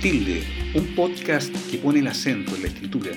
Tilde, 0.00 0.72
un 0.76 0.94
podcast 0.94 1.54
que 1.70 1.76
pone 1.76 1.98
el 1.98 2.06
acento 2.06 2.56
en 2.56 2.62
la 2.62 2.68
escritura, 2.68 3.10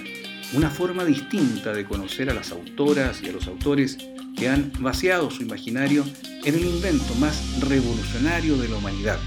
una 0.54 0.70
forma 0.70 1.06
distinta 1.06 1.72
de 1.72 1.86
conocer 1.86 2.30
a 2.30 2.34
las 2.34 2.52
autoras 2.52 3.22
y 3.24 3.30
a 3.30 3.32
los 3.32 3.48
autores 3.48 3.98
que 4.36 4.50
han 4.50 4.70
vaciado 4.80 5.32
su 5.32 5.44
imaginario 5.44 6.04
en 6.44 6.56
el 6.56 6.66
invento 6.66 7.16
más 7.22 7.62
revolucionario 7.62 8.58
de 8.58 8.68
la 8.68 8.76
humanidad, 8.76 9.18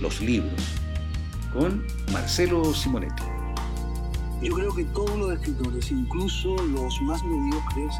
los 0.00 0.22
libros, 0.22 0.58
con 1.52 1.84
Marcelo 2.10 2.72
Simonetti. 2.72 3.22
Yo 4.40 4.54
creo 4.54 4.74
que 4.74 4.84
todos 4.84 5.18
los 5.18 5.34
escritores, 5.34 5.90
incluso 5.90 6.56
los 6.56 7.02
más 7.02 7.22
mediocres, 7.22 7.94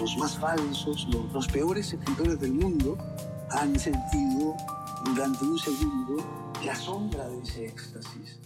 los 0.00 0.16
más 0.16 0.36
falsos, 0.40 1.06
los, 1.32 1.46
peores 1.46 1.92
escritores 1.92 2.40
del 2.40 2.54
mundo, 2.54 2.98
han 3.50 3.78
sentido 3.78 4.56
durante 5.04 5.44
un 5.44 5.56
segundo 5.56 6.51
la 6.64 6.74
sombra 6.76 7.28
de 7.28 7.40
ese 7.40 7.66
éxtasis. 7.66 8.38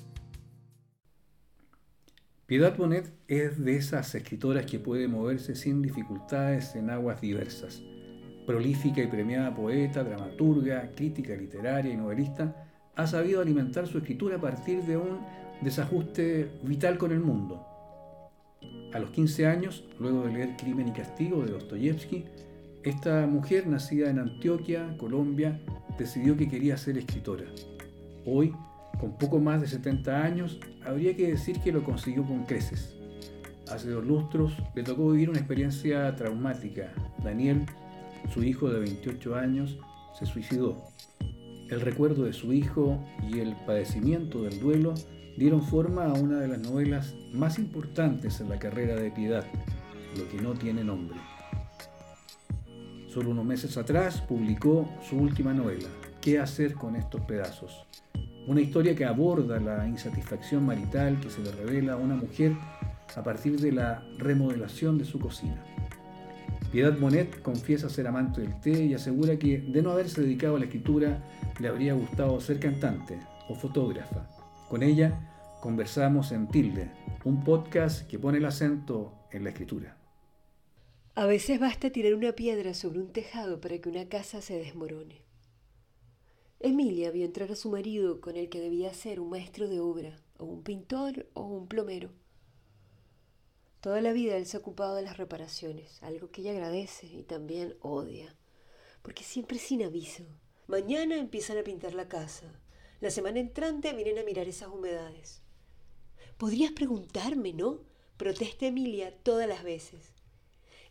Piedad 2.47 2.77
Bonet 2.77 3.13
es 3.29 3.63
de 3.63 3.77
esas 3.77 4.15
escritoras 4.15 4.65
que 4.65 4.79
puede 4.79 5.09
moverse 5.09 5.55
sin 5.55 5.83
dificultades 5.83 6.77
en 6.77 6.91
aguas 6.91 7.21
diversas. 7.21 7.83
Prolífica 8.47 9.03
y 9.03 9.09
premiada 9.09 9.55
poeta, 9.55 10.05
dramaturga, 10.05 10.93
crítica 10.95 11.35
literaria 11.35 11.93
y 11.93 11.97
novelista, 11.97 12.65
ha 12.95 13.07
sabido 13.07 13.41
alimentar 13.41 13.87
su 13.87 13.99
escritura 13.99 14.37
a 14.37 14.41
partir 14.41 14.83
de 14.85 14.97
un 14.97 15.21
desajuste 15.61 16.49
vital 16.63 16.97
con 16.97 17.13
el 17.13 17.21
mundo. 17.21 17.67
A 18.95 18.99
los 18.99 19.11
15 19.11 19.47
años, 19.47 19.85
luego 19.99 20.23
de 20.23 20.33
leer 20.33 20.57
Crimen 20.57 20.89
y 20.89 20.93
Castigo 20.93 21.45
de 21.45 21.53
Dostoyevsky, 21.53 22.25
esta 22.85 23.27
mujer, 23.27 23.67
nacida 23.67 24.09
en 24.09 24.21
Antioquia, 24.21 24.97
Colombia, 24.97 25.61
decidió 25.99 26.37
que 26.37 26.49
quería 26.49 26.77
ser 26.77 26.97
escritora. 26.97 27.45
Hoy, 28.29 28.53
con 28.99 29.17
poco 29.17 29.39
más 29.39 29.61
de 29.61 29.69
70 29.69 30.25
años, 30.25 30.59
habría 30.85 31.15
que 31.15 31.29
decir 31.29 31.61
que 31.61 31.71
lo 31.71 31.85
consiguió 31.85 32.25
con 32.25 32.45
creces. 32.45 32.97
Hace 33.71 33.91
dos 33.91 34.05
lustros 34.05 34.53
le 34.75 34.83
tocó 34.83 35.13
vivir 35.13 35.31
una 35.31 35.39
experiencia 35.39 36.15
traumática. 36.17 36.93
Daniel, 37.23 37.65
su 38.35 38.43
hijo 38.43 38.69
de 38.69 38.81
28 38.81 39.37
años, 39.37 39.79
se 40.19 40.27
suicidó. 40.27 40.77
El 41.71 41.81
recuerdo 41.81 42.25
de 42.25 42.33
su 42.33 42.53
hijo 42.53 43.01
y 43.31 43.39
el 43.39 43.55
padecimiento 43.65 44.43
del 44.43 44.59
duelo 44.59 44.95
dieron 45.37 45.63
forma 45.63 46.07
a 46.07 46.15
una 46.15 46.41
de 46.41 46.49
las 46.49 46.59
novelas 46.59 47.15
más 47.33 47.61
importantes 47.61 48.41
en 48.41 48.49
la 48.49 48.59
carrera 48.59 48.97
de 48.97 49.13
Piedad, 49.13 49.45
Lo 50.19 50.29
que 50.29 50.43
no 50.43 50.55
tiene 50.55 50.83
nombre. 50.83 51.19
Solo 53.09 53.31
unos 53.31 53.45
meses 53.45 53.77
atrás 53.77 54.21
publicó 54.21 54.89
su 55.09 55.17
última 55.17 55.55
novela, 55.55 55.89
¿Qué 56.27 56.41
hacer 56.41 56.75
con 56.75 56.97
estos 56.97 57.21
pedazos? 57.21 57.87
Una 58.47 58.61
historia 58.61 58.95
que 58.95 59.05
aborda 59.05 59.59
la 59.59 59.89
insatisfacción 59.89 60.65
marital 60.65 61.19
que 61.21 61.31
se 61.31 61.43
le 61.43 61.51
revela 61.51 61.95
a 61.95 61.97
una 61.97 62.15
mujer 62.15 62.53
a 63.17 63.23
partir 63.25 63.59
de 63.61 63.73
la 63.73 64.05
remodelación 64.19 64.99
de 64.99 65.05
su 65.05 65.19
cocina. 65.19 65.65
Piedad 66.71 66.97
Monet 66.97 67.43
confiesa 67.43 67.89
ser 67.89 68.07
amante 68.07 68.43
del 68.43 68.61
té 68.61 68.85
y 68.85 68.95
asegura 68.95 69.37
que 69.37 69.59
de 69.59 69.83
no 69.83 69.91
haberse 69.91 70.21
dedicado 70.21 70.57
a 70.57 70.59
la 70.61 70.67
escritura 70.67 71.25
le 71.59 71.69
habría 71.69 71.95
gustado 71.95 72.41
ser 72.41 72.61
cantante 72.61 73.19
o 73.49 73.55
fotógrafa. 73.57 74.29
Con 74.69 74.85
ella 74.85 75.59
conversamos 75.61 76.31
en 76.31 76.47
Tilde, 76.47 76.91
un 77.25 77.43
podcast 77.43 78.07
que 78.07 78.19
pone 78.21 78.39
el 78.39 78.45
acento 78.45 79.13
en 79.33 79.43
la 79.43 79.51
escritura. 79.51 79.97
A 81.17 81.27
veces 81.27 81.59
basta 81.59 81.91
tirar 81.91 82.15
una 82.15 82.33
piedra 82.33 82.75
sobre 82.75 83.01
un 83.01 83.13
tejado 83.13 83.61
para 83.61 83.79
que 83.79 83.89
una 83.89 84.07
casa 84.09 84.41
se 84.41 84.57
desmorone. 84.57 85.26
Emilia 86.61 87.11
vio 87.11 87.27
entrar 87.27 87.53
a 87.53 87.57
su 87.57 87.71
marido 87.71 88.23
con 88.23 88.37
el 88.39 88.49
que 88.49 88.61
debía 88.61 88.95
ser 88.95 89.21
un 89.21 89.29
maestro 89.29 89.69
de 89.69 89.79
obra, 89.79 90.19
o 90.39 90.47
un 90.47 90.63
pintor, 90.63 91.29
o 91.35 91.43
un 91.43 91.69
plomero. 91.69 92.11
Toda 93.83 94.01
la 94.01 94.15
vida 94.15 94.39
él 94.39 94.47
se 94.47 94.57
ha 94.57 94.61
ocupado 94.61 94.95
de 94.95 95.03
las 95.03 95.19
reparaciones, 95.19 96.03
algo 96.03 96.31
que 96.31 96.41
ella 96.41 96.53
agradece 96.53 97.09
y 97.09 97.25
también 97.25 97.77
odia, 97.81 98.35
porque 99.03 99.23
siempre 99.23 99.59
sin 99.59 99.83
aviso. 99.83 100.25
Mañana 100.67 101.19
empiezan 101.19 101.59
a 101.59 101.63
pintar 101.63 101.93
la 101.93 102.09
casa, 102.09 102.59
la 103.01 103.11
semana 103.11 103.39
entrante 103.39 103.93
vienen 103.93 104.19
a 104.19 104.25
mirar 104.25 104.49
esas 104.49 104.69
humedades. 104.69 105.43
Podrías 106.39 106.73
preguntarme, 106.73 107.53
¿no? 107.53 107.83
Protesta 108.17 108.65
Emilia 108.65 109.15
todas 109.23 109.47
las 109.47 109.63
veces. 109.63 110.15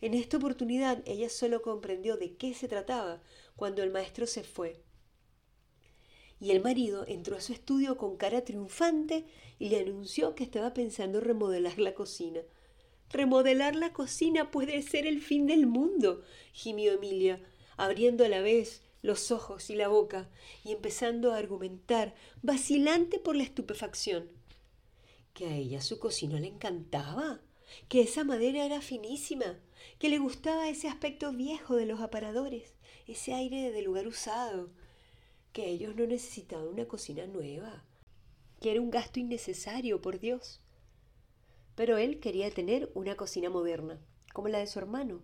En 0.00 0.14
esta 0.14 0.36
oportunidad 0.36 1.02
ella 1.06 1.28
solo 1.28 1.60
comprendió 1.60 2.16
de 2.16 2.36
qué 2.36 2.54
se 2.54 2.68
trataba 2.68 3.20
cuando 3.56 3.82
el 3.82 3.90
maestro 3.90 4.28
se 4.28 4.44
fue 4.44 4.85
y 6.40 6.50
el 6.50 6.62
marido 6.62 7.04
entró 7.06 7.36
a 7.36 7.40
su 7.40 7.52
estudio 7.52 7.96
con 7.96 8.16
cara 8.16 8.44
triunfante 8.44 9.24
y 9.58 9.70
le 9.70 9.80
anunció 9.80 10.34
que 10.34 10.44
estaba 10.44 10.74
pensando 10.74 11.20
remodelar 11.20 11.78
la 11.78 11.94
cocina. 11.94 12.40
Remodelar 13.10 13.76
la 13.76 13.92
cocina 13.92 14.50
puede 14.50 14.82
ser 14.82 15.06
el 15.06 15.22
fin 15.22 15.46
del 15.46 15.66
mundo, 15.66 16.22
gimió 16.52 16.92
Emilia, 16.92 17.40
abriendo 17.76 18.24
a 18.24 18.28
la 18.28 18.40
vez 18.40 18.82
los 19.02 19.30
ojos 19.30 19.70
y 19.70 19.76
la 19.76 19.88
boca 19.88 20.28
y 20.64 20.72
empezando 20.72 21.32
a 21.32 21.38
argumentar, 21.38 22.14
vacilante 22.42 23.18
por 23.18 23.36
la 23.36 23.44
estupefacción. 23.44 24.28
Que 25.32 25.46
a 25.46 25.56
ella 25.56 25.80
su 25.80 25.98
cocina 25.98 26.40
le 26.40 26.48
encantaba, 26.48 27.40
que 27.88 28.00
esa 28.00 28.24
madera 28.24 28.64
era 28.64 28.80
finísima, 28.80 29.58
que 29.98 30.08
le 30.08 30.18
gustaba 30.18 30.68
ese 30.68 30.88
aspecto 30.88 31.32
viejo 31.32 31.76
de 31.76 31.86
los 31.86 32.00
aparadores, 32.00 32.74
ese 33.06 33.34
aire 33.34 33.70
de 33.70 33.82
lugar 33.82 34.06
usado, 34.06 34.70
que 35.56 35.70
ellos 35.70 35.96
no 35.96 36.06
necesitaban 36.06 36.68
una 36.68 36.84
cocina 36.84 37.26
nueva, 37.26 37.82
que 38.60 38.72
era 38.72 38.80
un 38.82 38.90
gasto 38.90 39.20
innecesario, 39.20 40.02
por 40.02 40.20
Dios. 40.20 40.60
Pero 41.74 41.96
él 41.96 42.20
quería 42.20 42.50
tener 42.50 42.90
una 42.92 43.16
cocina 43.16 43.48
moderna, 43.48 43.98
como 44.34 44.48
la 44.48 44.58
de 44.58 44.66
su 44.66 44.78
hermano, 44.78 45.22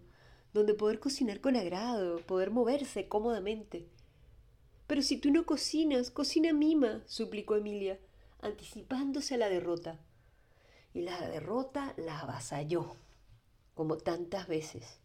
donde 0.54 0.72
poder 0.72 1.00
cocinar 1.00 1.42
con 1.42 1.54
agrado, 1.54 2.16
poder 2.21 2.50
moverse 2.50 3.09
cómodamente. 3.09 3.91
Pero 4.87 5.03
si 5.03 5.19
tú 5.19 5.31
no 5.31 5.44
cocinas, 5.44 6.10
cocina 6.10 6.54
mima, 6.54 7.03
suplicó 7.04 7.56
Emilia, 7.56 8.00
anticipándose 8.41 9.34
a 9.34 9.38
la 9.38 9.50
derrota. 9.50 10.00
Y 10.94 11.03
la 11.03 11.28
derrota 11.28 11.92
la 11.98 12.21
avasalló, 12.21 12.97
como 13.75 13.98
tantas 13.98 14.48
veces. 14.48 14.98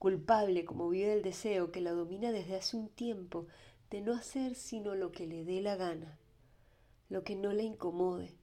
Culpable 0.00 0.64
como 0.64 0.88
vive 0.88 1.12
el 1.12 1.22
deseo 1.22 1.70
que 1.70 1.80
la 1.80 1.92
domina 1.92 2.32
desde 2.32 2.56
hace 2.56 2.76
un 2.76 2.88
tiempo 2.88 3.46
de 3.92 4.00
no 4.00 4.14
hacer 4.14 4.54
sino 4.54 4.94
lo 4.94 5.12
que 5.12 5.26
le 5.26 5.44
dé 5.44 5.60
la 5.60 5.76
gana, 5.76 6.18
lo 7.10 7.24
que 7.24 7.36
no 7.36 7.52
le 7.52 7.62
incomode. 7.62 8.34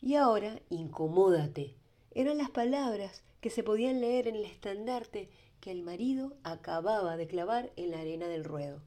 Y 0.00 0.14
ahora, 0.14 0.62
incomódate, 0.70 1.74
eran 2.12 2.38
las 2.38 2.50
palabras 2.50 3.24
que 3.40 3.50
se 3.50 3.64
podían 3.64 4.00
leer 4.00 4.28
en 4.28 4.36
el 4.36 4.44
estandarte 4.44 5.30
que 5.60 5.72
el 5.72 5.82
marido 5.82 6.36
acababa 6.44 7.16
de 7.16 7.26
clavar 7.26 7.72
en 7.74 7.90
la 7.90 7.98
arena 7.98 8.28
del 8.28 8.44
ruedo. 8.44 8.82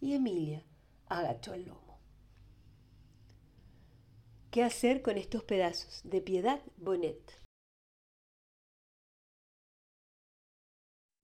Y 0.00 0.14
Emilia 0.14 0.64
agachó 1.08 1.52
el 1.52 1.66
lomo. 1.66 1.98
¿Qué 4.50 4.64
hacer 4.64 5.02
con 5.02 5.18
estos 5.18 5.44
pedazos? 5.44 6.00
De 6.04 6.22
Piedad 6.22 6.62
Bonet. 6.78 7.47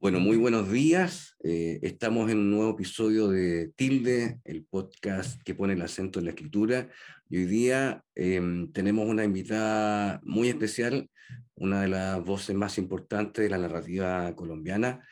Bueno, 0.04 0.20
muy 0.20 0.36
buenos 0.36 0.70
días. 0.70 1.34
Eh, 1.42 1.78
estamos 1.80 2.30
en 2.30 2.36
un 2.36 2.50
nuevo 2.50 2.72
episodio 2.72 3.28
de 3.28 3.72
Tilde, 3.74 4.38
el 4.44 4.62
podcast 4.66 5.40
que 5.44 5.54
pone 5.54 5.72
el 5.72 5.80
acento 5.80 6.18
en 6.18 6.26
la 6.26 6.32
escritura. 6.32 6.90
Y 7.30 7.38
hoy 7.38 7.46
día 7.46 8.04
em, 8.14 8.70
tenemos 8.70 9.08
una 9.08 9.24
invitada 9.24 10.20
muy 10.22 10.50
especial, 10.50 11.08
una 11.54 11.80
de 11.80 11.88
las 11.88 12.22
voces 12.22 12.54
más 12.54 12.76
importantes 12.76 13.44
de 13.44 13.48
la 13.48 13.56
narrativa 13.56 14.36
colombiana, 14.36 15.08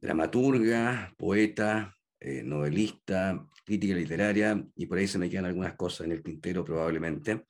dramaturga, 0.00 1.12
poeta, 1.18 1.94
eh, 2.18 2.42
novelista, 2.42 3.46
crítica 3.66 3.94
literaria, 3.94 4.66
y 4.74 4.86
por 4.86 4.96
ahí 4.96 5.06
se 5.06 5.18
me 5.18 5.28
quedan 5.28 5.44
algunas 5.44 5.74
cosas 5.74 6.06
en 6.06 6.12
el 6.12 6.22
tintero 6.22 6.64
probablemente. 6.64 7.44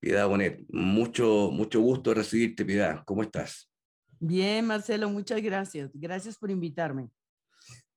Piedad 0.00 0.26
Bonet, 0.26 0.64
mucho, 0.70 1.52
mucho 1.52 1.80
gusto 1.80 2.12
recibirte, 2.12 2.64
Piedad. 2.64 3.04
¿Cómo 3.04 3.22
estás? 3.22 3.67
Bien, 4.20 4.66
Marcelo, 4.66 5.08
muchas 5.10 5.40
gracias. 5.42 5.90
Gracias 5.94 6.36
por 6.36 6.50
invitarme. 6.50 7.10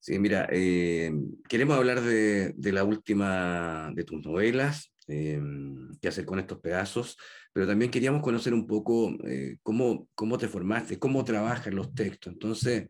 Sí, 0.01 0.18
mira, 0.18 0.47
eh, 0.51 1.12
queremos 1.47 1.77
hablar 1.77 2.01
de, 2.01 2.56
la 2.71 2.83
última 2.83 3.91
de 3.94 4.03
tus 4.03 4.25
novelas, 4.25 4.91
eh, 5.07 5.39
qué 6.01 6.07
hacer 6.07 6.25
con 6.25 6.39
estos 6.39 6.59
pedazos, 6.59 7.18
pero 7.53 7.68
también 7.68 7.91
queríamos 7.91 8.23
conocer 8.23 8.51
un 8.56 8.65
poco 8.65 9.15
eh, 9.27 9.57
cómo, 9.62 10.07
cómo 10.15 10.39
te 10.39 10.47
formaste, 10.47 10.97
cómo 10.97 11.23
trabajas 11.23 11.71
los 11.71 11.94
textos. 11.94 12.33
Entonces, 12.33 12.88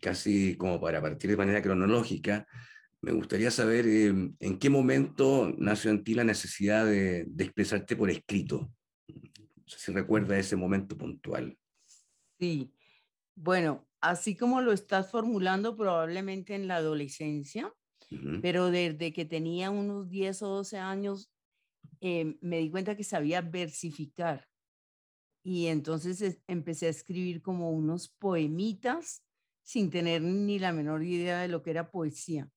casi 0.00 0.56
como 0.56 0.78
para 0.78 1.00
partir 1.00 1.30
de 1.30 1.36
manera 1.38 1.62
cronológica, 1.62 2.46
me 3.00 3.12
gustaría 3.12 3.50
saber 3.50 3.86
en 3.86 4.58
qué 4.58 4.68
momento 4.68 5.54
nació 5.56 5.90
en 5.90 6.04
ti 6.04 6.12
la 6.12 6.24
necesidad 6.24 6.84
de, 6.84 7.24
de 7.26 7.44
expresarte 7.44 7.96
por 7.96 8.10
escrito. 8.10 8.70
No 9.08 9.62
sé 9.66 9.78
si 9.78 9.92
recuerda 9.92 10.38
ese 10.38 10.56
momento 10.56 10.98
puntual. 10.98 11.56
Sí, 12.38 12.74
bueno, 13.36 13.88
así 14.00 14.36
como 14.36 14.60
lo 14.62 14.72
estás 14.72 15.10
formulando 15.10 15.76
probablemente 15.76 16.54
en 16.54 16.68
la 16.68 16.76
adolescencia, 16.76 17.74
pero 18.40 18.70
desde 18.70 19.12
que 19.12 19.24
tenía 19.26 19.70
unos 19.70 20.10
10 20.10 20.42
o 20.42 20.48
12 20.48 20.78
años 20.78 21.30
eh, 22.00 22.38
me 22.42 22.58
di 22.58 22.70
cuenta 22.70 22.96
que 22.96 23.04
sabía 23.04 23.42
versificar. 23.42 24.48
Y 25.44 25.66
entonces 25.68 26.42
empecé 26.48 26.86
a 26.86 26.90
escribir 26.90 27.42
como 27.42 27.70
unos 27.72 28.08
poemitas 28.08 29.24
sin 29.64 29.90
tener 29.90 30.22
ni 30.22 30.58
la 30.58 30.72
menor 30.72 31.04
idea 31.04 31.40
de 31.40 31.48
lo 31.48 31.62
que 31.62 31.70
era 31.70 31.90
poesía. 31.90 32.50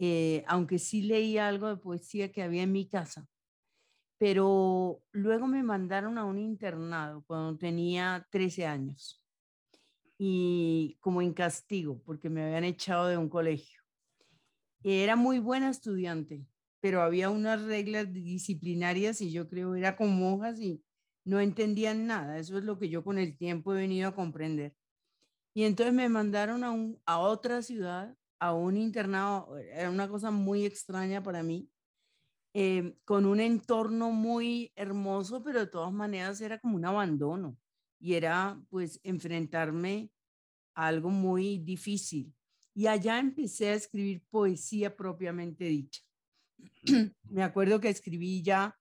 Eh, 0.00 0.44
aunque 0.48 0.78
sí 0.80 1.02
leía 1.02 1.48
algo 1.48 1.68
de 1.68 1.78
poesía 1.78 2.32
que 2.32 2.42
había 2.42 2.64
en 2.64 2.72
mi 2.72 2.88
casa. 2.88 3.31
Pero 4.22 5.02
luego 5.10 5.48
me 5.48 5.64
mandaron 5.64 6.16
a 6.16 6.24
un 6.24 6.38
internado 6.38 7.24
cuando 7.26 7.58
tenía 7.58 8.24
13 8.30 8.66
años 8.66 9.20
y 10.16 10.96
como 11.00 11.22
en 11.22 11.32
castigo 11.32 12.00
porque 12.04 12.30
me 12.30 12.44
habían 12.44 12.62
echado 12.62 13.08
de 13.08 13.16
un 13.16 13.28
colegio. 13.28 13.80
Era 14.84 15.16
muy 15.16 15.40
buena 15.40 15.70
estudiante, 15.70 16.46
pero 16.78 17.02
había 17.02 17.30
unas 17.30 17.62
reglas 17.62 18.12
disciplinarias 18.12 19.20
y 19.20 19.32
yo 19.32 19.48
creo 19.48 19.74
era 19.74 19.96
con 19.96 20.16
monjas 20.16 20.60
y 20.60 20.84
no 21.24 21.40
entendían 21.40 22.06
nada. 22.06 22.38
Eso 22.38 22.56
es 22.58 22.62
lo 22.62 22.78
que 22.78 22.88
yo 22.88 23.02
con 23.02 23.18
el 23.18 23.36
tiempo 23.36 23.74
he 23.74 23.78
venido 23.78 24.08
a 24.08 24.14
comprender. 24.14 24.76
Y 25.52 25.64
entonces 25.64 25.92
me 25.92 26.08
mandaron 26.08 26.62
a, 26.62 26.70
un, 26.70 27.02
a 27.06 27.18
otra 27.18 27.60
ciudad, 27.60 28.16
a 28.38 28.54
un 28.54 28.76
internado, 28.76 29.58
era 29.58 29.90
una 29.90 30.08
cosa 30.08 30.30
muy 30.30 30.64
extraña 30.64 31.24
para 31.24 31.42
mí, 31.42 31.68
eh, 32.54 32.96
con 33.04 33.24
un 33.24 33.40
entorno 33.40 34.10
muy 34.10 34.72
hermoso, 34.76 35.42
pero 35.42 35.60
de 35.60 35.66
todas 35.66 35.92
maneras 35.92 36.40
era 36.40 36.58
como 36.58 36.76
un 36.76 36.84
abandono 36.84 37.56
y 37.98 38.14
era 38.14 38.60
pues 38.68 39.00
enfrentarme 39.04 40.10
a 40.74 40.88
algo 40.88 41.08
muy 41.08 41.58
difícil. 41.58 42.34
Y 42.74 42.86
allá 42.86 43.18
empecé 43.18 43.68
a 43.68 43.74
escribir 43.74 44.22
poesía 44.28 44.94
propiamente 44.94 45.64
dicha. 45.64 46.02
Me 47.24 47.42
acuerdo 47.42 47.80
que 47.80 47.88
escribí 47.88 48.42
ya 48.42 48.78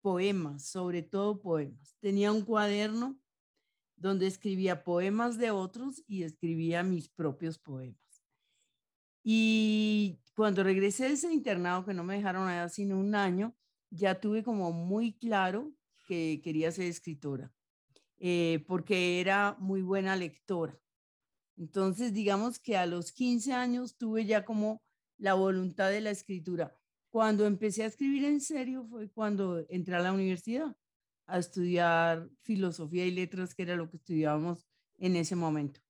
poemas, 0.00 0.66
sobre 0.66 1.02
todo 1.02 1.40
poemas. 1.40 1.96
Tenía 2.00 2.32
un 2.32 2.42
cuaderno 2.42 3.18
donde 3.96 4.26
escribía 4.26 4.84
poemas 4.84 5.38
de 5.38 5.50
otros 5.50 6.02
y 6.06 6.22
escribía 6.22 6.82
mis 6.82 7.08
propios 7.08 7.58
poemas. 7.58 8.00
Y 9.22 10.18
cuando 10.34 10.62
regresé 10.62 11.04
de 11.04 11.14
ese 11.14 11.32
internado, 11.32 11.84
que 11.84 11.94
no 11.94 12.04
me 12.04 12.16
dejaron 12.16 12.48
allá 12.48 12.68
sino 12.68 12.98
un 12.98 13.14
año, 13.14 13.54
ya 13.90 14.20
tuve 14.20 14.42
como 14.42 14.72
muy 14.72 15.12
claro 15.12 15.72
que 16.06 16.40
quería 16.42 16.72
ser 16.72 16.86
escritora, 16.86 17.52
eh, 18.18 18.64
porque 18.66 19.20
era 19.20 19.56
muy 19.58 19.82
buena 19.82 20.16
lectora. 20.16 20.78
Entonces, 21.56 22.12
digamos 22.12 22.58
que 22.58 22.76
a 22.76 22.86
los 22.86 23.12
15 23.12 23.52
años 23.52 23.96
tuve 23.96 24.24
ya 24.24 24.44
como 24.44 24.82
la 25.18 25.34
voluntad 25.34 25.90
de 25.90 26.00
la 26.00 26.10
escritura. 26.10 26.76
Cuando 27.10 27.46
empecé 27.46 27.84
a 27.84 27.86
escribir 27.86 28.24
en 28.24 28.40
serio 28.40 28.86
fue 28.88 29.10
cuando 29.10 29.64
entré 29.68 29.94
a 29.94 30.00
la 30.00 30.12
universidad 30.12 30.74
a 31.26 31.38
estudiar 31.38 32.28
filosofía 32.42 33.06
y 33.06 33.10
letras, 33.10 33.54
que 33.54 33.62
era 33.62 33.76
lo 33.76 33.88
que 33.88 33.98
estudiábamos 33.98 34.66
en 34.98 35.16
ese 35.16 35.36
momento. 35.36 35.80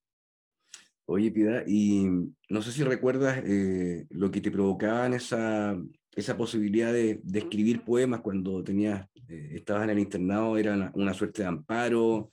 Oye, 1.05 1.31
Pida, 1.31 1.63
y 1.67 2.05
no 2.49 2.61
sé 2.61 2.71
si 2.71 2.83
recuerdas 2.83 3.41
eh, 3.45 4.05
lo 4.09 4.31
que 4.31 4.39
te 4.39 4.51
provocaba 4.51 5.07
esa, 5.07 5.77
esa 6.15 6.37
posibilidad 6.37 6.93
de, 6.93 7.19
de, 7.23 7.39
escribir 7.39 7.83
poemas 7.83 8.21
cuando 8.21 8.63
tenías, 8.63 9.05
eh, 9.27 9.49
estabas 9.55 9.83
en 9.83 9.89
el 9.89 9.99
internado, 9.99 10.57
era 10.57 10.91
una, 10.93 11.13
suerte 11.13 11.41
de 11.41 11.49
amparo, 11.49 12.31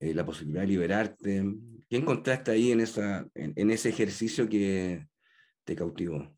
eh, 0.00 0.14
la 0.14 0.24
posibilidad 0.24 0.62
de 0.62 0.66
liberarte. 0.66 1.44
¿Qué 1.88 1.96
encontraste 1.96 2.50
ahí 2.50 2.72
en, 2.72 2.80
esa, 2.80 3.26
en, 3.34 3.52
en 3.54 3.70
ese 3.70 3.90
ejercicio 3.90 4.48
que 4.48 5.06
te 5.64 5.76
cautivó? 5.76 6.28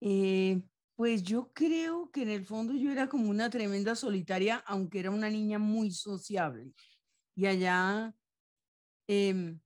Eh, 0.00 0.62
pues 0.96 1.22
yo 1.22 1.50
creo 1.52 2.10
que 2.10 2.22
en 2.22 2.28
el 2.28 2.44
fondo 2.44 2.74
yo 2.74 2.92
era 2.92 3.08
como 3.08 3.30
una 3.30 3.50
tremenda 3.50 3.94
solitaria, 3.96 4.62
aunque 4.66 5.00
era 5.00 5.10
una 5.10 5.30
niña 5.30 5.58
muy 5.58 5.90
sociable. 5.90 6.70
Y 7.34 7.46
allá, 7.46 8.14
em, 9.06 9.60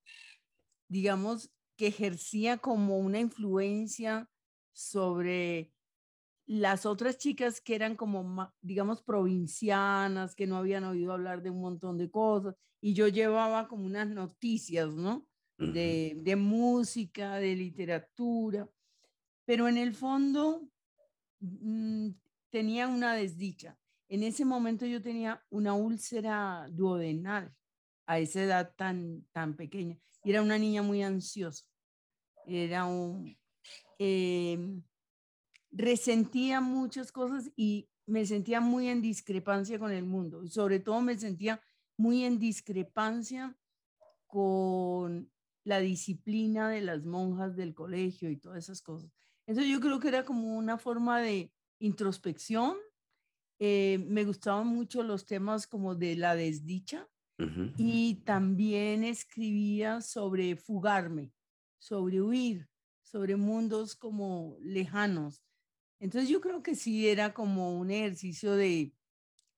digamos, 0.89 1.51
que 1.77 1.89
ejercía 1.89 2.59
como 2.59 2.99
una 2.99 3.21
influencia 3.21 4.29
sobre 4.73 5.73
las 6.47 6.87
otras 6.87 7.19
chicas 7.19 7.61
que 7.61 7.75
eran 7.75 7.95
como, 7.95 8.53
digamos, 8.61 9.03
provincianas, 9.03 10.35
que 10.35 10.47
no 10.47 10.57
habían 10.57 10.85
oído 10.85 11.13
hablar 11.13 11.43
de 11.43 11.51
un 11.51 11.61
montón 11.61 11.99
de 11.99 12.11
cosas. 12.11 12.55
Y 12.81 12.95
yo 12.95 13.09
llevaba 13.09 13.69
como 13.69 13.85
unas 13.85 14.09
noticias, 14.09 14.95
¿no? 14.95 15.27
De, 15.59 16.17
de 16.23 16.37
música, 16.37 17.37
de 17.37 17.57
literatura 17.57 18.69
pero 19.49 19.67
en 19.67 19.79
el 19.79 19.95
fondo 19.95 20.69
mm, 21.41 22.11
tenía 22.51 22.87
una 22.87 23.15
desdicha. 23.15 23.79
En 24.11 24.23
ese 24.23 24.45
momento 24.45 24.85
yo 24.85 25.01
tenía 25.01 25.43
una 25.49 25.73
úlcera 25.73 26.67
duodenal 26.71 27.55
a 28.09 28.19
esa 28.19 28.43
edad 28.43 28.75
tan, 28.75 29.27
tan 29.33 29.55
pequeña. 29.55 30.01
Y 30.25 30.31
era 30.31 30.43
una 30.43 30.59
niña 30.59 30.83
muy 30.83 31.03
ansiosa. 31.03 31.65
Era 32.47 32.87
un... 32.87 33.37
Em, 33.99 34.83
resentía 35.71 36.63
muchas 36.63 37.13
cosas 37.13 37.53
y 37.55 37.91
me 38.07 38.25
sentía 38.25 38.61
muy 38.61 38.89
en 38.89 39.03
discrepancia 39.03 39.79
con 39.79 39.93
el 39.93 40.05
mundo. 40.05 40.47
Sobre 40.47 40.81
todo 40.81 41.03
me 41.03 41.19
sentía 41.19 41.61
muy 41.99 42.25
en 42.25 42.39
discrepancia 42.39 43.55
con 44.27 45.31
la 45.65 45.81
disciplina 45.81 46.71
de 46.71 46.81
las 46.81 47.05
monjas 47.05 47.57
del 47.57 47.75
colegio 47.75 48.31
y 48.31 48.39
todas 48.39 48.65
esas 48.65 48.81
cosas. 48.81 49.13
Entonces 49.47 49.71
yo 49.71 49.81
creo 49.81 50.01
que 50.01 50.09
era 50.09 50.25
como 50.25 50.57
una 50.57 50.79
forma 50.79 51.21
de 51.21 51.53
introspección. 51.79 52.79
Eh, 53.59 54.03
me 54.09 54.25
gustaban 54.25 54.67
mucho 54.67 55.03
los 55.03 55.27
temas 55.27 55.67
como 55.67 55.95
de 55.95 56.17
la 56.17 56.35
desdicha 56.35 57.07
y 57.77 58.17
también 58.25 59.05
escribía 59.05 60.01
sobre 60.01 60.57
fugarme, 60.57 61.33
sobre 61.79 62.21
huir, 62.21 62.69
sobre 63.03 63.37
mundos 63.37 63.95
como 63.95 64.57
lejanos. 64.61 65.45
Entonces 66.01 66.29
yo 66.29 66.41
creo 66.41 66.63
que 66.63 66.75
sí 66.75 67.09
era 67.09 67.33
como 67.35 67.79
un 67.79 67.91
ejercicio 67.91 68.55
de 68.55 68.93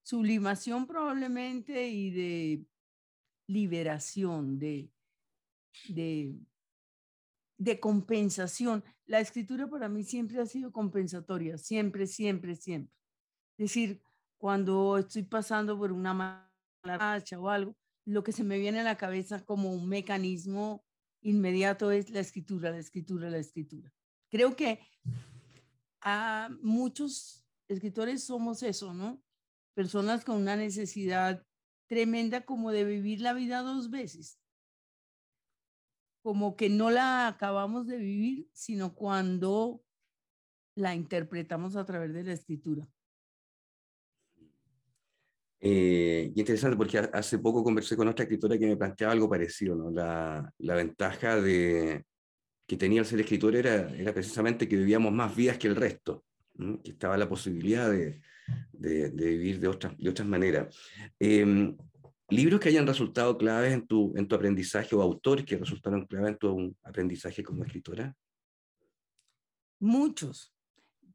sublimación 0.02 0.86
probablemente 0.86 1.88
y 1.88 2.10
de 2.10 2.66
liberación, 3.46 4.58
de, 4.58 4.90
de 5.88 6.38
de 7.60 7.78
compensación. 7.78 8.82
La 9.04 9.20
escritura 9.20 9.68
para 9.68 9.88
mí 9.88 10.02
siempre 10.02 10.40
ha 10.40 10.46
sido 10.46 10.72
compensatoria, 10.72 11.58
siempre, 11.58 12.06
siempre, 12.06 12.56
siempre. 12.56 12.92
Es 13.58 13.64
decir, 13.66 14.02
cuando 14.38 14.96
estoy 14.96 15.24
pasando 15.24 15.76
por 15.76 15.92
una 15.92 16.49
mala 16.82 16.98
racha 16.98 17.38
o 17.38 17.48
algo, 17.48 17.76
lo 18.06 18.22
que 18.22 18.32
se 18.32 18.44
me 18.44 18.58
viene 18.58 18.80
a 18.80 18.84
la 18.84 18.96
cabeza 18.96 19.44
como 19.44 19.72
un 19.72 19.88
mecanismo 19.88 20.84
inmediato 21.22 21.90
es 21.90 22.10
la 22.10 22.20
escritura, 22.20 22.70
la 22.70 22.78
escritura, 22.78 23.30
la 23.30 23.38
escritura. 23.38 23.92
Creo 24.30 24.56
que 24.56 24.80
a 26.00 26.48
muchos 26.62 27.46
escritores 27.68 28.24
somos 28.24 28.62
eso, 28.62 28.94
¿no? 28.94 29.22
Personas 29.74 30.24
con 30.24 30.36
una 30.36 30.56
necesidad 30.56 31.46
tremenda 31.86 32.44
como 32.44 32.72
de 32.72 32.84
vivir 32.84 33.20
la 33.20 33.32
vida 33.32 33.62
dos 33.62 33.90
veces 33.90 34.40
como 36.22 36.56
que 36.56 36.68
no 36.68 36.90
la 36.90 37.28
acabamos 37.28 37.86
de 37.86 37.96
vivir, 37.96 38.48
sino 38.52 38.94
cuando 38.94 39.82
la 40.74 40.94
interpretamos 40.94 41.76
a 41.76 41.84
través 41.84 42.12
de 42.12 42.24
la 42.24 42.32
escritura. 42.32 42.88
Eh, 45.62 46.32
interesante 46.36 46.76
porque 46.76 46.98
hace 46.98 47.38
poco 47.38 47.62
conversé 47.62 47.94
con 47.94 48.08
otra 48.08 48.22
escritora 48.22 48.56
que 48.58 48.66
me 48.66 48.76
planteaba 48.76 49.12
algo 49.12 49.28
parecido. 49.28 49.90
La, 49.90 50.52
ventaja 50.58 51.40
de, 51.40 52.04
que 52.66 52.76
tenía 52.76 53.00
el 53.00 53.06
ser 53.06 53.20
escritor 53.20 53.54
era, 53.54 53.88
precisamente 54.12 54.68
que 54.68 54.76
vivíamos 54.76 55.12
más 55.12 55.34
vidas 55.36 55.58
que 55.58 55.68
el 55.68 55.76
resto, 55.76 56.24
que 56.82 56.92
estaba 56.92 57.18
la 57.18 57.28
posibilidad 57.28 57.90
de, 57.90 58.20
vivir 58.72 59.60
de 59.60 59.68
otras, 59.68 60.26
maneras. 60.26 60.74
Eh, 61.18 61.74
libros 62.30 62.60
que 62.60 62.68
hayan 62.68 62.86
resultado 62.86 63.36
claves 63.36 63.72
en 63.72 63.86
tu, 63.86 64.14
en 64.16 64.26
tu 64.26 64.34
aprendizaje 64.34 64.94
o 64.94 65.02
autores 65.02 65.44
que 65.44 65.56
resultaron 65.56 66.06
claves 66.06 66.30
en 66.30 66.38
tu 66.38 66.76
aprendizaje 66.82 67.42
como 67.42 67.64
escritora? 67.64 68.14
Muchos, 69.80 70.54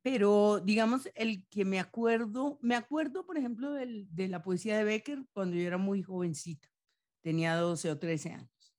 pero 0.06 0.60
digamos 0.60 1.10
el 1.16 1.48
que 1.48 1.66
me 1.66 1.80
acuerdo, 1.80 2.60
me 2.62 2.76
acuerdo 2.76 3.26
por 3.26 3.40
ejemplo 3.40 3.72
del, 3.72 4.08
de 4.12 4.28
la 4.28 4.44
poesía 4.44 4.78
de 4.78 4.84
Becker 4.84 5.26
cuando 5.34 5.56
yo 5.56 5.64
era 5.64 5.80
muy 5.80 6.04
jovencita, 6.04 6.70
tenía 7.22 7.56
12 7.56 7.90
o 7.90 7.98
13 7.98 8.34
años. 8.34 8.76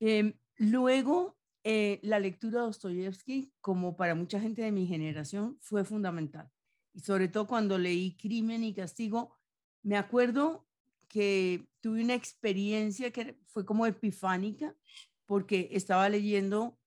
Eh, 0.00 0.34
luego, 0.56 1.38
eh, 1.64 1.98
la 2.02 2.18
lectura 2.18 2.60
de 2.60 2.66
Dostoyevsky, 2.66 3.54
como 3.62 3.96
para 3.96 4.14
mucha 4.14 4.38
gente 4.38 4.60
de 4.60 4.70
mi 4.70 4.86
generación, 4.86 5.56
fue 5.62 5.82
fundamental. 5.82 6.52
Y 6.92 7.00
sobre 7.00 7.28
todo 7.28 7.46
cuando 7.46 7.78
leí 7.78 8.18
Crimen 8.18 8.64
y 8.64 8.74
Castigo, 8.74 9.34
me 9.82 9.96
acuerdo 9.96 10.68
que 11.08 11.70
tuve 11.80 12.04
una 12.04 12.12
experiencia 12.12 13.10
que 13.12 13.38
fue 13.46 13.64
como 13.64 13.86
epifánica 13.86 14.76
porque 15.24 15.70
estaba 15.72 16.06
leyendo 16.10 16.78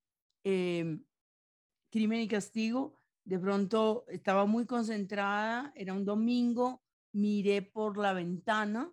em, 0.44 1.04
Crimen 1.89 2.22
y 2.22 2.28
Castigo, 2.28 2.99
de 3.30 3.38
pronto 3.38 4.06
estaba 4.08 4.48
muy 4.48 4.66
concentrada, 4.66 5.72
era 5.76 5.94
un 5.94 6.04
domingo, 6.04 6.82
miré 7.14 7.62
por 7.62 7.96
la 8.00 8.12
ventana, 8.12 8.92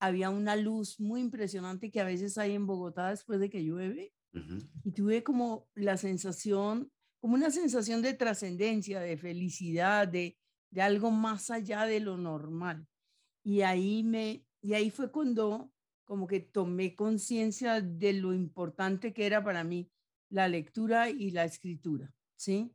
había 0.00 0.30
una 0.30 0.56
luz 0.56 0.98
muy 0.98 1.20
impresionante 1.20 1.92
que 1.92 2.00
a 2.00 2.04
veces 2.04 2.38
hay 2.38 2.54
en 2.54 2.66
Bogotá 2.66 3.10
después 3.10 3.38
de 3.38 3.48
que 3.48 3.62
llueve, 3.62 4.12
y 4.82 4.90
tuve 4.90 5.22
como 5.22 5.68
la 5.74 5.96
sensación, 5.96 6.90
como 7.20 7.34
una 7.34 7.52
sensación 7.52 8.02
de 8.02 8.14
trascendencia, 8.14 8.98
de 8.98 9.16
felicidad, 9.16 10.08
de, 10.08 10.36
de 10.70 10.82
algo 10.82 11.12
más 11.12 11.48
allá 11.50 11.86
de 11.86 12.00
lo 12.00 12.16
normal. 12.16 12.84
Y 13.44 13.62
ahí 13.62 14.02
me, 14.02 14.44
y 14.60 14.74
ahí 14.74 14.90
fue 14.90 15.12
cuando 15.12 15.72
como 16.04 16.26
que 16.26 16.40
tomé 16.40 16.96
conciencia 16.96 17.80
de 17.80 18.12
lo 18.12 18.34
importante 18.34 19.12
que 19.12 19.26
era 19.26 19.42
para 19.44 19.62
mí 19.62 19.88
la 20.30 20.48
lectura 20.48 21.10
y 21.10 21.30
la 21.30 21.44
escritura, 21.44 22.12
¿sí? 22.36 22.72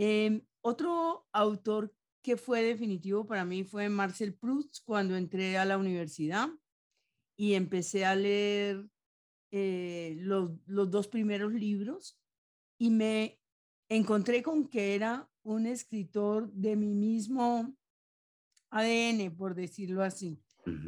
Em, 0.00 0.42
otro 0.60 1.26
autor 1.32 1.92
que 2.22 2.36
fue 2.36 2.62
definitivo 2.62 3.26
para 3.26 3.44
mí 3.44 3.64
fue 3.64 3.88
Marcel 3.88 4.34
Proust 4.34 4.78
cuando 4.84 5.16
entré 5.16 5.58
a 5.58 5.64
la 5.64 5.76
universidad 5.76 6.48
y 7.36 7.54
empecé 7.54 8.04
a 8.04 8.14
leer 8.14 8.88
eh, 9.50 10.16
los, 10.20 10.52
los 10.66 10.88
dos 10.88 11.08
primeros 11.08 11.52
libros 11.52 12.16
y 12.78 12.90
me 12.90 13.40
encontré 13.88 14.40
con 14.42 14.68
que 14.68 14.94
era 14.94 15.28
un 15.42 15.66
escritor 15.66 16.52
de 16.52 16.76
mi 16.76 16.94
mismo 16.94 17.74
ADN, 18.70 19.34
por 19.36 19.56
decirlo 19.56 20.04
así 20.04 20.40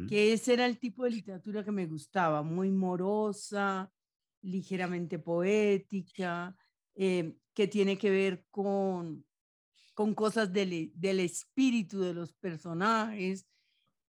que 0.07 0.33
ese 0.33 0.53
era 0.53 0.65
el 0.65 0.77
tipo 0.77 1.03
de 1.03 1.11
literatura 1.11 1.63
que 1.63 1.71
me 1.71 1.85
gustaba, 1.85 2.43
muy 2.43 2.71
morosa, 2.71 3.91
ligeramente 4.41 5.19
poética, 5.19 6.55
eh, 6.95 7.35
que 7.53 7.67
tiene 7.67 7.97
que 7.97 8.09
ver 8.09 8.45
con, 8.51 9.25
con 9.93 10.13
cosas 10.15 10.51
del, 10.53 10.91
del 10.95 11.19
espíritu 11.19 12.01
de 12.01 12.13
los 12.13 12.33
personajes. 12.33 13.47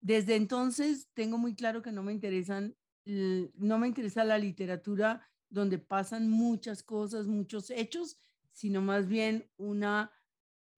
Desde 0.00 0.36
entonces 0.36 1.08
tengo 1.14 1.38
muy 1.38 1.54
claro 1.54 1.82
que 1.82 1.92
no 1.92 2.02
me 2.02 2.12
interesan, 2.12 2.76
no 3.04 3.78
me 3.78 3.88
interesa 3.88 4.24
la 4.24 4.38
literatura 4.38 5.28
donde 5.48 5.78
pasan 5.78 6.28
muchas 6.28 6.82
cosas, 6.82 7.26
muchos 7.26 7.70
hechos, 7.70 8.18
sino 8.52 8.80
más 8.80 9.06
bien 9.06 9.50
una, 9.56 10.10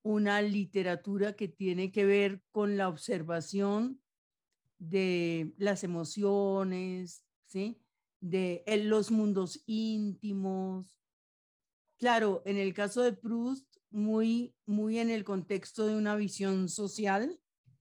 una 0.02 0.42
literatura 0.42 1.34
que 1.34 1.48
tiene 1.48 1.92
que 1.92 2.04
ver 2.04 2.42
con 2.50 2.76
la 2.76 2.88
observación 2.88 4.00
de 4.78 5.54
las 5.58 5.84
emociones, 5.84 7.24
¿sí? 7.46 7.80
De 8.20 8.64
los 8.84 9.10
mundos 9.10 9.62
íntimos. 9.66 10.97
Claro, 11.98 12.42
en 12.44 12.56
el 12.56 12.74
caso 12.74 13.02
de 13.02 13.12
Proust, 13.12 13.66
muy, 13.90 14.54
muy 14.66 14.98
en 14.98 15.10
el 15.10 15.24
contexto 15.24 15.86
de 15.86 15.96
una 15.96 16.14
visión 16.14 16.68
social, 16.68 17.40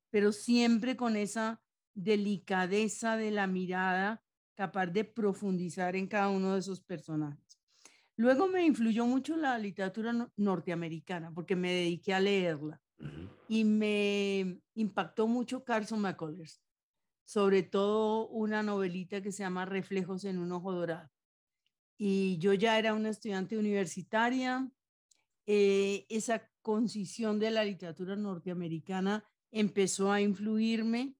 pero 0.10 0.32
siempre 0.32 0.98
con 0.98 1.16
esa 1.16 1.62
delicadeza 1.94 3.18
de 3.18 3.32
la 3.32 3.48
mirada 3.48 4.24
capaz 4.56 4.88
de 4.88 5.04
profundizar 5.04 5.96
en 5.96 6.08
cada 6.08 6.30
uno 6.30 6.54
de 6.54 6.60
esos 6.60 6.82
personajes. 6.82 7.60
Luego 8.16 8.48
me 8.48 8.66
influyó 8.66 9.06
mucho 9.06 9.38
la 9.38 9.60
literatura 9.60 10.32
norteamericana 10.36 11.32
porque 11.32 11.56
me 11.56 11.72
dediqué 11.72 12.14
a 12.16 12.20
leerla 12.20 12.82
y 13.48 13.64
me 13.64 14.60
impactó 14.74 15.28
mucho 15.28 15.64
Carson 15.64 16.02
McCullers 16.02 16.60
sobre 17.28 17.62
todo 17.62 18.30
una 18.30 18.64
novelita 18.64 19.22
que 19.22 19.34
se 19.34 19.44
llama 19.44 19.66
Reflejos 19.66 20.24
en 20.24 20.40
un 20.40 20.54
ojo 20.54 20.72
dorado. 20.72 21.10
Y 21.98 22.38
yo 22.38 22.54
ya 22.54 22.78
era 22.78 22.94
una 22.94 23.10
estudiante 23.10 23.58
universitaria. 23.58 24.70
Eh, 25.46 26.06
esa 26.10 26.50
concisión 26.62 27.40
de 27.40 27.52
la 27.52 27.64
literatura 27.64 28.16
norteamericana 28.16 29.24
empezó 29.52 30.12
a 30.12 30.22
influirme. 30.22 31.16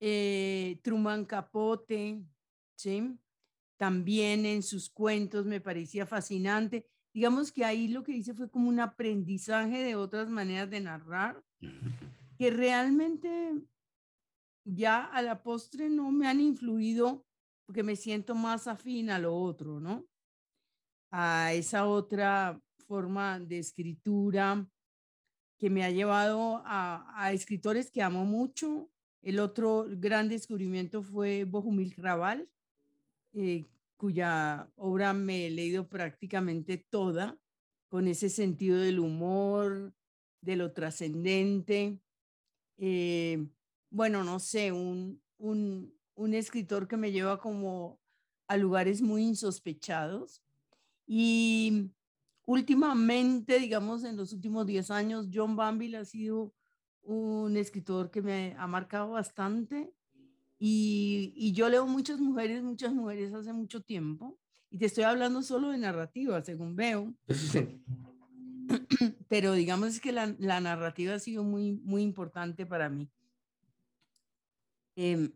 Eh, 0.00 0.80
Truman 0.82 1.24
Capote, 1.24 2.22
¿sí? 2.76 3.18
también 3.80 4.44
en 4.44 4.62
sus 4.62 4.90
cuentos 4.90 5.46
me 5.46 5.58
parecía 5.58 6.04
fascinante. 6.04 6.86
Digamos 7.14 7.50
que 7.50 7.64
ahí 7.64 7.88
lo 7.88 8.02
que 8.02 8.12
hice 8.12 8.34
fue 8.34 8.50
como 8.50 8.68
un 8.68 8.78
aprendizaje 8.78 9.82
de 9.82 9.96
otras 9.96 10.28
maneras 10.28 10.68
de 10.68 10.80
narrar, 10.80 11.42
que 12.36 12.50
realmente 12.50 13.54
ya 14.64 15.06
a 15.06 15.22
la 15.22 15.42
postre 15.42 15.88
no 15.88 16.12
me 16.12 16.28
han 16.28 16.40
influido 16.40 17.24
porque 17.70 17.84
me 17.84 17.94
siento 17.94 18.34
más 18.34 18.66
afín 18.66 19.10
a 19.10 19.20
lo 19.20 19.32
otro, 19.32 19.78
¿no? 19.78 20.04
A 21.12 21.52
esa 21.52 21.86
otra 21.86 22.60
forma 22.88 23.38
de 23.38 23.60
escritura 23.60 24.68
que 25.56 25.70
me 25.70 25.84
ha 25.84 25.90
llevado 25.92 26.62
a, 26.64 27.30
escritores 27.32 27.92
que 27.92 28.02
amo 28.02 28.24
mucho. 28.24 28.90
El 29.22 29.38
otro 29.38 29.86
gran 29.88 30.28
descubrimiento 30.28 31.04
fue 31.04 31.44
Bohumil 31.44 31.94
Raval, 31.96 32.50
eh, 33.34 33.66
cuya 33.96 34.68
obra 34.74 35.12
me 35.12 35.46
he 35.46 35.50
leído 35.50 35.88
prácticamente 35.88 36.76
toda, 36.76 37.38
con 37.88 38.08
ese 38.08 38.28
sentido 38.28 38.80
del 38.80 38.98
humor, 38.98 39.94
de 40.40 40.56
lo 40.56 40.72
trascendente. 40.72 42.00
Eh, 42.78 43.46
bueno, 43.90 44.24
no 44.24 44.40
sé, 44.40 44.72
un, 44.72 45.22
un, 45.38 45.99
un 46.14 46.34
escritor 46.34 46.88
que 46.88 46.96
me 46.96 47.12
lleva 47.12 47.38
como 47.38 48.00
a 48.46 48.56
lugares 48.56 49.02
muy 49.02 49.22
insospechados. 49.22 50.42
Y 51.06 51.90
últimamente, 52.46 53.58
digamos, 53.58 54.04
en 54.04 54.16
los 54.16 54.32
últimos 54.32 54.66
10 54.66 54.90
años, 54.90 55.28
John 55.32 55.56
Banville 55.56 55.98
ha 55.98 56.04
sido 56.04 56.54
un 57.02 57.56
escritor 57.56 58.10
que 58.10 58.22
me 58.22 58.54
ha 58.58 58.66
marcado 58.66 59.10
bastante. 59.10 59.92
Y, 60.58 61.32
y, 61.36 61.52
yo 61.52 61.68
leo 61.68 61.86
muchas 61.86 62.20
mujeres, 62.20 62.62
muchas 62.62 62.92
mujeres 62.92 63.32
hace 63.32 63.52
mucho 63.52 63.80
tiempo. 63.80 64.38
Y 64.70 64.78
te 64.78 64.86
estoy 64.86 65.04
hablando 65.04 65.42
solo 65.42 65.70
de 65.70 65.78
narrativa, 65.78 66.42
según 66.42 66.76
veo. 66.76 67.14
Pero 69.28 69.54
digamos 69.54 70.00
que 70.00 70.12
la, 70.12 70.34
la 70.38 70.60
narrativa 70.60 71.14
ha 71.14 71.18
sido 71.18 71.44
muy, 71.44 71.72
muy 71.72 72.02
importante 72.02 72.66
para 72.66 72.88
mí. 72.88 73.08
Em, 74.96 75.32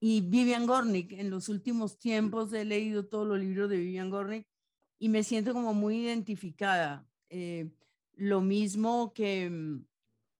y 0.00 0.20
Vivian 0.20 0.66
Gornick, 0.66 1.12
en 1.12 1.30
los 1.30 1.48
últimos 1.48 1.98
tiempos 1.98 2.52
he 2.52 2.64
leído 2.64 3.06
todos 3.06 3.26
los 3.26 3.38
libros 3.38 3.68
de 3.68 3.78
Vivian 3.78 4.10
Gornick 4.10 4.46
y 4.98 5.08
me 5.08 5.24
siento 5.24 5.52
como 5.52 5.74
muy 5.74 6.04
identificada. 6.04 7.08
Eh, 7.30 7.70
lo 8.14 8.40
mismo 8.40 9.12
que, 9.12 9.48
mm, 9.50 9.84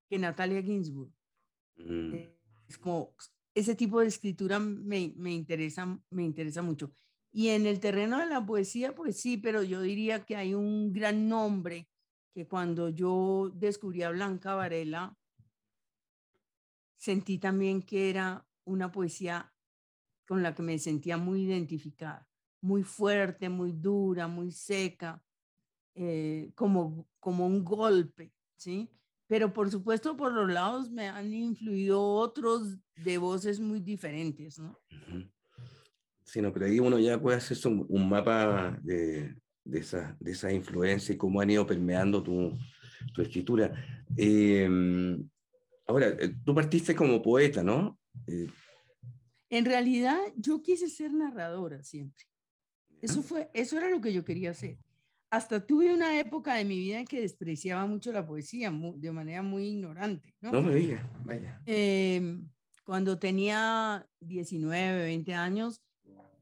que 0.08 0.18
Natalia 0.18 0.62
Ginsburg. 0.62 1.12
Mm. 1.76 2.14
Es 2.68 2.78
como 2.78 3.14
ese 3.54 3.74
tipo 3.74 4.00
de 4.00 4.06
escritura 4.06 4.58
me, 4.58 5.12
me, 5.16 5.32
interesa, 5.32 6.00
me 6.10 6.24
interesa 6.24 6.62
mucho. 6.62 6.92
Y 7.32 7.48
en 7.48 7.66
el 7.66 7.80
terreno 7.80 8.18
de 8.18 8.26
la 8.26 8.44
poesía, 8.44 8.94
pues 8.94 9.20
sí, 9.20 9.36
pero 9.36 9.62
yo 9.62 9.80
diría 9.80 10.24
que 10.24 10.36
hay 10.36 10.54
un 10.54 10.92
gran 10.92 11.28
nombre 11.28 11.88
que 12.32 12.46
cuando 12.46 12.88
yo 12.88 13.50
descubrí 13.54 14.02
a 14.02 14.10
Blanca 14.10 14.54
Varela, 14.54 15.16
sentí 16.96 17.38
también 17.38 17.82
que 17.82 18.10
era 18.10 18.47
una 18.68 18.92
poesía 18.92 19.52
con 20.26 20.42
la 20.42 20.54
que 20.54 20.62
me 20.62 20.78
sentía 20.78 21.16
muy 21.16 21.44
identificada, 21.44 22.28
muy 22.60 22.82
fuerte, 22.82 23.48
muy 23.48 23.72
dura, 23.72 24.28
muy 24.28 24.50
seca, 24.52 25.22
eh, 25.94 26.52
como, 26.54 27.08
como 27.18 27.46
un 27.46 27.64
golpe, 27.64 28.32
¿sí? 28.56 28.90
Pero 29.26 29.52
por 29.52 29.70
supuesto 29.70 30.16
por 30.16 30.32
los 30.32 30.50
lados 30.50 30.90
me 30.90 31.08
han 31.08 31.32
influido 31.32 32.02
otros 32.02 32.78
de 32.96 33.18
voces 33.18 33.58
muy 33.60 33.80
diferentes, 33.80 34.58
¿no? 34.58 34.78
Sí, 36.24 36.42
no, 36.42 36.52
pero 36.52 36.66
ahí 36.66 36.78
uno 36.78 36.98
ya 36.98 37.20
puede 37.20 37.38
hacer 37.38 37.56
un, 37.66 38.08
mapa 38.08 38.78
de, 38.82 39.34
de, 39.64 39.78
esa, 39.78 40.16
de 40.20 40.32
esa 40.32 40.52
influencia 40.52 41.14
y 41.14 41.18
cómo 41.18 41.40
han 41.40 41.50
ido 41.50 41.66
permeando 41.66 42.22
tu, 42.22 42.56
tu 43.12 43.22
escritura. 43.22 43.72
Em, 44.16 45.28
ahora, 45.86 46.08
eh, 46.08 46.34
tú 46.44 46.54
partiste 46.54 46.94
como 46.94 47.22
poeta, 47.22 47.62
¿no? 47.62 47.97
Eh, 48.26 48.48
en 49.50 49.64
realidad, 49.64 50.18
yo 50.36 50.62
quise 50.62 50.88
ser 50.88 51.12
narradora 51.12 51.82
siempre. 51.82 52.24
Eso, 53.00 53.22
fue, 53.22 53.50
eso 53.54 53.78
era 53.78 53.88
lo 53.88 54.00
que 54.00 54.12
yo 54.12 54.24
quería 54.24 54.50
hacer. 54.50 54.78
Hasta 55.30 55.64
tuve 55.64 55.92
una 55.92 56.18
época 56.18 56.54
de 56.54 56.64
mi 56.64 56.78
vida 56.78 57.00
en 57.00 57.06
que 57.06 57.20
despreciaba 57.20 57.86
mucho 57.86 58.12
la 58.12 58.26
poesía 58.26 58.72
de 58.96 59.12
manera 59.12 59.42
muy 59.42 59.68
ignorante. 59.68 60.34
No, 60.40 60.52
no 60.52 60.62
me 60.62 60.74
digas, 60.74 61.06
vaya. 61.24 61.62
Em, 61.66 62.48
cuando 62.84 63.18
tenía 63.18 64.06
19, 64.20 65.02
20 65.02 65.34
años, 65.34 65.82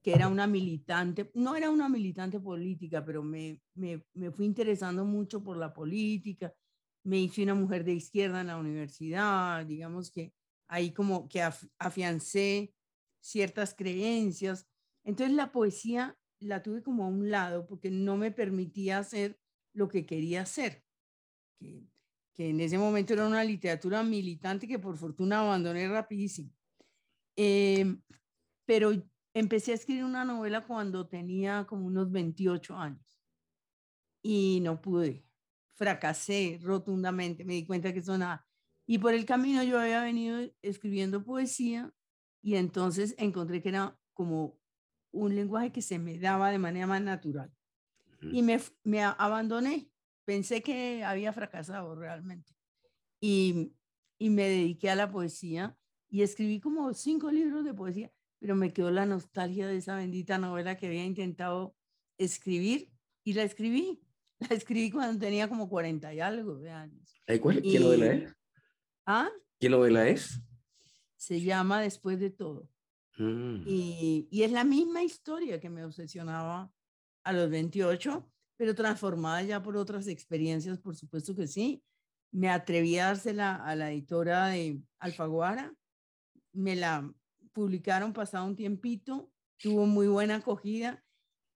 que 0.03 0.13
era 0.13 0.29
una 0.29 0.47
militante, 0.47 1.31
no 1.35 1.57
era 1.57 1.69
una 1.69 1.89
militante 1.89 2.39
política, 2.39 3.05
pero 3.05 3.25
me, 3.25 3.61
me, 3.75 4.05
me 4.15 4.31
fui 4.31 4.47
interesando 4.47 5.05
mucho 5.05 5.43
por 5.43 5.57
la 5.57 5.73
política. 5.73 6.55
Me 7.03 7.19
hice 7.19 7.43
una 7.43 7.55
mujer 7.55 7.85
de 7.85 7.95
izquierda 7.95 8.41
en 8.41 8.47
la 8.47 8.57
universidad, 8.57 9.67
digamos 9.67 10.13
que 10.13 10.33
ahí 10.69 10.93
como 10.93 11.29
que 11.29 11.43
afiancé 11.79 12.75
ciertas 13.21 13.75
creencias. 13.75 14.67
Entonces 15.05 15.35
la 15.35 15.53
poesía 15.53 16.19
la 16.41 16.63
tuve 16.63 16.83
como 16.83 17.05
a 17.05 17.09
un 17.09 17.31
lado 17.31 17.67
porque 17.67 17.91
no 17.91 18.17
me 18.17 18.31
permitía 18.31 18.99
hacer 18.99 19.39
lo 19.73 19.89
que 19.89 20.07
quería 20.07 20.43
hacer, 20.43 20.85
que, 21.59 21.83
que 22.33 22.51
en 22.51 22.61
ese 22.61 22.79
momento 22.79 23.13
era 23.13 23.27
una 23.27 23.45
literatura 23.45 24.03
militante 24.03 24.67
que 24.67 24.79
por 24.79 24.97
fortuna 24.97 25.41
abandoné 25.41 25.89
rapidísimo. 25.89 26.51
Em, 27.37 28.01
pero 28.65 28.93
empecé 29.35 29.73
a 29.73 29.75
escribir 29.75 30.05
una 30.05 30.25
novela 30.25 30.67
cuando 30.67 31.07
tenía 31.07 31.67
como 31.67 31.87
unos 31.87 32.11
28 32.11 32.77
años 32.77 33.21
y 34.23 34.61
no 34.63 34.81
pude. 34.81 35.25
Fracasé 35.75 36.59
rotundamente, 36.63 37.45
me 37.45 37.53
di 37.53 37.67
cuenta 37.67 37.93
que 37.93 37.99
eso 37.99 38.17
nada. 38.17 38.46
Y 38.87 38.99
por 38.99 39.15
el 39.15 39.25
camino 39.25 39.63
yo 39.65 39.81
había 39.81 40.01
venido 40.03 40.39
escribiendo 40.63 41.25
poesía 41.25 41.93
y 42.41 42.55
entonces 42.55 43.15
encontré 43.19 43.61
que 43.61 43.71
era 43.71 43.99
como 44.15 44.59
un 45.13 45.35
lenguaje 45.35 45.73
que 45.73 45.83
se 45.83 45.99
me 45.99 46.19
daba 46.19 46.51
de 46.51 46.59
manera 46.59 46.87
más 46.87 47.03
natural. 47.03 47.53
Y 48.23 48.43
me, 48.43 48.61
me 48.85 49.03
abandoné. 49.03 49.91
Pensé 50.25 50.63
que 50.63 51.05
había 51.05 51.33
fracasado 51.33 51.95
realmente. 51.95 52.53
Y, 53.21 53.73
y 54.19 54.31
me 54.31 54.45
dediqué 54.45 54.91
a 54.91 54.97
la 54.97 55.11
poesía 55.11 55.77
y 56.09 56.23
escribí 56.23 56.61
como 56.61 56.93
cinco 56.95 57.31
libros 57.31 57.65
de 57.65 57.75
poesía, 57.75 58.13
pero 58.39 58.55
me 58.55 58.73
quedó 58.73 58.91
la 58.91 59.07
nostalgia 59.07 59.67
de 59.67 59.77
esa 59.77 59.97
bendita 59.97 60.39
novela 60.39 60.77
que 60.77 60.87
había 60.87 61.05
intentado 61.05 61.75
escribir 62.19 62.91
y 63.25 63.35
la 63.35 63.43
escribí. 63.43 64.03
La 64.39 64.55
escribí 64.55 64.91
cuando 64.91 65.19
tenía 65.19 65.49
como 65.49 65.67
40 65.67 66.13
y 66.13 66.21
algo 66.21 66.59
de 66.59 66.71
años. 66.71 67.23
¿Cuál, 67.41 67.63
¿Qué 67.63 67.81
novela 67.81 68.13
es? 68.13 68.37
¿Ah? 69.07 69.31
¿Qué 69.61 69.69
novela 69.69 70.09
es? 70.09 70.43
Se 71.15 71.41
llama 71.41 71.81
Después 71.81 72.19
de 72.19 72.31
todo. 72.31 72.69
Mm. 73.17 73.63
Y, 73.65 74.29
y, 74.31 74.43
es 74.43 74.51
la 74.51 74.65
misma 74.65 75.05
historia 75.05 75.61
que 75.61 75.71
me 75.71 75.85
obsesionaba 75.85 76.73
a 77.23 77.33
los 77.33 77.49
28, 77.49 78.29
pero 78.57 78.75
transformada 78.75 79.43
ya 79.43 79.63
por 79.63 79.77
otras 79.77 80.09
experiencias, 80.09 80.79
por 80.79 80.97
supuesto 80.97 81.37
que 81.37 81.47
sí. 81.47 81.83
Me 82.33 82.51
atreví 82.51 82.99
a 82.99 83.07
dársela 83.07 83.55
a 83.55 83.77
la 83.77 83.93
editora 83.93 84.49
de 84.49 84.83
Alfaguara, 84.99 85.73
me 86.53 86.75
la 86.75 87.09
publicaron 87.53 88.13
pasado 88.13 88.45
un 88.45 88.57
tiempito, 88.57 89.31
tuvo 89.57 89.87
muy 89.87 90.09
buena 90.09 90.37
acogida 90.37 91.03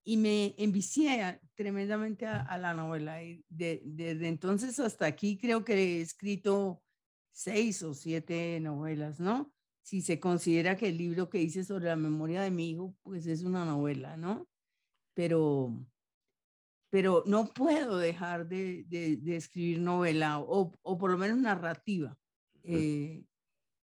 y 0.05 0.17
me 0.17 0.55
envicié 0.57 1.41
tremendamente 1.57 2.27
a, 2.27 2.57
la 2.59 2.75
novela. 2.75 3.23
Y 3.23 3.45
de, 3.49 3.83
desde 3.85 4.29
entonces 4.29 4.79
hasta 4.79 5.07
aquí 5.07 5.37
creo 5.37 5.65
que 5.65 5.75
he 5.75 6.01
escrito 6.01 6.83
seis 7.41 7.83
o 7.83 7.95
siete 7.95 8.61
novelas, 8.61 9.19
¿no? 9.19 9.51
Si 9.83 10.03
se 10.03 10.21
considera 10.21 10.77
que 10.77 10.89
el 10.89 10.99
libro 10.99 11.31
que 11.31 11.41
hice 11.41 11.65
sobre 11.65 11.87
la 11.87 11.97
memoria 11.97 12.43
de 12.43 12.51
mi 12.51 12.71
hijo, 12.71 12.95
pues 13.03 13.27
es 13.27 13.45
una 13.45 13.65
novela, 13.65 14.19
¿no? 14.19 14.47
Pero, 15.15 15.75
pero 16.91 17.23
no 17.27 17.47
puedo 17.47 17.97
dejar 17.97 18.47
de, 18.47 18.85
de, 18.85 19.37
escribir 19.37 19.81
novela 19.81 20.39
o, 20.39 20.71
o, 20.83 20.99
por 20.99 21.11
lo 21.11 21.17
menos 21.17 21.39
narrativa. 21.39 22.15
Eh, 22.63 23.25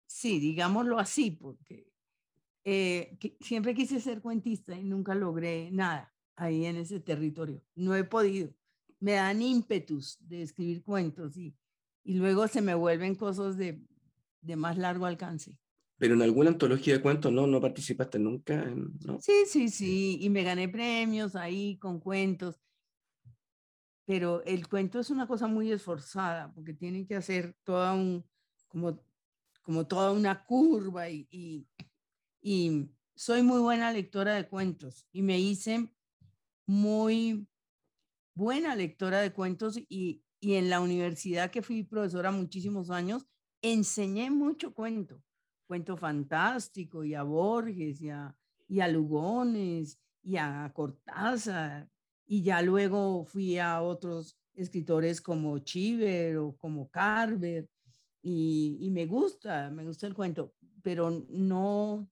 sí, 0.06 0.40
digámoslo 0.40 1.00
así, 1.00 1.32
porque 1.32 1.92
eh, 2.64 3.18
siempre 3.42 3.74
quise 3.74 4.00
ser 4.00 4.22
cuentista 4.22 4.78
y 4.78 4.84
nunca 4.84 5.16
logré 5.16 5.72
nada 5.72 6.14
ahí 6.36 6.66
en 6.66 6.78
ese 6.78 7.00
territorio. 7.00 7.64
No 7.74 7.96
he 7.96 8.04
podido. 8.04 8.54
Me 9.00 9.14
dan 9.14 9.42
ímpetus 9.42 10.20
de 10.20 10.44
escribir 10.44 10.84
cuentos 10.84 11.36
y, 11.36 11.56
y 12.10 12.16
luego 12.16 12.48
se 12.48 12.64
me 12.64 12.74
vuelven 12.74 13.14
cosas 13.14 13.56
de, 13.56 13.80
de 14.42 14.56
más 14.56 14.80
largo 14.80 15.06
alcance. 15.06 15.60
Pero 16.00 16.16
en 16.16 16.24
alguna 16.24 16.50
antología 16.50 16.96
de 16.96 17.04
cuentos 17.04 17.32
no, 17.32 17.46
no 17.46 17.62
participaste 17.62 18.18
nunca. 18.18 18.66
¿no? 19.06 19.22
Sí, 19.22 19.44
sí, 19.46 19.70
sí. 19.70 20.18
Y 20.20 20.28
me 20.32 20.42
gané 20.42 20.68
premios 20.68 21.36
ahí 21.36 21.78
con 21.78 22.00
cuentos. 22.00 22.60
Pero 24.08 24.44
el 24.46 24.68
cuento 24.68 25.00
es 25.00 25.12
una 25.12 25.28
cosa 25.28 25.46
muy 25.46 25.72
esforzada 25.72 26.52
porque 26.52 26.74
tiene 26.74 27.06
que 27.06 27.16
hacer 27.16 27.56
toda 27.64 27.94
un, 27.94 28.26
como, 28.68 29.00
como 29.62 29.86
toda 29.86 30.12
una 30.12 30.44
curva 30.46 31.12
y, 31.12 31.28
y, 31.30 31.68
y 32.42 32.90
soy 33.14 33.44
muy 33.44 33.60
buena 33.60 33.94
lectora 33.94 34.34
de 34.34 34.48
cuentos 34.48 35.06
y 35.12 35.22
me 35.22 35.40
hice 35.40 35.94
muy 36.66 37.48
buena 38.34 38.76
lectora 38.76 39.22
de 39.22 39.32
cuentos 39.32 39.78
y, 39.78 40.24
y 40.40 40.56
en 40.56 40.70
la 40.70 40.80
universidad 40.80 41.52
que 41.52 41.62
fui 41.62 41.84
profesora 41.84 42.32
muchísimos 42.32 42.90
años, 42.90 43.26
enseñé 43.62 44.30
mucho 44.32 44.74
cuento, 44.74 45.22
cuento 45.68 45.98
fantástico 45.98 47.04
y 47.04 47.14
a 47.14 47.24
Borges 47.24 48.02
y 48.02 48.10
a, 48.10 48.36
y 48.68 48.80
a 48.80 48.88
Lugones 48.88 50.00
y 50.22 50.38
a 50.38 50.72
Cortázar 50.74 51.90
y 52.26 52.44
ya 52.44 52.62
luego 52.62 53.26
fui 53.26 53.58
a 53.58 53.82
otros 53.82 54.38
escritores 54.54 55.20
como 55.20 55.58
Chiver 55.60 56.38
o 56.38 56.56
como 56.58 56.90
Carver 56.90 57.68
y, 58.22 58.78
y 58.82 58.90
me 58.92 59.06
gusta, 59.06 59.70
me 59.72 59.86
gusta 59.86 60.06
el 60.06 60.14
cuento, 60.14 60.54
pero 60.84 61.26
no, 61.30 62.10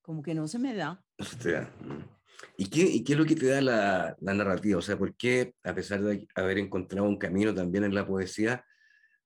como 0.00 0.22
que 0.22 0.34
no 0.34 0.48
se 0.48 0.58
me 0.58 0.74
da. 0.74 1.04
¿Y 2.56 2.68
qué, 2.70 2.82
¿Y 2.82 3.04
qué 3.04 3.12
es 3.12 3.18
lo 3.18 3.24
que 3.24 3.36
te 3.36 3.46
da 3.46 3.60
la, 3.60 4.16
la, 4.20 4.34
narrativa? 4.34 4.78
O 4.78 4.82
sea, 4.82 4.98
¿por 4.98 5.14
qué, 5.16 5.54
a 5.64 5.74
pesar 5.74 6.02
de 6.02 6.26
haber 6.34 6.58
encontrado 6.58 7.08
un 7.08 7.16
camino 7.18 7.54
también 7.54 7.84
en 7.84 7.94
la 7.94 8.06
poesía, 8.06 8.64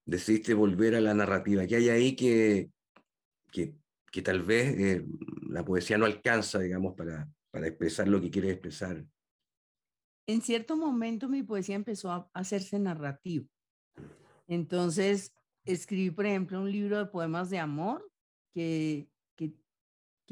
decidiste 0.04 0.54
volver 0.54 0.94
a 0.94 1.00
la 1.00 1.14
narrativa? 1.14 1.66
¿Qué 1.66 1.76
hay 1.76 1.88
ahí 1.88 2.16
que, 2.16 2.70
que, 3.50 3.74
que 4.10 4.22
tal 4.22 4.42
vez 4.42 4.78
eh, 4.78 5.06
la 5.48 5.64
poesía 5.64 5.98
no 5.98 6.06
alcanza, 6.06 6.58
digamos, 6.58 6.94
para, 6.94 7.28
para 7.50 7.68
expresar 7.68 8.08
lo 8.08 8.20
que 8.20 8.30
quiere 8.30 8.50
expresar? 8.50 9.04
En 10.26 10.40
cierto 10.40 10.76
momento 10.76 11.28
mi 11.28 11.42
poesía 11.42 11.76
empezó 11.76 12.10
a 12.10 12.28
hacerse 12.32 12.78
narrativa. 12.78 13.46
Entonces, 14.46 15.34
escribí, 15.64 16.10
por 16.10 16.26
ejemplo, 16.26 16.60
un 16.60 16.70
libro 16.70 16.98
de 16.98 17.06
poemas 17.06 17.50
de 17.50 17.58
amor 17.58 18.10
que 18.54 19.08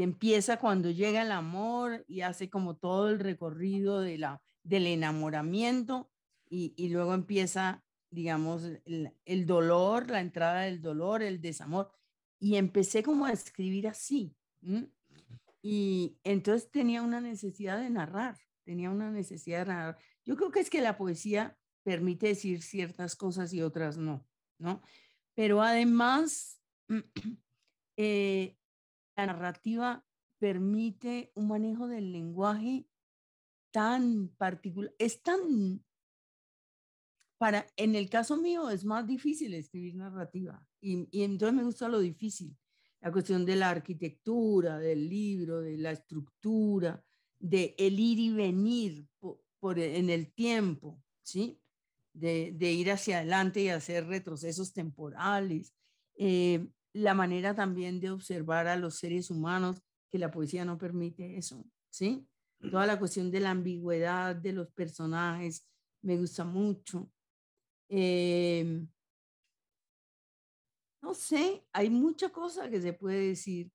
empieza 0.03 0.59
cuando 0.59 0.91
llega 0.91 1.23
el 1.23 1.33
amor 1.33 2.05
y 2.09 2.21
hace 2.23 2.49
como 2.49 2.77
todo 2.77 3.09
el 3.09 3.19
recorrido 3.19 4.01
de 4.01 4.19
la, 4.19 4.43
del 4.63 4.87
enamoramiento 4.87 6.11
y, 6.49 6.75
y 6.77 6.89
luego 6.89 7.15
empieza, 7.15 7.85
digamos, 8.11 8.65
el, 8.85 9.13
el, 9.25 9.47
dolor, 9.47 10.11
la 10.11 10.21
entrada 10.21 10.63
del 10.63 10.81
dolor, 10.81 11.23
el 11.23 11.41
desamor. 11.41 11.91
Y 12.39 12.57
empecé 12.57 13.03
como 13.03 13.27
a 13.27 13.33
escribir 13.33 13.89
así. 13.89 14.35
Y 15.63 16.19
entonces 16.25 16.71
tenía 16.71 17.03
una 17.03 17.21
necesidad 17.21 17.79
de 17.81 17.91
narrar, 17.91 18.39
tenía 18.65 18.91
una 18.91 19.11
necesidad 19.11 19.61
de 19.61 19.73
narrar. 19.73 19.99
Yo 20.25 20.37
creo 20.37 20.51
que 20.51 20.61
es 20.61 20.71
que 20.71 20.81
la 20.81 20.97
poesía 20.97 21.57
permite 21.83 22.29
decir 22.29 22.63
ciertas 22.63 23.17
cosas 23.17 23.53
y 23.53 23.63
otras 23.63 23.97
no, 23.97 24.27
¿no? 24.59 24.83
Pero 25.35 25.63
además, 25.63 26.61
eh, 27.97 28.57
la 29.17 29.27
narrativa 29.27 30.05
permite 30.39 31.33
un 31.35 31.49
manejo 31.49 31.87
del 31.87 32.13
lenguaje 32.13 32.87
tan 33.71 34.29
particular, 34.37 34.93
es 34.99 35.23
tan, 35.23 35.85
para, 37.39 37.67
en 37.77 37.95
el 37.95 38.09
caso 38.09 38.37
mío 38.37 38.71
es 38.71 38.85
más 38.85 39.07
difícil 39.07 39.55
escribir 39.55 39.95
narrativa 39.95 40.67
y, 40.81 41.09
y 41.11 41.23
entonces 41.23 41.57
me 41.57 41.65
gusta 41.65 41.89
lo 41.89 42.01
difícil, 42.01 42.57
la 43.01 43.13
cuestión 43.13 43.45
de 43.47 43.57
la 43.57 43.71
arquitectura, 43.71 44.79
del 44.79 45.09
libro, 45.09 45.61
de 45.61 45.79
la 45.79 45.93
estructura, 45.93 47.05
de 47.39 47.75
el 47.79 47.99
ir 47.99 48.19
y 48.19 48.31
venir 48.31 49.07
por, 49.59 49.79
en 49.79 50.11
el 50.11 50.33
tiempo, 50.33 51.03
¿sí? 51.23 51.61
De, 52.13 52.53
de, 52.53 52.73
ir 52.73 52.91
hacia 52.91 53.19
adelante 53.19 53.63
y 53.63 53.69
hacer 53.69 54.07
retrocesos 54.07 54.73
temporales. 54.73 55.75
Eh, 56.17 56.69
la 56.93 57.15
manera 57.15 57.55
también 57.55 58.01
de 58.01 58.11
observar 58.11 58.67
a 58.67 58.77
los 58.77 58.97
seres 58.97 59.31
humanos, 59.31 59.83
que 60.11 60.19
la 60.19 60.31
poesía 60.31 60.65
no 60.65 60.77
permite 60.77 61.37
eso, 61.37 61.65
¿sí? 61.89 62.27
Toda 62.71 62.87
la 62.87 62.99
cuestión 62.99 63.31
de 63.31 63.41
la 63.41 63.51
ambigüedad 63.51 64.37
de 64.37 64.53
los 64.53 64.71
personajes 64.73 65.67
me 66.03 66.19
gusta 66.19 66.45
mucho. 66.45 67.11
Em, 67.89 68.89
no 71.01 71.15
sé, 71.15 71.65
hay 71.73 71.89
mucha 71.91 72.29
cosa 72.31 72.69
que 72.69 72.83
se 72.83 72.93
puede 72.93 73.29
decir 73.29 73.73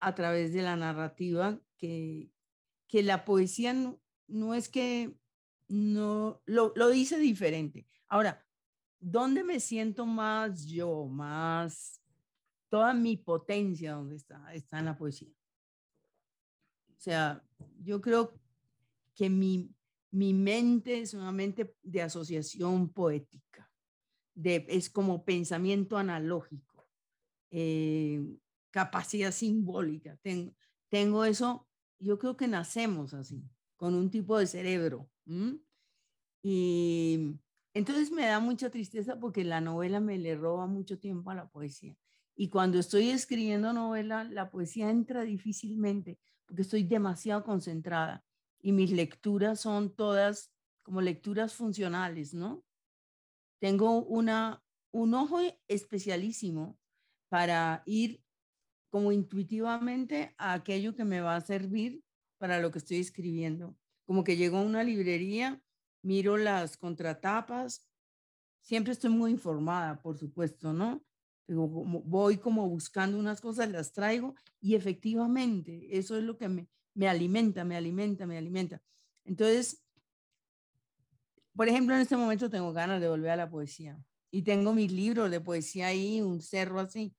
a 0.00 0.14
través 0.14 0.52
de 0.52 0.62
la 0.62 0.76
narrativa 0.76 1.60
que, 1.76 2.30
que 2.88 3.02
la 3.02 3.24
poesía 3.24 3.72
no, 3.72 4.00
no 4.26 4.54
es 4.54 4.68
que 4.68 5.14
no 5.68 6.42
lo, 6.46 6.72
lo 6.74 6.88
dice 6.88 7.18
diferente. 7.18 7.86
Ahora, 8.08 8.44
¿dónde 8.98 9.44
me 9.44 9.60
siento 9.60 10.06
más 10.06 10.66
yo, 10.66 11.06
más 11.06 12.02
toda 12.68 12.94
mi 12.94 13.16
potencia 13.16 13.92
donde 13.92 14.16
está, 14.16 14.54
está 14.54 14.78
en 14.78 14.84
la 14.86 14.96
poesía. 14.96 15.32
O 16.90 16.98
sea, 16.98 17.42
yo 17.82 18.00
creo 18.00 18.38
que 19.14 19.30
mi, 19.30 19.70
mi 20.10 20.34
mente 20.34 21.00
es 21.00 21.14
una 21.14 21.32
mente 21.32 21.74
de 21.82 22.02
asociación 22.02 22.88
poética, 22.88 23.70
de, 24.34 24.66
es 24.68 24.90
como 24.90 25.24
pensamiento 25.24 25.96
analógico, 25.96 26.88
eh, 27.50 28.20
capacidad 28.70 29.30
simbólica. 29.30 30.18
Tengo, 30.22 30.54
tengo 30.88 31.24
eso 31.24 31.66
yo 31.98 32.18
creo 32.18 32.36
que 32.36 32.48
nacemos 32.48 33.14
así, 33.14 33.42
con 33.76 33.94
un 33.94 34.10
tipo 34.10 34.38
de 34.38 34.46
cerebro. 34.46 35.08
Y 36.42 37.34
entonces 37.74 38.10
me 38.10 38.26
da 38.26 38.40
mucha 38.40 38.70
tristeza 38.70 39.18
porque 39.18 39.44
la 39.44 39.60
novela 39.60 40.00
me 40.00 40.18
le 40.18 40.36
roba 40.36 40.66
mucho 40.66 40.98
tiempo 40.98 41.30
a 41.30 41.34
la 41.34 41.48
poesía. 41.48 41.96
Y 42.36 42.50
cuando 42.50 42.78
estoy 42.78 43.08
escribiendo 43.10 43.72
novela, 43.72 44.22
la 44.24 44.50
poesía 44.50 44.90
entra 44.90 45.22
difícilmente 45.22 46.18
porque 46.44 46.62
estoy 46.62 46.84
demasiado 46.84 47.42
concentrada 47.42 48.24
y 48.60 48.72
mis 48.72 48.90
lecturas 48.90 49.60
son 49.60 49.94
todas 49.94 50.52
como 50.82 51.00
lecturas 51.00 51.54
funcionales, 51.54 52.34
¿no? 52.34 52.62
Tengo 53.58 54.04
una, 54.04 54.62
un 54.92 55.14
ojo 55.14 55.40
especialísimo 55.66 56.78
para 57.28 57.82
ir 57.86 58.22
como 58.90 59.12
intuitivamente 59.12 60.34
a 60.36 60.52
aquello 60.52 60.94
que 60.94 61.04
me 61.04 61.20
va 61.20 61.36
a 61.36 61.40
servir 61.40 62.04
para 62.38 62.60
lo 62.60 62.70
que 62.70 62.78
estoy 62.78 62.98
escribiendo. 62.98 63.76
Como 64.04 64.24
que 64.24 64.36
llego 64.36 64.58
a 64.58 64.62
una 64.62 64.84
librería, 64.84 65.62
miro 66.02 66.36
las 66.36 66.76
contratapas, 66.76 67.88
siempre 68.60 68.92
estoy 68.92 69.10
muy 69.10 69.30
informada, 69.30 70.02
por 70.02 70.18
supuesto, 70.18 70.72
¿no? 70.72 71.05
Voy 71.48 72.38
como 72.38 72.68
buscando 72.68 73.18
unas 73.18 73.40
cosas, 73.40 73.70
las 73.70 73.92
traigo 73.92 74.34
y 74.60 74.74
efectivamente 74.74 75.86
eso 75.96 76.16
es 76.16 76.24
lo 76.24 76.36
que 76.36 76.48
me, 76.48 76.68
me 76.94 77.08
alimenta, 77.08 77.64
me 77.64 77.76
alimenta, 77.76 78.26
me 78.26 78.36
alimenta. 78.36 78.82
Entonces, 79.24 79.84
por 81.54 81.68
ejemplo, 81.68 81.94
en 81.94 82.02
este 82.02 82.16
momento 82.16 82.50
tengo 82.50 82.72
ganas 82.72 83.00
de 83.00 83.08
volver 83.08 83.30
a 83.30 83.36
la 83.36 83.48
poesía 83.48 83.98
y 84.30 84.42
tengo 84.42 84.74
mis 84.74 84.92
libros 84.92 85.30
de 85.30 85.40
poesía 85.40 85.88
ahí, 85.88 86.20
un 86.20 86.40
cerro 86.40 86.80
así, 86.80 87.14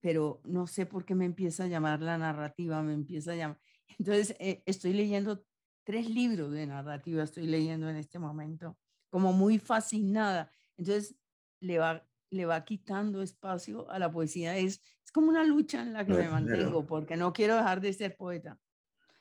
pero 0.00 0.40
no 0.44 0.66
sé 0.66 0.86
por 0.86 1.04
qué 1.04 1.14
me 1.14 1.24
empieza 1.24 1.64
a 1.64 1.68
llamar 1.68 2.00
la 2.00 2.18
narrativa, 2.18 2.82
me 2.82 2.92
empieza 2.92 3.32
a 3.32 3.36
llamar. 3.36 3.60
Entonces, 3.98 4.34
eh, 4.38 4.62
estoy 4.66 4.92
leyendo 4.92 5.44
tres 5.84 6.08
libros 6.08 6.52
de 6.52 6.66
narrativa, 6.66 7.22
estoy 7.22 7.46
leyendo 7.46 7.88
en 7.88 7.96
este 7.96 8.18
momento, 8.18 8.78
como 9.08 9.32
muy 9.32 9.58
fascinada. 9.58 10.50
Entonces, 10.76 11.16
le 11.60 11.78
va, 11.78 12.06
le 12.30 12.46
va 12.46 12.64
quitando 12.64 13.22
espacio 13.22 13.90
a 13.90 13.98
la 13.98 14.10
poesía. 14.10 14.56
Es, 14.56 14.80
es 15.04 15.12
como 15.12 15.28
una 15.28 15.44
lucha 15.44 15.82
en 15.82 15.92
la 15.92 16.06
que 16.06 16.14
me 16.14 16.28
mantengo, 16.28 16.86
porque 16.86 17.16
no 17.16 17.32
quiero 17.32 17.56
dejar 17.56 17.80
de 17.80 17.92
ser 17.92 18.16
poeta, 18.16 18.58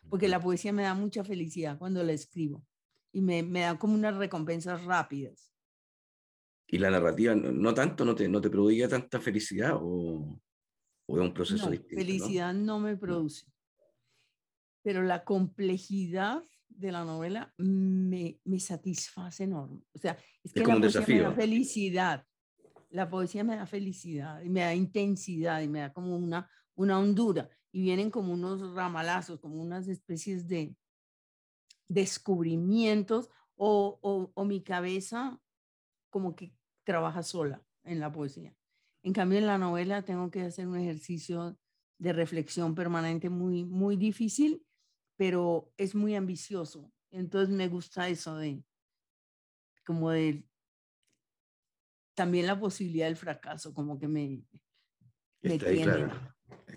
porque 0.10 0.28
la 0.28 0.40
poesía 0.40 0.72
me 0.72 0.84
da 0.84 0.94
mucha 0.94 1.24
felicidad 1.24 1.78
cuando 1.78 2.04
la 2.04 2.14
escribo 2.14 2.64
y 3.12 3.22
me, 3.22 3.44
me 3.44 3.62
da 3.62 3.78
como 3.78 3.94
unas 3.96 4.16
recompensas 4.16 4.84
rápidas. 4.86 5.54
¿Y 6.68 6.78
la 6.78 6.92
narrativa 6.92 7.34
no, 7.34 7.74
tanto, 7.74 8.06
no 8.06 8.14
te, 8.14 8.30
no 8.30 8.40
te 8.40 8.50
produce 8.50 8.88
tanta 8.88 9.20
felicidad 9.20 9.74
o, 9.76 10.40
o 11.08 11.18
es 11.18 11.22
un 11.22 11.34
proceso 11.34 11.66
no, 11.66 11.72
distinto? 11.72 11.96
Felicidad 11.96 12.54
no, 12.54 12.80
me 12.80 12.96
produce, 12.96 13.48
pero 14.84 15.02
la 15.02 15.24
complejidad 15.24 16.44
de 16.68 16.92
la 16.92 17.04
novela 17.04 17.52
me, 17.58 18.40
me 18.44 18.60
satisface 18.60 19.44
enorme. 19.44 19.82
O 19.94 19.98
sea, 19.98 20.18
es 20.44 20.54
que 20.54 20.62
como 20.62 20.78
la 20.78 20.78
un 20.78 20.82
poesía 20.82 21.08
me 21.08 21.16
desafío. 21.16 21.24
da 21.24 21.36
felicidad. 21.36 22.26
La 22.90 23.10
poesía 23.10 23.44
me 23.44 23.56
da 23.56 23.66
felicidad 23.66 24.42
y 24.42 24.50
me 24.50 24.62
da 24.62 24.74
intensidad 24.74 25.62
y 25.62 25.68
me 25.68 25.80
da 25.80 25.94
como 25.94 26.16
una, 26.18 26.50
una 26.76 27.00
hondura 27.00 27.50
y 27.72 27.82
vienen 27.82 28.10
como 28.10 28.34
unos 28.34 28.74
ramalazos, 28.74 29.40
como 29.40 29.62
unas 29.62 29.88
especies 29.88 30.48
de 30.48 30.76
descubrimientos 31.88 33.30
o, 33.56 34.00
o, 34.02 34.32
o 34.34 34.46
mi 34.46 34.64
cabeza 34.64 35.40
como 36.10 36.36
que 36.36 36.54
trabaja 36.84 37.24
sola 37.24 37.64
en 37.84 38.00
la 38.00 38.12
poesía. 38.12 38.56
En 39.04 39.14
cambio, 39.14 39.38
en 39.38 39.48
la 39.48 39.58
novela 39.58 40.04
tengo 40.04 40.30
que 40.32 40.42
hacer 40.42 40.68
un 40.68 40.78
ejercicio 40.78 41.58
de 42.00 42.14
reflexión 42.14 42.76
permanente 42.76 43.30
muy, 43.30 43.64
muy 43.66 43.96
difícil, 43.96 44.66
pero 45.16 45.72
es 45.78 45.96
muy 45.96 46.16
ambicioso. 46.16 46.92
Entonces 47.12 47.54
me 47.54 47.68
gusta 47.68 48.08
eso 48.10 48.36
de, 48.38 48.64
como 49.86 50.12
de, 50.12 50.49
también 52.20 52.48
la 52.48 52.60
posibilidad 52.60 53.06
del 53.06 53.16
fracaso, 53.16 53.74
como 53.74 53.98
que 53.98 54.10
me, 54.10 54.42
me 55.42 55.54
Está 55.54 55.70
ahí, 55.70 55.76
tiene. 55.78 55.94
claro. 55.94 56.12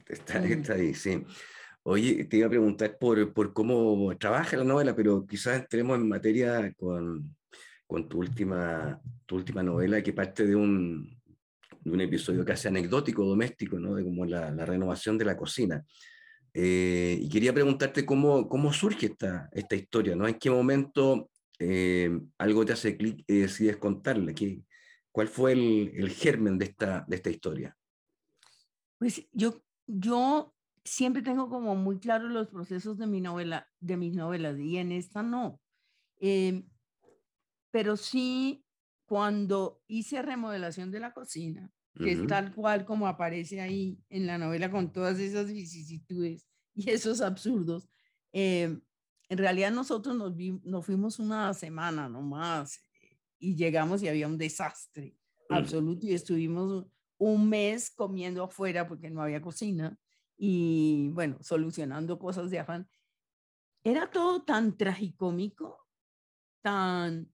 Está, 0.07 0.39
está 0.45 0.75
ahí, 0.75 0.95
sí. 0.95 1.25
Oye, 1.83 2.27
te 2.27 2.37
iba 2.37 2.47
a 2.47 2.51
preguntar 2.51 2.97
por, 2.97 3.35
por 3.35 3.53
cómo 3.53 4.17
trabaja 4.19 4.57
la 4.57 4.63
novela, 4.63 4.95
pero 4.95 5.27
quizás 5.27 5.59
entremos 5.59 5.99
en 5.99 6.09
materia 6.09 6.73
con, 6.75 7.35
con 7.89 8.09
tu, 8.09 8.21
última, 8.21 9.01
tu 9.27 9.35
última 9.35 9.65
novela 9.65 10.01
que 10.01 10.13
parte 10.13 10.47
de 10.47 10.55
un, 10.55 11.21
de 11.81 11.91
un 11.91 12.01
episodio 12.01 12.45
casi 12.45 12.69
anecdótico, 12.69 13.25
doméstico, 13.25 13.81
¿no? 13.81 13.97
De 13.97 14.05
como 14.05 14.25
la, 14.25 14.53
la 14.53 14.65
renovación 14.65 15.19
de 15.19 15.25
la 15.25 15.37
cocina. 15.37 15.85
Eh, 16.55 17.19
y 17.21 17.29
quería 17.29 17.53
preguntarte 17.53 18.07
cómo, 18.07 18.49
cómo 18.49 18.73
surge 18.73 19.07
esta, 19.07 19.49
esta 19.51 19.75
historia, 19.75 20.15
¿no? 20.15 20.29
¿En 20.29 20.35
qué 20.35 20.51
momento 20.51 21.31
eh, 21.59 22.17
algo 22.39 22.65
te 22.65 22.75
hace 22.75 22.97
clic 22.97 23.25
y 23.27 23.41
decides 23.41 23.79
contarla? 23.79 24.33
¿Qué, 24.35 24.61
¿Cuál 25.13 25.29
fue 25.29 25.53
el, 25.53 25.93
el 25.95 26.11
germen 26.11 26.59
de 26.59 26.65
esta, 26.67 27.05
de 27.07 27.17
esta 27.17 27.31
historia? 27.31 27.77
Pues 28.99 29.29
yo, 29.33 29.63
yo 29.87 30.57
siempre 30.85 31.23
tengo 31.23 31.49
como 31.49 31.75
muy 31.77 31.99
claros 31.99 32.31
los 32.31 32.49
procesos 32.49 32.99
de 32.99 33.07
mi 33.07 33.21
novela, 33.21 33.69
de 33.81 33.97
mis 33.97 34.15
novelas, 34.15 34.59
y 34.59 34.79
en 34.79 34.93
esta 34.93 35.23
no. 35.23 35.61
Eh, 36.21 36.65
pero 37.71 37.97
sí, 37.97 38.65
cuando 39.07 39.83
hice 39.87 40.23
remodelación 40.23 40.91
de 40.91 41.01
la 41.01 41.13
cocina, 41.13 41.71
que 41.95 42.13
Ujú. 42.13 42.23
es 42.23 42.27
tal 42.29 42.55
cual 42.55 42.85
como 42.85 43.07
aparece 43.07 43.61
ahí 43.61 43.99
en 44.09 44.27
la 44.27 44.39
novela 44.39 44.71
con 44.71 44.93
todas 44.93 45.19
esas 45.19 45.53
vicisitudes 45.53 46.49
y 46.75 46.91
esos 46.91 47.21
absurdos, 47.21 47.89
eh, 48.33 48.81
en 49.29 49.39
realidad 49.39 49.71
nosotros 49.73 50.17
nos, 50.17 50.37
vi- 50.37 50.61
nos 50.65 50.85
fuimos 50.87 51.19
una 51.19 51.53
semana 51.55 52.09
nomás 52.09 52.81
y 53.43 53.57
llegamos 53.57 54.03
y 54.03 54.09
había 54.09 54.29
un 54.29 54.39
desastre 54.39 55.17
Mm. 55.53 55.55
absoluto 55.55 56.07
y 56.07 56.15
estuvimos 56.15 56.87
un 57.19 57.49
mes 57.49 57.91
comiendo 57.91 58.43
afuera 58.43 58.89
porque 58.89 59.11
no 59.11 59.23
había 59.23 59.43
cocina 59.43 59.99
y 60.37 61.11
bueno, 61.13 61.39
solucionando 61.41 62.19
cosas 62.19 62.51
de 62.51 62.59
afán. 62.59 62.89
Era 63.85 64.11
todo 64.11 64.43
tan 64.43 64.77
tragicómico, 64.77 65.87
tan, 66.63 67.33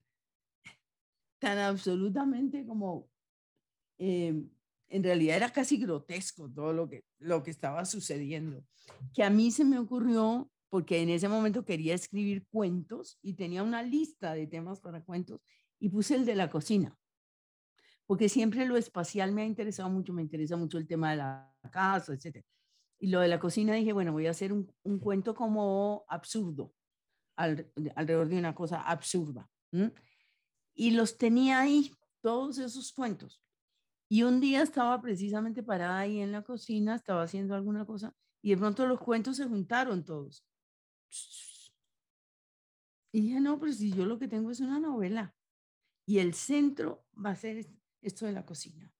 tan 1.39 1.59
absolutamente 1.59 2.67
como, 2.67 3.09
eh, 3.99 4.35
en 4.89 5.03
realidad 5.03 5.37
era 5.37 5.53
casi 5.53 5.79
grotesco 5.79 6.51
todo 6.51 6.73
lo 6.73 6.89
que, 6.89 7.05
lo 7.19 7.43
que 7.43 7.51
estaba 7.51 7.85
sucediendo, 7.85 8.65
que 9.15 9.23
a 9.23 9.31
mí 9.31 9.51
se 9.51 9.65
me 9.65 9.79
ocurrió, 9.79 10.51
porque 10.71 11.01
en 11.01 11.09
ese 11.09 11.29
momento 11.29 11.65
quería 11.65 11.95
escribir 11.95 12.47
cuentos 12.51 13.19
y 13.23 13.35
tenía 13.35 13.63
una 13.63 13.83
lista 13.83 14.35
de 14.35 14.47
temas 14.47 14.81
para 14.81 15.03
cuentos 15.03 15.41
y 15.81 15.89
puse 15.89 16.15
el 16.15 16.25
de 16.25 16.35
la 16.35 16.51
cocina 16.51 16.99
porque 18.09 18.31
siempre 18.31 18.65
lo 18.65 18.79
espacial 18.79 19.33
me 19.33 19.43
ha 19.43 19.45
interesado 19.45 19.91
mucho, 19.91 20.15
me 20.15 20.23
interesa 20.23 20.57
mucho 20.57 20.79
el 20.79 20.87
tema 20.87 21.11
de 21.11 21.19
la 21.19 21.55
casa, 21.71 22.15
etc. 22.15 22.43
Y 22.99 23.09
lo 23.09 23.21
de 23.21 23.29
la 23.29 23.39
cocina 23.39 23.75
dije, 23.75 23.93
bueno, 23.93 24.13
voy 24.13 24.27
a 24.27 24.31
hacer 24.31 24.51
un, 24.51 24.73
un 24.83 24.99
cuento 24.99 25.35
como 25.35 26.07
absurdo, 26.09 26.73
al, 27.37 27.71
alrededor 27.95 28.29
de 28.31 28.39
una 28.39 28.55
cosa 28.55 28.81
absurda. 28.81 29.47
Y 30.75 30.93
los 30.93 31.19
tenía 31.19 31.61
ahí, 31.61 31.93
todos 32.23 32.57
esos 32.57 32.95
cuentos. 32.95 33.43
Y 34.09 34.23
un 34.23 34.41
día 34.41 34.63
estaba 34.63 34.99
precisamente 35.03 35.63
parada 35.63 35.99
ahí 35.99 36.21
en 36.21 36.33
la 36.33 36.41
cocina, 36.41 36.95
estaba 36.95 37.25
haciendo 37.25 37.55
alguna 37.55 37.85
cosa, 37.85 38.15
y 38.41 38.51
de 38.51 38.57
pronto 38.57 38.87
los 38.87 39.01
cuentos 39.01 39.37
se 39.37 39.45
juntaron 39.45 40.03
todos. 40.03 40.43
Y 43.13 43.21
dije, 43.21 43.39
no, 43.39 43.61
pero 43.61 43.71
si 43.71 43.93
yo 43.93 44.07
lo 44.07 44.19
que 44.19 44.29
tengo 44.29 44.51
es 44.51 44.61
una 44.61 44.81
novela. 44.81 45.35
Y 46.09 46.21
el 46.21 46.33
centro 46.33 47.05
va 47.23 47.33
a 47.33 47.37
ser 47.37 47.67
esto 48.01 48.25
de 48.25 48.33
la 48.33 48.47
cocina. 48.47 48.91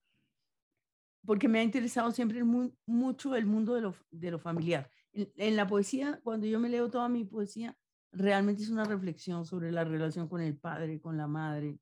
Porque 1.25 1.49
me 1.49 1.59
ha 1.59 1.63
interesado 1.63 2.11
siempre 2.11 2.45
mu 2.45 2.71
mucho 2.85 3.35
el 3.35 3.47
mundo 3.47 3.73
de 3.75 3.81
lo, 3.81 3.95
de 4.11 4.31
lo 4.31 4.39
familiar. 4.39 4.91
En, 5.15 5.33
en, 5.37 5.57
la 5.57 5.67
poesía, 5.67 6.21
cuando 6.23 6.47
yo 6.47 6.61
me 6.61 6.69
leo 6.69 6.91
toda 6.91 7.09
mi 7.09 7.25
poesía, 7.25 7.75
realmente 8.13 8.63
es 8.63 8.69
una 8.69 8.85
reflexión 8.85 9.47
sobre 9.47 9.73
la 9.73 9.85
relación 9.85 10.29
con 10.29 10.43
el 10.43 10.59
padre, 10.59 11.01
con 11.01 11.17
la 11.17 11.27
madre, 11.27 11.81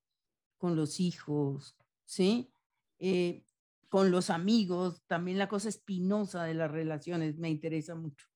con 0.58 0.76
los 0.76 1.00
hijos, 1.00 1.76
¿sí? 2.04 2.52
Eh, 3.00 3.42
con 3.88 4.12
los 4.12 4.30
amigos, 4.30 5.02
también 5.08 5.38
la 5.38 5.48
cosa 5.48 5.68
espinosa 5.68 6.44
de 6.44 6.54
las 6.54 6.70
relaciones 6.70 7.36
me 7.36 7.50
interesa 7.50 7.96
mucho. 7.96 8.28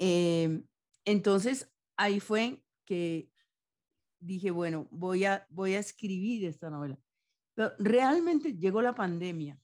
Eh, 0.00 0.60
entonces, 1.04 1.72
ahí 1.96 2.18
fue 2.18 2.64
que 2.84 3.29
dije, 4.20 4.50
bueno, 4.50 4.86
voy 4.90 5.24
a, 5.24 5.46
voy 5.50 5.74
a 5.74 5.80
escribir 5.80 6.44
esta 6.44 6.70
novela. 6.70 6.98
Pero 7.54 7.72
realmente 7.78 8.56
llegó 8.56 8.82
la 8.82 8.94
pandemia. 8.94 9.58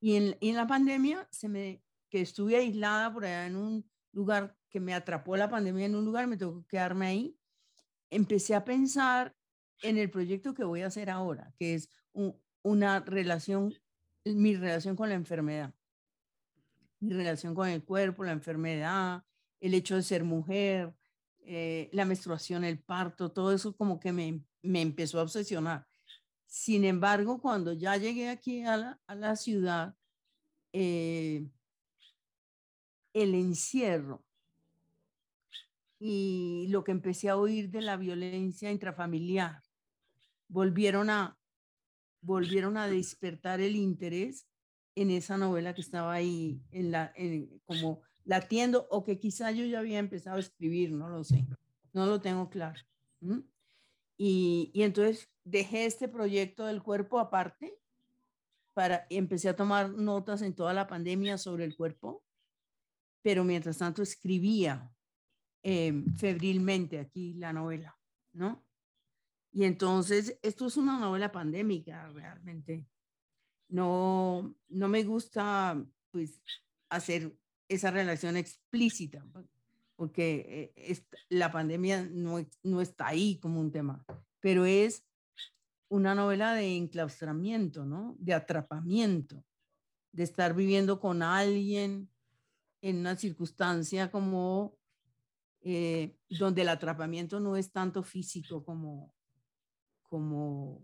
Y 0.00 0.16
en, 0.16 0.36
en, 0.40 0.56
la 0.56 0.66
pandemia, 0.66 1.28
se 1.30 1.48
me, 1.48 1.84
que 2.08 2.22
estuve 2.22 2.56
aislada 2.56 3.12
por 3.12 3.24
allá 3.24 3.46
en 3.46 3.56
un 3.56 3.90
lugar 4.12 4.56
que 4.70 4.80
me 4.80 4.94
atrapó 4.94 5.36
la 5.36 5.50
pandemia 5.50 5.86
en 5.86 5.94
un 5.94 6.04
lugar, 6.04 6.26
me 6.26 6.36
tocó 6.36 6.66
quedarme 6.66 7.06
ahí. 7.06 7.38
Empecé 8.08 8.54
a 8.54 8.64
pensar 8.64 9.36
en 9.82 9.98
el 9.98 10.10
proyecto 10.10 10.54
que 10.54 10.64
voy 10.64 10.82
a 10.82 10.86
hacer 10.86 11.10
ahora, 11.10 11.52
que 11.58 11.74
es 11.74 11.90
un, 12.12 12.36
una 12.62 13.00
relación, 13.00 13.74
mi 14.24 14.56
relación 14.56 14.96
con 14.96 15.08
la 15.08 15.14
enfermedad. 15.14 15.74
mi 17.00 17.12
relación 17.12 17.54
con 17.54 17.68
el 17.68 17.82
cuerpo, 17.82 18.24
la 18.24 18.32
enfermedad, 18.32 19.24
el 19.60 19.74
hecho 19.74 19.96
de 19.96 20.02
ser 20.02 20.24
mujer, 20.24 20.94
eh, 21.42 21.88
la 21.92 22.04
menstruación, 22.04 22.64
el 22.64 22.78
parto, 22.78 23.32
todo 23.32 23.52
eso 23.52 23.76
como 23.76 23.98
que 23.98 24.12
me, 24.12 24.42
me 24.62 24.80
empezó 24.80 25.18
a 25.18 25.22
obsesionar. 25.22 25.86
Sin 26.46 26.84
embargo, 26.84 27.40
cuando 27.40 27.72
ya 27.72 27.96
llegué 27.96 28.28
aquí 28.28 28.62
a 28.62 28.76
la, 28.76 29.00
a 29.06 29.14
la 29.14 29.36
ciudad, 29.36 29.94
eh, 30.72 31.46
el 33.12 33.34
encierro 33.34 34.24
y 35.98 36.66
lo 36.70 36.84
que 36.84 36.92
empecé 36.92 37.28
a 37.28 37.36
oír 37.36 37.70
de 37.70 37.82
la 37.82 37.96
violencia 37.96 38.70
intrafamiliar 38.70 39.62
volvieron 40.48 41.10
a, 41.10 41.38
volvieron 42.20 42.76
a 42.76 42.88
despertar 42.88 43.60
el 43.60 43.76
interés 43.76 44.46
en 44.94 45.10
esa 45.10 45.36
novela 45.36 45.74
que 45.74 45.80
estaba 45.80 46.12
ahí 46.12 46.62
en 46.70 46.90
la, 46.90 47.12
como 47.64 48.02
latiendo 48.24 48.86
o 48.90 49.04
que 49.04 49.18
quizá 49.18 49.50
yo 49.50 49.64
ya 49.64 49.78
había 49.78 49.98
empezado 49.98 50.36
a 50.36 50.40
escribir, 50.40 50.92
no 50.92 51.08
lo 51.08 51.24
sé, 51.24 51.46
no 51.92 52.06
lo 52.06 52.20
tengo 52.20 52.50
claro. 52.50 52.80
Y, 54.16 54.70
y, 54.72 54.82
entonces 54.82 55.30
dejé 55.44 55.86
este 55.86 56.08
proyecto 56.08 56.66
del 56.66 56.82
cuerpo 56.82 57.18
aparte 57.18 57.78
para 58.74 59.06
empecé 59.10 59.48
a 59.48 59.56
tomar 59.56 59.90
notas 59.90 60.42
en 60.42 60.54
toda 60.54 60.72
la 60.72 60.86
pandemia 60.86 61.38
sobre 61.38 61.64
el 61.64 61.76
cuerpo, 61.76 62.22
pero 63.22 63.44
mientras 63.44 63.78
tanto 63.78 64.02
escribía 64.02 64.90
eh, 65.62 66.04
febrilmente 66.16 66.98
aquí 66.98 67.34
la 67.34 67.52
novela, 67.52 67.98
¿no? 68.32 68.64
Y 69.52 69.64
entonces, 69.64 70.38
esto 70.42 70.66
es 70.66 70.76
una 70.76 70.98
novela 70.98 71.32
pandémica 71.32 72.08
realmente. 72.08 72.86
No, 73.68 74.54
no 74.68 74.88
me 74.88 75.02
gusta, 75.04 75.84
pues, 76.12 76.40
hacer 76.88 77.36
esa 77.70 77.92
relación 77.92 78.36
explícita, 78.36 79.24
porque 79.94 80.74
eh, 80.76 81.00
la 81.28 81.52
pandemia 81.52 82.02
no, 82.10 82.44
no 82.64 82.80
está 82.80 83.06
ahí 83.06 83.38
como 83.38 83.60
un 83.60 83.70
tema, 83.70 84.04
pero 84.40 84.64
es 84.64 85.06
una 85.88 86.16
novela 86.16 86.54
de 86.54 86.76
enclaustramiento, 86.76 87.84
¿no? 87.84 88.16
De 88.18 88.34
atrapamiento, 88.34 89.44
de 90.10 90.24
estar 90.24 90.54
viviendo 90.54 90.98
con 90.98 91.22
alguien 91.22 92.10
en 92.82 92.98
una 92.98 93.16
circunstancia 93.16 94.10
como 94.10 94.76
eh, 95.60 96.16
donde 96.28 96.62
el 96.62 96.70
atrapamiento 96.70 97.38
no 97.38 97.56
es 97.56 97.70
tanto 97.70 98.02
físico 98.02 98.64
como, 98.64 99.14
como, 100.02 100.82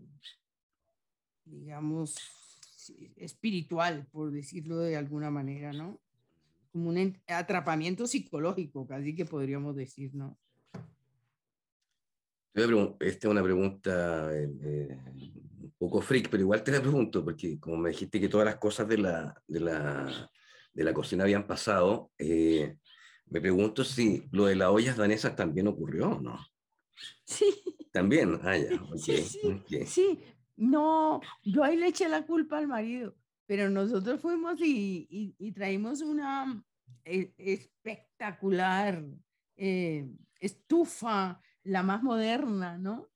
digamos, 1.43 2.15
espiritual, 3.17 4.07
por 4.09 4.31
decirlo 4.31 4.77
de 4.77 4.95
alguna 4.95 5.29
manera, 5.29 5.73
¿no? 5.73 5.99
Como 6.77 6.91
un 6.91 7.17
atrapamiento 7.27 8.05
psicológico, 8.05 8.85
casi 8.85 9.15
que 9.15 9.25
podríamos 9.25 9.75
decir, 9.75 10.13
¿no? 10.13 10.37
Esta 12.53 13.27
es 13.27 13.31
una 13.31 13.41
pregunta 13.41 14.31
eh, 14.31 14.47
eh, 14.61 14.99
un 15.59 15.73
poco 15.79 16.01
freak, 16.01 16.29
pero 16.29 16.43
igual 16.43 16.63
te 16.63 16.71
la 16.71 16.79
pregunto, 16.79 17.23
porque 17.25 17.59
como 17.59 17.77
me 17.77 17.89
dijiste 17.89 18.19
que 18.19 18.29
todas 18.29 18.45
las 18.45 18.57
cosas 18.57 18.87
de 18.87 18.99
la, 18.99 19.43
de 19.47 19.59
la, 19.59 20.31
de 20.71 20.83
la 20.83 20.93
cocina 20.93 21.23
habían 21.23 21.47
pasado, 21.47 22.11
eh, 22.19 22.77
me 23.25 23.41
pregunto 23.41 23.83
si 23.83 24.27
lo 24.31 24.45
de 24.45 24.55
las 24.55 24.69
ollas 24.69 24.97
danesas 24.97 25.35
también 25.35 25.67
ocurrió 25.67 26.09
o 26.09 26.21
no. 26.21 26.37
Sí. 27.25 27.45
También, 27.91 28.39
ah, 28.43 28.55
ya. 28.55 28.69
sí, 28.97 29.17
sí, 29.17 29.85
sí, 29.87 30.19
no, 30.55 31.21
yo 31.41 31.63
ahí 31.63 31.75
le 31.75 31.87
eché 31.87 32.07
la 32.07 32.23
culpa 32.23 32.59
al 32.59 32.67
marido, 32.67 33.15
pero 33.47 33.67
nosotros 33.67 34.21
fuimos 34.21 34.61
y, 34.61 35.07
y, 35.09 35.35
y 35.39 35.51
traímos 35.53 36.01
una 36.01 36.63
espectacular 37.37 39.03
eh, 39.55 40.09
estufa, 40.39 41.41
la 41.63 41.83
más 41.83 42.03
moderna, 42.03 42.77
¿no? 42.77 43.09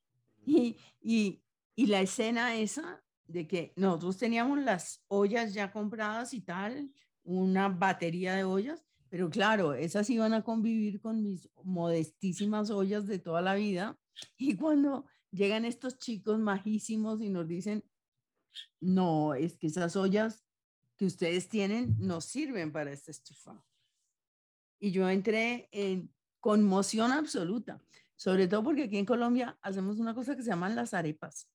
Y, 0.45 0.77
y, 1.01 1.43
y 1.75 1.85
la 1.87 2.01
escena 2.01 2.55
esa 2.55 3.03
de 3.27 3.47
que 3.47 3.73
nosotros 3.75 4.17
teníamos 4.17 4.59
las 4.59 5.03
ollas 5.07 5.53
ya 5.53 5.71
compradas 5.71 6.33
y 6.33 6.41
tal, 6.41 6.91
una 7.23 7.69
batería 7.69 8.35
de 8.35 8.43
ollas, 8.43 8.83
pero 9.09 9.29
claro, 9.29 9.73
esas 9.73 10.09
iban 10.09 10.33
a 10.33 10.43
convivir 10.43 11.01
con 11.01 11.21
mis 11.21 11.49
modestísimas 11.63 12.69
ollas 12.69 13.07
de 13.07 13.19
toda 13.19 13.41
la 13.41 13.55
vida. 13.55 13.97
Y 14.37 14.55
cuando 14.55 15.05
llegan 15.31 15.65
estos 15.65 15.97
chicos 15.97 16.37
majísimos 16.37 17.21
y 17.21 17.29
nos 17.29 17.47
dicen, 17.47 17.83
no, 18.79 19.33
es 19.33 19.57
que 19.57 19.67
esas 19.67 19.95
ollas 19.95 20.45
que 20.97 21.05
ustedes 21.05 21.49
tienen 21.49 21.95
no 21.97 22.21
sirven 22.21 22.71
para 22.71 22.91
esta 22.91 23.11
estufa. 23.11 23.63
Y 24.81 24.91
yo 24.91 25.07
entré 25.07 25.69
en 25.71 26.11
conmoción 26.39 27.11
absoluta, 27.11 27.81
sobre 28.15 28.47
todo 28.47 28.63
porque 28.63 28.83
aquí 28.83 28.97
en 28.97 29.05
Colombia 29.05 29.57
hacemos 29.61 29.99
una 29.99 30.13
cosa 30.15 30.35
que 30.35 30.41
se 30.41 30.49
llaman 30.49 30.75
las 30.75 30.93
arepas, 30.93 31.47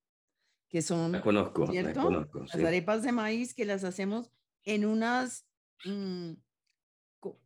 que 0.68 0.80
son, 0.80 1.12
la 1.12 1.20
conozco, 1.20 1.66
¿cierto? 1.66 2.02
conozco, 2.02 2.44
las 2.44 2.54
arepas 2.54 3.02
de 3.02 3.12
maíz 3.12 3.52
que 3.52 3.64
las 3.64 3.82
hacemos 3.82 4.30
en 4.62 4.86
unas 4.86 5.44
mm, 5.84 6.34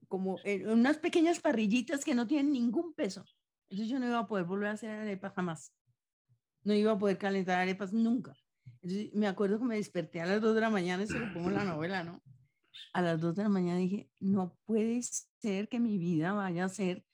como 0.07 0.39
en 0.45 0.69
unas 0.69 0.99
pequeñas 0.99 1.41
parrillitas 1.41 2.05
que 2.05 2.15
no 2.15 2.27
tienen 2.27 2.53
ningún 2.53 2.93
peso. 2.93 3.25
Entonces 3.71 3.89
yo 3.89 3.99
no 3.99 4.07
iba 4.07 4.19
a 4.19 4.27
poder 4.27 4.45
volver 4.45 4.69
a 4.69 4.73
hacer 4.73 4.91
arepas 4.91 5.33
jamás. 5.35 5.73
No 6.63 6.75
iba 6.75 6.93
a 6.93 6.99
poder 6.99 7.17
calentar 7.17 7.59
arepas 7.59 7.93
nunca. 7.93 8.35
Entonces 8.83 9.15
me 9.15 9.29
acuerdo 9.29 9.59
que 9.59 9.65
me 9.65 9.77
desperté 9.77 10.21
a 10.21 10.27
las 10.27 10.43
2 10.43 10.55
de 10.55 10.61
la 10.61 10.69
mañana 10.69 11.05
y 11.05 11.07
se 11.07 11.19
lo 11.19 11.33
pongo 11.33 11.49
en 11.49 11.55
la 11.55 11.65
novela, 11.65 12.05
¿no? 12.05 12.21
A 12.93 13.03
las 13.03 13.21
2 13.21 13.37
de 13.37 13.43
la 13.43 13.49
mañana 13.49 13.79
dije, 13.79 14.11
no 14.19 14.57
puede 14.65 15.01
ser 15.03 15.69
que 15.69 15.81
mi 15.81 15.99
vida 15.99 16.33
vaya 16.33 16.65
a 16.65 16.69
ser 16.69 17.05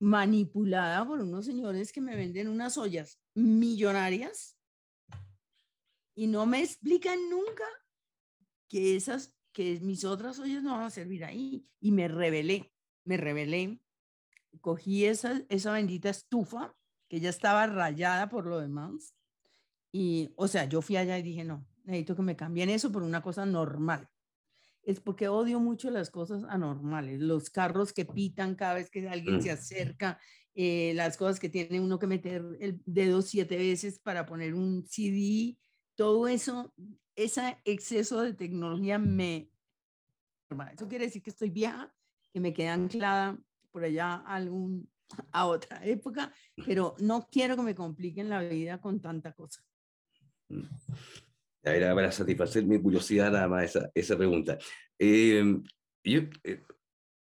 manipulada 0.00 1.06
por 1.06 1.20
unos 1.20 1.44
señores 1.44 1.92
que 1.92 2.00
me 2.00 2.16
venden 2.16 2.48
unas 2.48 2.78
ollas 2.78 3.20
millonarias 3.34 4.56
y 6.14 6.26
no 6.26 6.46
me 6.46 6.62
explican 6.62 7.18
nunca 7.30 7.64
que 8.68 8.96
esas 8.96 9.34
que 9.52 9.80
mis 9.80 10.04
otras 10.04 10.38
ollas 10.38 10.62
no 10.62 10.72
van 10.72 10.84
a 10.84 10.90
servir 10.90 11.24
ahí. 11.24 11.68
Y 11.80 11.90
me 11.90 12.06
rebelé, 12.08 12.72
me 13.04 13.16
rebelé. 13.16 13.80
Cogí 14.60 15.04
esa, 15.04 15.42
esa 15.48 15.72
bendita 15.72 16.10
estufa, 16.10 16.76
que 17.08 17.20
ya 17.20 17.30
estaba 17.30 17.66
rayada 17.66 18.28
por 18.28 18.46
lo 18.46 18.60
demás. 18.60 19.14
Y, 19.92 20.32
o 20.36 20.46
sea, 20.46 20.66
yo 20.66 20.82
fui 20.82 20.96
allá 20.96 21.18
y 21.18 21.22
dije, 21.22 21.44
no, 21.44 21.66
necesito 21.82 22.14
que 22.14 22.22
me 22.22 22.36
cambien 22.36 22.70
eso 22.70 22.92
por 22.92 23.02
una 23.02 23.22
cosa 23.22 23.46
normal. 23.46 24.08
Es 24.82 25.00
porque 25.00 25.28
odio 25.28 25.60
mucho 25.60 25.90
las 25.90 26.10
cosas 26.10 26.44
anormales, 26.48 27.20
los 27.20 27.50
carros 27.50 27.92
que 27.92 28.04
pitan 28.04 28.54
cada 28.54 28.74
vez 28.74 28.90
que 28.90 29.08
alguien 29.08 29.42
se 29.42 29.50
mm. 29.50 29.54
acerca, 29.54 30.18
eh, 30.54 30.92
las 30.94 31.16
cosas 31.16 31.38
que 31.38 31.48
tiene 31.48 31.80
uno 31.80 31.98
que 31.98 32.06
meter 32.06 32.44
el 32.60 32.80
dedo 32.84 33.22
siete 33.22 33.56
veces 33.56 33.98
para 33.98 34.26
poner 34.26 34.54
un 34.54 34.86
CD, 34.86 35.56
todo 35.94 36.26
eso 36.26 36.72
ese 37.18 37.58
exceso 37.64 38.22
de 38.22 38.32
tecnología 38.32 38.98
me... 38.98 39.50
Eso 40.72 40.88
quiere 40.88 41.06
decir 41.06 41.20
que 41.20 41.30
estoy 41.30 41.50
vieja, 41.50 41.92
que 42.32 42.40
me 42.40 42.54
quedé 42.54 42.68
anclada 42.68 43.36
por 43.72 43.82
allá 43.84 44.14
a, 44.14 44.36
algún, 44.36 44.88
a 45.32 45.46
otra 45.46 45.84
época, 45.84 46.32
pero 46.64 46.94
no 47.00 47.26
quiero 47.30 47.56
que 47.56 47.62
me 47.62 47.74
compliquen 47.74 48.30
la 48.30 48.40
vida 48.40 48.80
con 48.80 49.00
tanta 49.00 49.32
cosa. 49.32 49.62
Era 51.62 51.94
para 51.94 52.12
satisfacer 52.12 52.64
mi 52.64 52.80
curiosidad 52.80 53.32
nada 53.32 53.48
más 53.48 53.64
esa, 53.64 53.90
esa 53.94 54.16
pregunta. 54.16 54.58
Eh, 54.98 55.42
yo, 56.04 56.20
eh, 56.44 56.62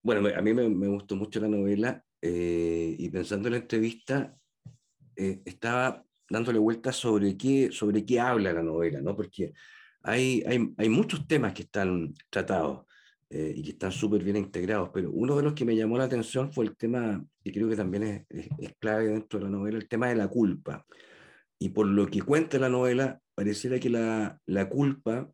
bueno, 0.02 0.28
a 0.36 0.42
mí 0.42 0.54
me, 0.54 0.68
me, 0.70 0.88
gustó 0.88 1.16
mucho 1.16 1.40
la 1.40 1.48
novela 1.48 2.04
eh, 2.22 2.96
y 2.98 3.10
pensando 3.10 3.48
en 3.48 3.54
la 3.54 3.60
entrevista, 3.60 4.38
estaba 5.16 6.04
dándole 6.28 6.58
vueltas 6.58 6.96
sobre 6.96 7.38
qué, 7.38 7.72
sobre 7.72 8.04
qué 8.04 8.20
habla 8.20 8.52
la 8.52 8.64
novela, 8.64 9.00
¿no? 9.02 9.16
Porque 9.16 9.54
hay, 10.02 10.44
hay, 10.48 10.74
hay 10.78 10.90
muchos 10.90 11.28
temas 11.28 11.54
que 11.54 11.64
están 11.64 12.14
tratados 12.30 12.86
eh, 13.30 13.52
y 13.56 13.64
que 13.64 13.72
están 13.72 13.92
súper 13.92 14.24
bien 14.24 14.36
integrados, 14.36 14.92
pero 14.94 15.10
uno 15.12 15.36
de 15.36 15.42
los 15.42 15.54
que 15.54 15.66
me 15.66 15.76
llamó 15.76 15.98
la 15.98 16.04
atención 16.04 16.52
fue 16.54 16.66
el 16.66 16.76
tema, 16.76 17.26
y 17.44 17.52
creo 17.52 17.68
que 17.68 17.76
también 17.76 18.04
es, 18.04 18.48
es, 18.60 18.76
clave 18.78 19.08
dentro 19.08 19.40
de 19.40 19.46
la 19.46 19.52
novela, 19.52 19.78
el 19.78 19.88
tema 19.88 20.08
de 20.10 20.16
la 20.16 20.28
culpa. 20.28 20.86
Y 21.64 21.70
por 21.70 21.88
lo 21.88 22.08
que 22.08 22.22
cuenta 22.22 22.60
la 22.60 22.68
novela, 22.68 23.22
pareciera 23.36 23.80
que 23.80 23.90
la, 23.90 24.38
la 24.46 24.68
culpa 24.68 25.32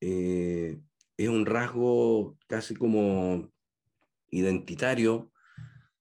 eh, 0.00 0.80
es 1.16 1.28
un 1.28 1.46
rasgo 1.46 2.36
casi 2.48 2.74
como 2.74 3.48
identitario 4.32 5.30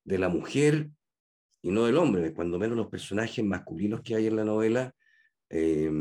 de 0.03 0.17
la 0.17 0.27
mujer 0.27 0.89
y 1.62 1.69
no 1.69 1.86
del 1.86 1.97
hombre, 1.97 2.34
cuando 2.34 2.58
menos 2.58 2.77
los 2.77 2.88
personajes 2.88 3.45
masculinos 3.45 4.01
que 4.01 4.15
hay 4.15 4.25
en 4.25 4.38
la 4.38 4.43
novela 4.43 4.91
eh, 5.51 5.91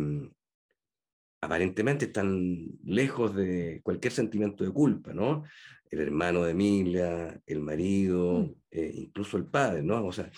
aparentemente 1.40 2.06
están 2.06 2.66
lejos 2.84 3.34
de 3.34 3.80
cualquier 3.82 4.12
sentimiento 4.12 4.64
de 4.64 4.70
culpa, 4.70 5.12
¿no? 5.12 5.44
El 5.90 6.00
hermano 6.00 6.42
de 6.42 6.50
Emilia, 6.50 7.40
el 7.46 7.60
marido, 7.60 8.40
mm. 8.40 8.54
eh, 8.72 8.92
incluso 8.96 9.36
el 9.36 9.46
padre, 9.46 9.82
¿no? 9.82 10.04
O 10.04 10.12
sea, 10.12 10.30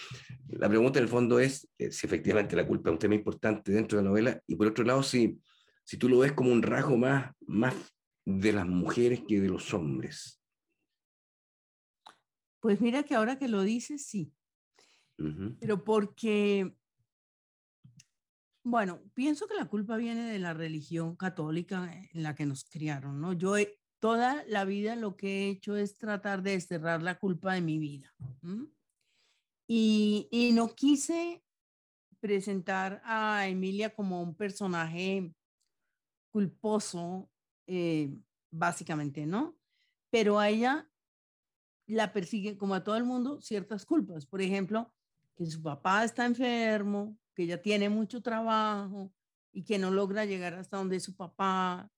la 0.48 0.68
pregunta 0.68 0.98
en 0.98 1.04
el 1.04 1.08
fondo 1.08 1.40
es 1.40 1.68
eh, 1.78 1.90
si 1.90 2.06
efectivamente 2.06 2.54
la 2.56 2.66
culpa 2.66 2.90
es 2.90 2.92
un 2.92 2.98
tema 2.98 3.14
importante 3.14 3.72
dentro 3.72 3.98
de 3.98 4.04
la 4.04 4.10
novela 4.10 4.42
y 4.46 4.54
por 4.56 4.66
otro 4.66 4.84
lado, 4.84 5.02
si, 5.02 5.40
si 5.84 5.96
tú 5.96 6.08
lo 6.08 6.18
ves 6.18 6.32
como 6.32 6.52
un 6.52 6.62
rasgo 6.62 6.96
más, 6.96 7.32
más 7.46 7.74
de 8.24 8.52
las 8.52 8.66
mujeres 8.66 9.22
que 9.26 9.40
de 9.40 9.48
los 9.48 9.72
hombres. 9.74 10.40
Pues 12.60 12.80
mira 12.80 13.02
que 13.02 13.14
ahora 13.14 13.38
que 13.38 13.48
lo 13.48 13.62
dices, 13.62 14.04
sí. 14.06 14.32
Pero 15.60 15.84
porque, 15.84 16.74
bueno, 18.62 19.00
pienso 19.14 19.46
que 19.46 19.54
la 19.54 19.66
culpa 19.66 19.96
viene 19.96 20.30
de 20.30 20.38
la 20.38 20.54
religión 20.54 21.16
católica 21.16 21.92
en 22.12 22.22
la 22.22 22.34
que 22.34 22.46
nos 22.46 22.64
criaron, 22.64 23.20
¿no? 23.20 23.32
Yo 23.32 23.54
toda 24.00 24.44
la 24.46 24.64
vida 24.64 24.96
lo 24.96 25.16
que 25.16 25.28
he 25.28 25.50
hecho 25.50 25.76
es 25.76 25.96
tratar 25.96 26.42
de 26.42 26.52
desterrar 26.52 27.02
la 27.02 27.18
culpa 27.18 27.54
de 27.54 27.60
mi 27.60 27.78
vida. 27.78 28.14
Y, 29.66 30.28
y, 30.30 30.52
no 30.52 30.74
quise 30.74 31.44
presentar 32.18 33.00
a 33.04 33.46
Emilia 33.46 33.94
como 33.94 34.22
un 34.22 34.34
personaje 34.34 35.32
culposo, 36.32 37.30
eh, 37.66 38.12
básicamente, 38.50 39.26
¿no? 39.26 39.56
Pero 40.10 40.38
a 40.38 40.48
ella 40.48 40.90
la 41.86 42.12
persiguen, 42.12 42.56
como 42.56 42.74
a 42.74 42.84
todo 42.84 42.96
el 42.96 43.04
mundo, 43.04 43.40
ciertas 43.40 43.84
culpas. 43.84 44.26
Por 44.26 44.40
ejemplo, 44.40 44.92
que 45.36 45.46
su 45.46 45.62
papá 45.62 46.04
está 46.04 46.24
enfermo, 46.24 47.16
que 47.34 47.44
ella 47.44 47.62
tiene 47.62 47.88
mucho 47.88 48.22
trabajo 48.22 49.12
y 49.52 49.64
que 49.64 49.78
no 49.78 49.90
logra 49.90 50.24
llegar 50.24 50.54
hasta 50.54 50.76
donde 50.76 51.00
su 51.00 51.16
papá 51.16 51.90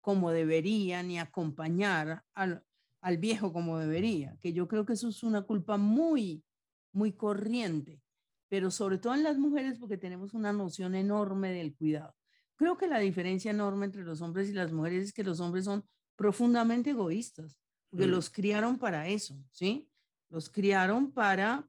como 0.00 0.30
debería, 0.30 1.02
ni 1.02 1.18
acompañar 1.18 2.24
al, 2.34 2.64
al 3.00 3.18
viejo 3.18 3.52
como 3.52 3.78
debería, 3.78 4.36
que 4.40 4.52
yo 4.52 4.68
creo 4.68 4.86
que 4.86 4.92
eso 4.92 5.08
es 5.08 5.22
una 5.22 5.42
culpa 5.42 5.76
muy, 5.76 6.44
muy 6.92 7.12
corriente, 7.12 8.00
pero 8.48 8.70
sobre 8.70 8.98
todo 8.98 9.14
en 9.14 9.22
las 9.22 9.38
mujeres 9.38 9.78
porque 9.78 9.98
tenemos 9.98 10.34
una 10.34 10.52
noción 10.52 10.94
enorme 10.94 11.50
del 11.52 11.74
cuidado. 11.74 12.14
Creo 12.56 12.76
que 12.78 12.86
la 12.86 12.98
diferencia 12.98 13.50
enorme 13.50 13.86
entre 13.86 14.02
los 14.02 14.22
hombres 14.22 14.48
y 14.48 14.52
las 14.52 14.72
mujeres 14.72 15.04
es 15.04 15.12
que 15.12 15.24
los 15.24 15.40
hombres 15.40 15.64
son 15.64 15.84
profundamente 16.16 16.90
egoístas, 16.90 17.58
porque 17.90 18.06
mm. 18.06 18.10
los 18.10 18.30
criaron 18.30 18.78
para 18.78 19.08
eso, 19.08 19.36
¿sí? 19.50 19.90
Los 20.30 20.48
criaron 20.48 21.12
para 21.12 21.68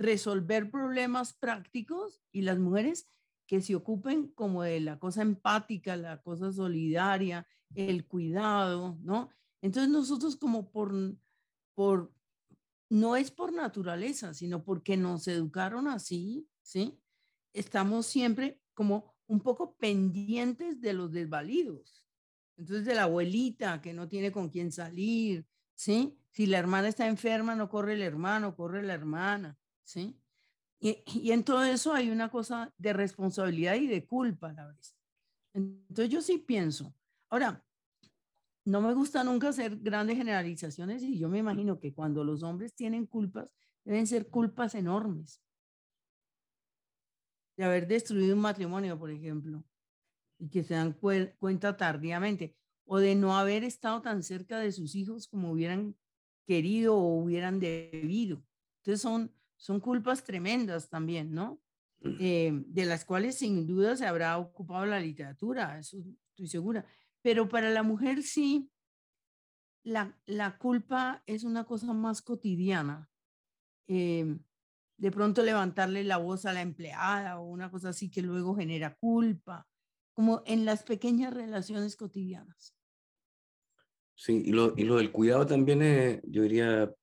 resolver 0.00 0.70
problemas 0.70 1.34
prácticos 1.34 2.22
y 2.32 2.40
las 2.40 2.58
mujeres 2.58 3.06
que 3.46 3.60
se 3.60 3.74
ocupen 3.74 4.28
como 4.28 4.62
de 4.62 4.80
la 4.80 4.98
cosa 4.98 5.20
empática, 5.20 5.94
la 5.96 6.22
cosa 6.22 6.52
solidaria, 6.52 7.46
el 7.74 8.06
cuidado, 8.06 8.98
¿no? 9.02 9.28
Entonces 9.60 9.90
nosotros 9.90 10.36
como 10.36 10.70
por, 10.70 10.94
por, 11.74 12.14
no 12.88 13.14
es 13.14 13.30
por 13.30 13.52
naturaleza, 13.52 14.32
sino 14.32 14.64
porque 14.64 14.96
nos 14.96 15.28
educaron 15.28 15.86
así, 15.86 16.48
¿sí? 16.62 16.98
Estamos 17.52 18.06
siempre 18.06 18.58
como 18.72 19.14
un 19.26 19.40
poco 19.40 19.76
pendientes 19.76 20.80
de 20.80 20.94
los 20.94 21.12
desvalidos. 21.12 22.06
Entonces, 22.56 22.86
de 22.86 22.94
la 22.94 23.02
abuelita 23.02 23.82
que 23.82 23.92
no 23.92 24.08
tiene 24.08 24.32
con 24.32 24.48
quién 24.48 24.72
salir, 24.72 25.46
¿sí? 25.74 26.16
Si 26.30 26.46
la 26.46 26.58
hermana 26.58 26.88
está 26.88 27.06
enferma, 27.06 27.54
no 27.54 27.68
corre 27.68 27.94
el 27.94 28.02
hermano, 28.02 28.56
corre 28.56 28.82
la 28.82 28.94
hermana, 28.94 29.59
¿sí? 29.90 30.16
Y, 30.78 31.02
y 31.06 31.32
en 31.32 31.44
todo 31.44 31.64
eso 31.64 31.92
hay 31.92 32.10
una 32.10 32.30
cosa 32.30 32.72
de 32.78 32.92
responsabilidad 32.92 33.74
y 33.74 33.86
de 33.86 34.06
culpa 34.06 34.50
a 34.50 34.52
la 34.52 34.66
vez. 34.68 34.96
Entonces, 35.52 36.08
yo 36.08 36.22
sí 36.22 36.38
pienso. 36.38 36.94
Ahora, 37.28 37.64
no 38.64 38.80
me 38.80 38.94
gusta 38.94 39.24
nunca 39.24 39.48
hacer 39.48 39.76
grandes 39.78 40.16
generalizaciones 40.16 41.02
y 41.02 41.18
yo 41.18 41.28
me 41.28 41.38
imagino 41.38 41.80
que 41.80 41.92
cuando 41.92 42.24
los 42.24 42.42
hombres 42.42 42.74
tienen 42.74 43.06
culpas, 43.06 43.48
deben 43.84 44.06
ser 44.06 44.28
culpas 44.28 44.74
enormes. 44.74 45.42
De 47.56 47.64
haber 47.64 47.86
destruido 47.86 48.34
un 48.34 48.40
matrimonio, 48.40 48.98
por 48.98 49.10
ejemplo, 49.10 49.64
y 50.38 50.48
que 50.48 50.62
se 50.62 50.74
dan 50.74 50.92
cuenta 50.92 51.76
tardíamente, 51.76 52.56
o 52.86 52.98
de 52.98 53.14
no 53.14 53.36
haber 53.36 53.64
estado 53.64 54.00
tan 54.02 54.22
cerca 54.22 54.58
de 54.58 54.72
sus 54.72 54.94
hijos 54.94 55.26
como 55.28 55.52
hubieran 55.52 55.96
querido 56.46 56.96
o 56.96 57.22
hubieran 57.22 57.60
debido. 57.60 58.42
Entonces 58.78 59.02
son, 59.02 59.32
son 59.60 59.78
culpas 59.78 60.24
tremendas 60.24 60.88
también, 60.88 61.34
¿no? 61.34 61.60
Eh, 62.18 62.50
de 62.66 62.86
las 62.86 63.04
cuales 63.04 63.36
sin 63.36 63.66
duda 63.66 63.94
se 63.94 64.06
habrá 64.06 64.38
ocupado 64.38 64.86
la 64.86 64.98
literatura, 64.98 65.78
eso 65.78 65.98
estoy 66.30 66.46
segura. 66.48 66.86
Pero 67.20 67.46
para 67.46 67.68
la 67.68 67.82
mujer 67.82 68.22
sí, 68.22 68.70
la, 69.84 70.18
la 70.24 70.56
culpa 70.56 71.22
es 71.26 71.44
una 71.44 71.64
cosa 71.64 71.92
más 71.92 72.22
cotidiana. 72.22 73.10
Eh, 73.86 74.38
de 74.96 75.10
pronto 75.10 75.42
levantarle 75.42 76.04
la 76.04 76.16
voz 76.16 76.46
a 76.46 76.54
la 76.54 76.62
empleada 76.62 77.38
o 77.38 77.46
una 77.46 77.70
cosa 77.70 77.90
así 77.90 78.10
que 78.10 78.22
luego 78.22 78.56
genera 78.56 78.94
culpa, 78.94 79.68
como 80.14 80.42
en 80.46 80.64
las 80.64 80.84
pequeñas 80.84 81.34
relaciones 81.34 81.96
cotidianas. 81.96 82.74
Sí, 84.14 84.42
y 84.42 84.52
lo, 84.52 84.72
y 84.74 84.84
lo 84.84 84.96
del 84.96 85.12
cuidado 85.12 85.46
también 85.46 85.82
es, 85.82 86.20
yo 86.24 86.42
diría, 86.42 86.94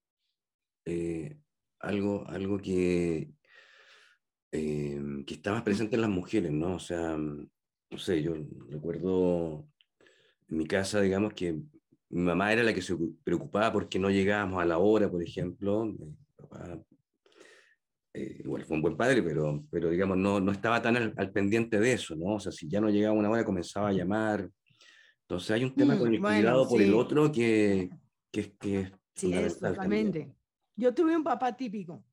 eh, 0.85 1.39
algo, 1.79 2.25
algo 2.27 2.57
que, 2.57 3.29
eh, 4.51 5.01
que 5.25 5.33
está 5.33 5.51
más 5.51 5.63
presente 5.63 5.95
en 5.95 6.01
las 6.01 6.09
mujeres, 6.09 6.51
¿no? 6.51 6.75
O 6.75 6.79
sea, 6.79 7.17
no 7.17 7.97
sé, 7.97 8.21
yo 8.21 8.33
recuerdo 8.69 9.67
en 10.49 10.57
mi 10.57 10.65
casa, 10.65 11.01
digamos 11.01 11.33
que 11.33 11.53
mi 12.09 12.21
mamá 12.21 12.53
era 12.53 12.63
la 12.63 12.73
que 12.73 12.81
se 12.81 12.95
preocupaba 13.23 13.73
porque 13.73 13.99
no 13.99 14.09
llegábamos 14.09 14.61
a 14.61 14.65
la 14.65 14.77
hora, 14.77 15.09
por 15.09 15.21
ejemplo. 15.21 15.85
Mi 15.85 16.15
papá, 16.37 16.79
eh, 18.13 18.37
igual 18.39 18.63
fue 18.63 18.77
un 18.77 18.81
buen 18.81 18.97
padre, 18.97 19.21
pero, 19.21 19.63
pero 19.69 19.89
digamos, 19.89 20.17
no, 20.17 20.39
no 20.39 20.51
estaba 20.51 20.81
tan 20.81 20.95
al, 20.95 21.31
pendiente 21.31 21.79
de 21.79 21.93
eso, 21.93 22.15
¿no? 22.15 22.35
O 22.35 22.39
sea, 22.39 22.51
si 22.51 22.69
ya 22.69 22.79
no 22.79 22.89
llegaba 22.89 23.13
una 23.13 23.29
hora, 23.29 23.43
comenzaba 23.43 23.89
a 23.89 23.93
llamar. 23.93 24.49
Entonces 25.23 25.51
hay 25.51 25.65
un 25.65 25.75
tema 25.75 25.95
mm, 25.95 25.99
con 25.99 26.13
el 26.13 26.21
cuidado 26.21 26.69
por 26.69 26.81
el 26.81 26.93
otro 26.93 27.29
que, 27.31 27.89
que, 28.31 28.53
que 28.53 28.91
Sí, 29.17 29.33
es 29.33 29.59
totalmente. 29.59 30.36
Yo 30.77 30.93
tuve 30.93 31.17
un 31.17 31.23
papá 31.23 31.57
típico, 31.57 32.03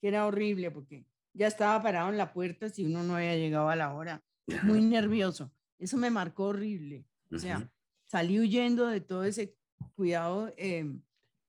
que 0.00 0.08
era 0.08 0.26
horrible 0.26 0.70
porque 0.70 1.04
ya 1.34 1.46
estaba 1.46 1.82
parado 1.82 2.08
en 2.08 2.16
la 2.16 2.32
puerta 2.32 2.70
si 2.70 2.84
uno 2.86 3.02
no 3.02 3.16
había 3.16 3.36
llegado 3.36 3.68
a 3.68 3.76
la 3.76 3.94
hora. 3.94 4.24
Muy 4.62 4.80
nervioso. 4.82 5.52
Eso 5.78 5.98
me 5.98 6.10
marcó 6.10 6.44
horrible. 6.44 7.04
O 7.30 7.38
sea, 7.38 7.70
salí 8.04 8.38
huyendo 8.38 8.86
de 8.86 9.00
todo 9.00 9.24
ese 9.24 9.56
cuidado 9.94 10.52
em, 10.56 11.02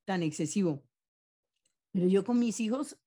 tan 0.04 0.22
excesivo. 0.22 0.84
Pero 1.92 2.08
yo 2.08 2.26
con 2.26 2.40
mis 2.40 2.60
hijos 2.60 2.98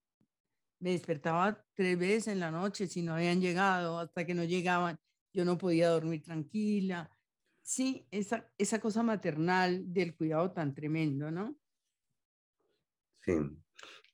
me 0.78 0.92
despertaba 0.92 1.62
tres 1.74 1.98
veces 1.98 2.28
en 2.28 2.40
la 2.40 2.50
noche 2.50 2.87
si 2.87 3.02
no 3.02 3.14
habían 3.14 3.40
llegado, 3.40 3.98
hasta 3.98 4.24
que 4.24 4.35
no 4.35 4.44
llegaban, 4.44 4.98
yo 5.35 5.44
no 5.44 5.59
podía 5.59 5.90
dormir 5.90 6.22
tranquila. 6.22 7.11
Sí, 7.62 8.07
esa, 8.11 8.48
esa 8.57 8.81
cosa 8.81 9.02
maternal 9.02 9.92
del 9.92 10.14
cuidado 10.14 10.52
tan 10.52 10.74
tremendo, 10.74 11.31
¿no? 11.31 11.54
Sí. 13.29 13.35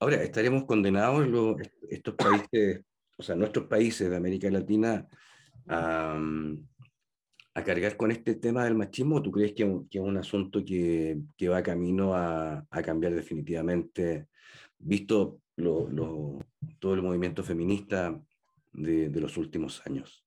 Ahora, 0.00 0.22
estaremos 0.22 0.64
condenados 0.64 1.27
los, 1.29 1.57
estos 1.88 2.14
países, 2.14 2.85
o 3.16 3.22
sea, 3.22 3.37
nuestros 3.37 3.66
países 3.66 4.11
de 4.11 4.16
América 4.16 4.50
Latina 4.50 5.07
a, 5.68 6.20
a 7.55 7.64
cargar 7.64 7.96
con 7.96 8.11
este 8.11 8.35
tema 8.35 8.64
del 8.64 8.74
machismo 8.74 9.16
o 9.16 9.22
tú 9.22 9.31
crees 9.31 9.53
que, 9.53 9.62
es 9.62 10.00
un 10.00 10.16
asunto 10.16 10.64
que, 10.64 11.20
que 11.37 11.48
va 11.48 11.62
camino 11.62 12.14
a, 12.14 12.66
a, 12.68 12.83
cambiar 12.83 13.14
definitivamente, 13.14 14.27
visto 14.79 15.40
lo, 15.57 15.88
lo, 15.88 16.40
todo 16.81 16.94
el 16.94 17.03
movimiento 17.03 17.44
feminista 17.44 18.20
de, 18.72 19.09
de, 19.09 19.20
los 19.20 19.37
últimos 19.37 19.81
años? 19.87 20.24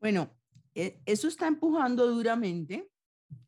Bueno, 0.00 0.34
e, 0.74 1.00
eso 1.06 1.28
está 1.28 1.46
empujando 1.46 2.08
duramente 2.08 2.90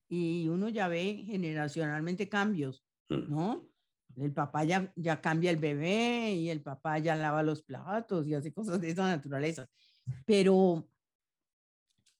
y 0.09 0.47
uno 0.49 0.69
ya 0.69 0.87
ve 0.87 1.25
generacionalmente 1.27 2.29
cambios, 2.29 2.85
mm. 3.09 3.29
¿no? 3.29 3.74
El 4.17 4.33
papá 4.33 4.65
ya, 4.65 4.93
ya 4.97 5.21
cambia 5.21 5.51
el 5.51 5.57
bebé 5.57 6.33
y 6.33 6.51
el 6.51 6.63
papá 6.63 6.99
ya 6.99 7.17
lava 7.17 7.43
los 7.43 7.63
platos 7.63 8.27
y 8.27 8.35
hace 8.35 8.53
cosas 8.53 8.81
de 8.81 8.91
esa 8.91 9.05
naturaleza. 9.05 9.67
Pero 10.27 10.89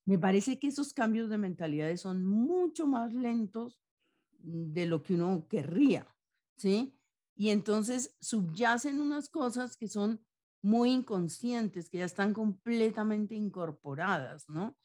me 0.05 0.19
parece 0.19 0.59
que 0.59 0.69
esos 0.69 0.93
cambios 0.93 1.31
de 1.31 1.39
mentalidades 1.39 2.01
son 2.01 2.25
mucho 2.25 2.87
más 2.87 3.13
lentos 3.13 3.81
de 4.39 4.87
lo 4.87 5.03
que 5.03 5.15
uno 5.15 5.47
querría, 5.49 6.07
¿sí? 6.57 6.95
Y 7.37 7.49
entonces 7.51 8.17
subyacen 8.21 9.01
unas 9.01 9.29
cosas 9.29 9.77
que 9.77 9.89
son 9.89 10.21
muy 10.63 10.91
inconscientes, 10.91 11.89
que 11.89 11.99
ya 11.99 12.05
están 12.05 12.33
completamente 12.33 13.35
incorporadas, 13.35 14.49
¿no? 14.49 14.77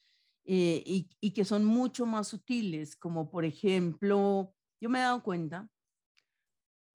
Eh, 0.46 0.82
y, 0.86 1.10
y, 1.22 1.32
que 1.32 1.46
son 1.46 1.64
mucho 1.64 2.06
más 2.06 2.30
sutiles, 2.30 2.96
como 2.96 3.30
por 3.30 3.46
ejemplo, 3.46 4.54
yo 4.82 4.90
me 4.90 4.98
he 4.98 5.02
dado 5.04 5.22
cuenta, 5.22 5.70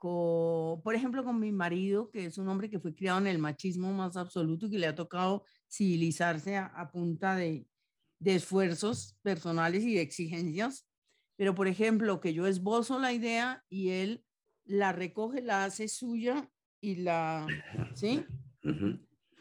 con, 0.05 0.83
por 0.83 0.95
ejemplo, 0.95 1.25
con 1.25 1.41
mi 1.41 1.51
marido, 1.51 2.11
que 2.11 2.27
es 2.27 2.37
un 2.37 2.47
hombre 2.49 2.69
que 2.69 2.79
fue 2.79 2.95
criado 2.95 3.19
en 3.21 3.27
el 3.27 3.39
machismo 3.39 3.91
más 3.91 4.19
absoluto 4.19 4.67
y 4.67 4.71
que 4.73 4.79
le 4.79 4.87
ha 4.87 4.95
tocado 4.95 5.45
civilizarse 5.67 6.57
a, 6.57 6.67
a 6.67 6.91
punta 6.91 7.35
de, 7.35 7.67
de 8.19 8.35
esfuerzos 8.35 9.17
personales 9.23 9.83
y 9.83 9.95
de 9.95 10.03
exigencias, 10.03 10.87
pero 11.37 11.55
por 11.55 11.69
ejemplo, 11.69 12.21
que 12.21 12.35
yo 12.35 12.47
esbozo 12.47 12.99
la 12.99 13.15
idea 13.15 13.65
y 13.71 13.91
él 13.93 14.23
la 14.67 14.93
recoge, 14.93 15.41
la 15.41 15.65
hace 15.65 15.89
suya 15.89 16.51
y 16.83 16.97
la, 16.97 17.47
¿sí? 17.95 18.27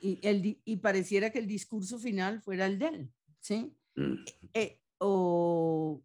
y, 0.01 0.19
el, 0.25 0.61
y 0.63 0.77
pareciera 0.77 1.29
que 1.29 1.39
el 1.39 1.47
discurso 1.47 1.99
final 1.99 2.41
fuera 2.41 2.67
el 2.67 2.79
de 2.79 2.87
él, 2.87 3.13
¿sí? 3.41 3.75
Mm. 3.97 4.15
Eh, 4.53 4.79
o, 4.99 6.01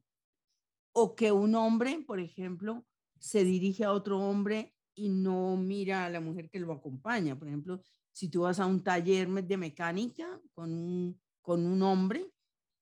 o 0.93 1.15
que 1.15 1.31
un 1.31 1.55
hombre, 1.55 2.03
por 2.05 2.19
ejemplo, 2.19 2.88
se 3.21 3.45
dirige 3.45 3.85
a 3.85 3.93
otro 3.93 4.19
hombre 4.19 4.75
y 4.95 5.09
no 5.09 5.57
mira 5.57 6.05
a 6.05 6.11
la 6.11 6.21
mujer 6.21 6.51
que 6.51 6.61
lo 6.61 6.73
acompaña. 6.73 7.39
Por 7.39 7.49
ejemplo, 7.49 7.81
si 8.13 8.29
tú 8.29 8.41
vas 8.43 8.59
a 8.59 8.67
un 8.67 8.83
taller 8.83 9.29
de 9.29 9.57
mecánica 9.57 10.41
con 10.53 10.73
un, 10.73 11.21
con 11.41 11.65
un 11.65 11.83
hombre, 11.83 12.31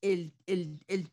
el, 0.00 0.32
el, 0.46 0.78
el, 0.88 1.10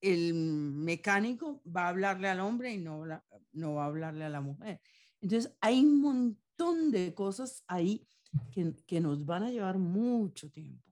el 0.00 0.34
mecánico 0.34 1.62
va 1.64 1.86
a 1.86 1.88
hablarle 1.90 2.28
al 2.28 2.40
hombre 2.40 2.72
y 2.72 2.78
no, 2.78 3.04
no 3.52 3.74
va 3.74 3.84
a 3.84 3.86
hablarle 3.86 4.24
a 4.24 4.30
la 4.30 4.40
mujer. 4.40 4.80
Entonces, 5.20 5.52
hay 5.60 5.80
un 5.80 6.00
montón 6.00 6.90
de 6.90 7.12
cosas 7.14 7.62
ahí 7.66 8.06
que, 8.50 8.74
que 8.86 9.00
nos 9.00 9.24
van 9.24 9.42
a 9.42 9.50
llevar 9.50 9.78
mucho 9.78 10.50
tiempo, 10.50 10.90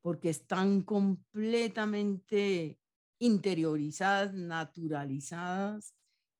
porque 0.00 0.30
están 0.30 0.82
completamente 0.82 2.78
interiorizadas, 3.18 4.34
naturalizadas. 4.34 5.94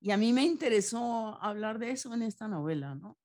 Y 0.04 0.10
a 0.10 0.18
mí 0.18 0.34
me 0.34 0.44
interesó 0.44 1.38
hablar 1.40 1.78
de 1.78 1.90
eso 1.90 2.12
en 2.12 2.20
esta 2.20 2.46
novela, 2.46 2.94
¿no? 2.94 3.16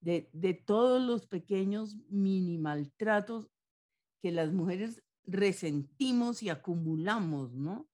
De, 0.00 0.30
de 0.32 0.54
todos 0.54 1.02
los 1.02 1.26
pequeños 1.26 1.98
mini 2.08 2.56
maltratos 2.56 3.50
que 4.22 4.32
las 4.32 4.50
mujeres 4.50 5.02
resentimos 5.24 6.42
y 6.42 6.48
acumulamos, 6.48 7.52
¿no? 7.52 7.86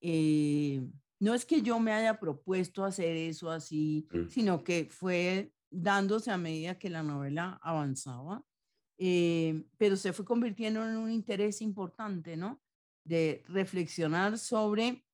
Eh, 0.00 0.88
no 1.18 1.34
es 1.34 1.44
que 1.44 1.60
yo 1.60 1.80
me 1.80 1.92
haya 1.92 2.20
propuesto 2.20 2.84
hacer 2.84 3.16
eso 3.16 3.50
así, 3.50 4.06
mm. 4.12 4.28
sino 4.28 4.62
que 4.62 4.86
fue 4.88 5.52
dándose 5.68 6.30
a 6.30 6.38
medida 6.38 6.78
que 6.78 6.88
la 6.88 7.02
novela 7.02 7.58
avanzaba, 7.64 8.44
eh, 8.98 9.64
pero 9.76 9.96
se 9.96 10.12
fue 10.12 10.24
convirtiendo 10.24 10.88
en 10.88 10.98
un 10.98 11.10
interés 11.10 11.60
importante, 11.60 12.36
¿no? 12.36 12.62
De 13.02 13.42
reflexionar 13.48 14.38
sobre 14.38 15.04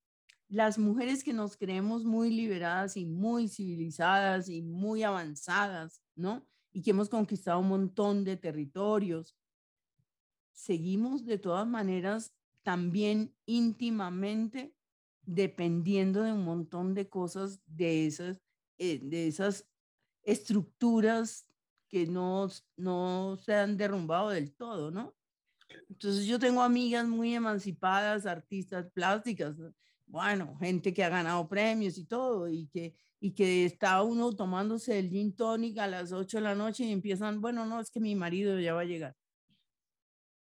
las 0.49 0.79
mujeres 0.79 1.23
que 1.23 1.31
nos 1.31 1.55
creemos 1.55 2.03
muy 2.03 2.31
liberadas 2.31 2.97
y 2.97 3.05
muy 3.05 3.47
civilizadas 3.47 4.49
y 4.49 4.61
muy 4.63 5.03
avanzadas, 5.03 6.01
¿no? 6.15 6.45
Y 6.73 6.81
que 6.81 6.89
hemos 6.89 7.07
conquistado 7.07 7.59
un 7.59 7.69
montón 7.69 8.23
de 8.23 8.35
territorios, 8.35 9.37
seguimos 10.51 11.25
de 11.25 11.37
todas 11.37 11.67
maneras 11.67 12.33
también 12.63 13.33
íntimamente 13.45 14.75
dependiendo 15.21 16.23
de 16.23 16.33
un 16.33 16.43
montón 16.43 16.95
de 16.95 17.07
cosas, 17.07 17.61
de 17.67 18.07
esas, 18.07 18.41
eh, 18.79 18.99
de 19.03 19.27
esas 19.27 19.67
estructuras 20.23 21.45
que 21.87 22.07
no, 22.07 22.47
no 22.75 23.37
se 23.37 23.53
han 23.53 23.77
derrumbado 23.77 24.29
del 24.29 24.51
todo, 24.53 24.89
¿no? 24.89 25.15
Entonces 25.87 26.25
yo 26.25 26.39
tengo 26.39 26.63
amigas 26.63 27.07
muy 27.07 27.35
emancipadas, 27.35 28.25
artistas 28.25 28.89
plásticas, 28.91 29.55
bueno, 30.09 30.57
gente 30.57 30.93
que 30.93 31.03
ha 31.03 31.09
ganado 31.09 31.47
premios 31.47 31.97
y 31.97 32.05
todo, 32.05 32.49
y 32.49 32.67
que, 32.67 32.95
y 33.19 33.31
que 33.31 33.65
está 33.65 34.01
uno 34.01 34.35
tomándose 34.35 34.97
el 34.97 35.09
gin 35.09 35.35
tonic 35.35 35.77
a 35.77 35.87
las 35.87 36.11
8 36.11 36.37
de 36.37 36.43
la 36.43 36.55
noche 36.55 36.83
y 36.83 36.91
empiezan, 36.91 37.41
bueno, 37.41 37.65
no, 37.65 37.79
es 37.79 37.91
que 37.91 37.99
mi 37.99 38.15
marido 38.15 38.59
ya 38.59 38.73
va 38.73 38.81
a 38.81 38.85
llegar. 38.85 39.15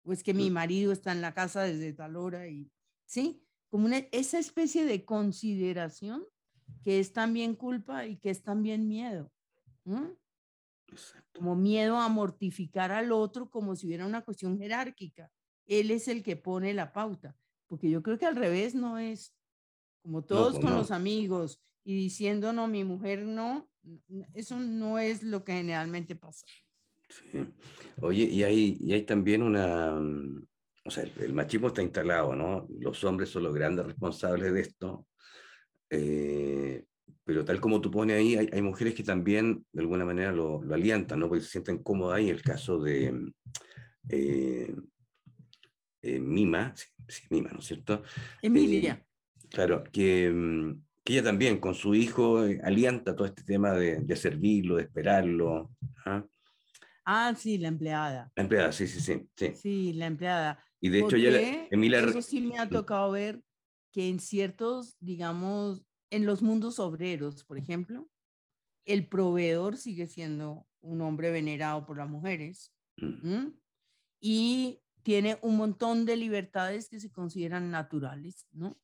O 0.03 0.13
es 0.13 0.23
que 0.23 0.33
mi 0.33 0.49
marido 0.49 0.91
está 0.91 1.11
en 1.11 1.21
la 1.21 1.35
casa 1.35 1.61
desde 1.61 1.93
tal 1.93 2.15
hora 2.15 2.47
y, 2.47 2.71
¿sí? 3.05 3.45
Como 3.69 3.85
una, 3.85 3.99
esa 4.11 4.39
especie 4.39 4.83
de 4.85 5.05
consideración 5.05 6.25
que 6.83 6.99
es 6.99 7.13
también 7.13 7.55
culpa 7.55 8.07
y 8.07 8.17
que 8.17 8.31
es 8.31 8.41
también 8.41 8.87
miedo. 8.87 9.31
Como 11.35 11.55
miedo 11.55 11.97
a 11.97 12.09
mortificar 12.09 12.91
al 12.91 13.11
otro 13.11 13.49
como 13.51 13.75
si 13.75 13.85
hubiera 13.85 14.07
una 14.07 14.23
cuestión 14.23 14.57
jerárquica. 14.57 15.31
Él 15.67 15.91
es 15.91 16.07
el 16.07 16.23
que 16.23 16.35
pone 16.35 16.73
la 16.73 16.91
pauta, 16.91 17.37
porque 17.67 17.91
yo 17.91 18.01
creo 18.01 18.17
que 18.17 18.25
al 18.25 18.35
revés 18.35 18.73
no 18.73 18.97
es 18.97 19.35
como 20.01 20.23
todos 20.23 20.59
con 20.59 20.73
los 20.75 20.91
amigos 20.91 21.61
y 21.83 21.95
diciendo 21.95 22.53
no, 22.53 22.67
mi 22.67 22.83
mujer 22.83 23.23
no, 23.23 23.69
eso 24.33 24.59
no 24.59 24.99
es 24.99 25.23
lo 25.23 25.43
que 25.43 25.53
generalmente 25.53 26.15
pasa. 26.15 26.45
Sí. 27.09 27.45
Oye, 28.01 28.23
y 28.23 28.43
hay, 28.43 28.77
y 28.79 28.93
hay 28.93 29.03
también 29.03 29.41
una, 29.41 29.95
mm, 29.95 30.47
o 30.85 30.91
sea, 30.91 31.03
el, 31.19 31.33
machismo 31.33 31.67
está 31.67 31.81
instalado, 31.81 32.35
¿no? 32.35 32.67
Los 32.79 33.03
hombres 33.03 33.29
son 33.29 33.43
los 33.43 33.53
grandes 33.53 33.85
responsables 33.85 34.53
de 34.53 34.61
esto, 34.61 35.07
eh, 35.89 36.85
pero 37.23 37.43
tal 37.43 37.59
como 37.59 37.81
tú 37.81 37.91
pones 37.91 38.17
ahí, 38.17 38.35
hay, 38.35 38.49
hay, 38.51 38.61
mujeres 38.61 38.95
que 38.95 39.03
también 39.03 39.65
de 39.73 39.81
alguna 39.81 40.05
manera 40.05 40.31
lo, 40.31 40.63
lo, 40.63 40.73
alientan, 40.73 41.19
¿no? 41.19 41.27
Porque 41.27 41.43
se 41.43 41.49
sienten 41.49 41.83
cómodas 41.83 42.17
ahí, 42.17 42.29
el 42.29 42.41
caso 42.41 42.79
de 42.79 43.11
mm, 43.11 43.33
eh, 44.09 44.75
eh, 46.01 46.19
Mima, 46.19 46.73
sí, 46.75 47.23
Mima, 47.29 47.51
¿no 47.51 47.59
es 47.59 47.65
cierto? 47.65 48.03
Emilia. 48.41 49.05
Claro, 49.51 49.83
que, 49.91 50.29
mm, 50.29 50.81
que, 51.03 51.13
ella 51.13 51.23
también 51.23 51.59
con 51.59 51.75
su 51.75 51.93
hijo 51.93 52.45
eh, 52.45 52.59
alienta 52.63 53.15
todo 53.15 53.27
este 53.27 53.43
tema 53.43 53.73
de, 53.73 53.99
de 53.99 54.15
servirlo, 54.15 54.77
de 54.77 54.83
esperarlo. 54.83 55.71
¿ah? 56.05 56.25
¿ah? 57.05 57.33
sí, 57.37 57.57
la 57.57 57.67
empleada. 57.67 58.31
La 58.35 58.43
empleada, 58.43 58.71
sí, 58.71 58.87
sí, 58.87 59.01
sí. 59.01 59.27
Sí, 59.35 59.53
sí 59.55 59.93
la 59.93 60.07
empleada. 60.07 60.63
Y 60.79 60.89
de 60.89 60.99
hecho, 60.99 61.15
ella, 61.15 61.67
Emilia... 61.69 61.99
Eso 61.99 62.21
sí 62.21 62.41
me 62.41 62.57
ha 62.57 62.67
tocado 62.67 63.11
ver 63.11 63.41
que 63.91 64.09
en 64.09 64.19
ciertos, 64.19 64.95
digamos, 64.99 65.83
en 66.09 66.25
los 66.25 66.41
mundos 66.41 66.79
obreros, 66.79 67.43
por 67.43 67.57
ejemplo, 67.57 68.09
el 68.85 69.07
proveedor 69.07 69.77
sigue 69.77 70.07
siendo 70.07 70.65
un 70.79 71.01
hombre 71.01 71.29
venerado 71.29 71.85
por 71.85 71.97
las 71.97 72.09
mujeres 72.09 72.73
mm. 72.97 73.47
y 74.19 74.79
tiene 75.03 75.37
un 75.41 75.57
montón 75.57 76.05
de 76.05 76.15
libertades 76.15 76.89
que 76.89 76.99
se 76.99 77.11
consideran 77.11 77.69
naturales, 77.69 78.47
¿no? 78.51 78.77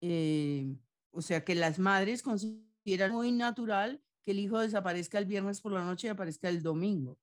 Eh, 0.00 0.76
o 1.10 1.22
sea 1.22 1.44
que 1.44 1.54
las 1.54 1.78
madres 1.78 2.22
consideran 2.22 3.12
muy 3.12 3.32
natural 3.32 4.02
que 4.24 4.32
el 4.32 4.40
hijo 4.40 4.58
desaparezca 4.60 5.18
el 5.18 5.26
viernes 5.26 5.60
por 5.60 5.72
la 5.72 5.84
noche 5.84 6.06
y 6.06 6.10
aparezca 6.10 6.48
el 6.48 6.62
domingo. 6.62 7.18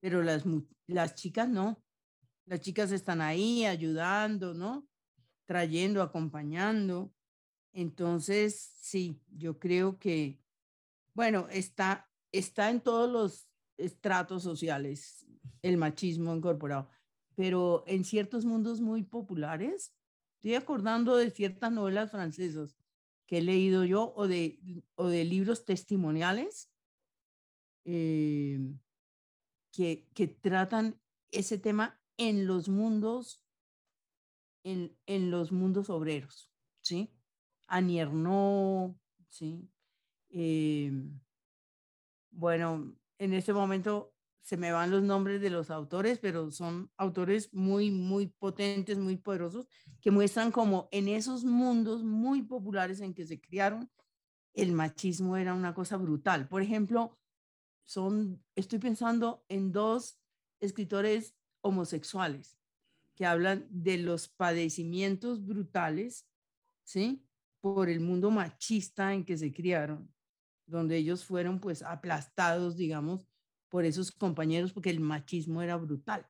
Pero 0.00 0.22
las, 0.22 0.44
las 0.86 1.14
chicas 1.14 1.48
no. 1.48 1.82
Las 2.46 2.60
chicas 2.60 2.92
están 2.92 3.20
ahí 3.20 3.64
ayudando, 3.64 4.54
¿no? 4.54 4.86
Trayendo, 5.46 6.02
acompañando. 6.02 7.14
Entonces, 7.72 8.72
sí, 8.80 9.20
yo 9.28 9.58
creo 9.58 9.98
que, 9.98 10.40
bueno, 11.14 11.48
está, 11.50 12.10
está 12.32 12.70
en 12.70 12.80
todos 12.80 13.10
los 13.10 13.48
estratos 13.76 14.42
sociales 14.42 15.26
el 15.62 15.76
machismo 15.76 16.34
incorporado, 16.34 16.88
pero 17.34 17.84
en 17.86 18.04
ciertos 18.04 18.44
mundos 18.44 18.80
muy 18.80 19.02
populares 19.02 19.92
Estoy 20.44 20.56
acordando 20.56 21.16
de 21.16 21.30
ciertas 21.30 21.72
novelas 21.72 22.10
francesas 22.10 22.76
que 23.26 23.38
he 23.38 23.40
leído 23.40 23.82
yo 23.86 24.12
o 24.14 24.28
de, 24.28 24.60
o 24.94 25.06
de 25.06 25.24
libros 25.24 25.64
testimoniales 25.64 26.70
eh, 27.86 28.60
que, 29.72 30.06
que 30.12 30.28
tratan 30.28 31.00
ese 31.30 31.56
tema 31.56 31.98
en 32.18 32.46
los 32.46 32.68
mundos, 32.68 33.42
en, 34.64 34.94
en 35.06 35.30
los 35.30 35.50
mundos 35.50 35.88
obreros, 35.88 36.52
¿sí? 36.82 37.10
Annie 37.66 38.04
¿sí? 39.30 39.66
Eh, 40.28 40.92
bueno, 42.30 42.94
en 43.16 43.32
este 43.32 43.54
momento 43.54 44.13
se 44.44 44.58
me 44.58 44.72
van 44.72 44.90
los 44.90 45.02
nombres 45.02 45.40
de 45.40 45.48
los 45.48 45.70
autores, 45.70 46.18
pero 46.18 46.50
son 46.50 46.90
autores 46.98 47.52
muy, 47.54 47.90
muy 47.90 48.26
potentes, 48.26 48.98
muy 48.98 49.16
poderosos, 49.16 49.66
que 50.02 50.10
muestran 50.10 50.52
como 50.52 50.86
en 50.92 51.08
esos 51.08 51.44
mundos 51.44 52.04
muy 52.04 52.42
populares 52.42 53.00
en 53.00 53.14
que 53.14 53.26
se 53.26 53.40
criaron, 53.40 53.90
el 54.52 54.72
machismo 54.72 55.38
era 55.38 55.54
una 55.54 55.72
cosa 55.72 55.96
brutal. 55.96 56.46
Por 56.46 56.60
ejemplo, 56.60 57.18
son, 57.84 58.44
estoy 58.54 58.78
pensando 58.78 59.42
en 59.48 59.72
dos 59.72 60.20
escritores 60.60 61.34
homosexuales 61.62 62.58
que 63.14 63.24
hablan 63.24 63.66
de 63.70 63.96
los 63.96 64.28
padecimientos 64.28 65.46
brutales, 65.46 66.28
¿sí? 66.82 67.24
Por 67.62 67.88
el 67.88 68.00
mundo 68.00 68.30
machista 68.30 69.14
en 69.14 69.24
que 69.24 69.38
se 69.38 69.54
criaron, 69.54 70.12
donde 70.66 70.98
ellos 70.98 71.24
fueron 71.24 71.60
pues 71.60 71.82
aplastados, 71.82 72.76
digamos, 72.76 73.22
por 73.74 73.84
esos 73.84 74.12
compañeros 74.12 74.72
porque 74.72 74.90
el 74.90 75.00
machismo 75.00 75.60
era 75.60 75.74
brutal. 75.76 76.24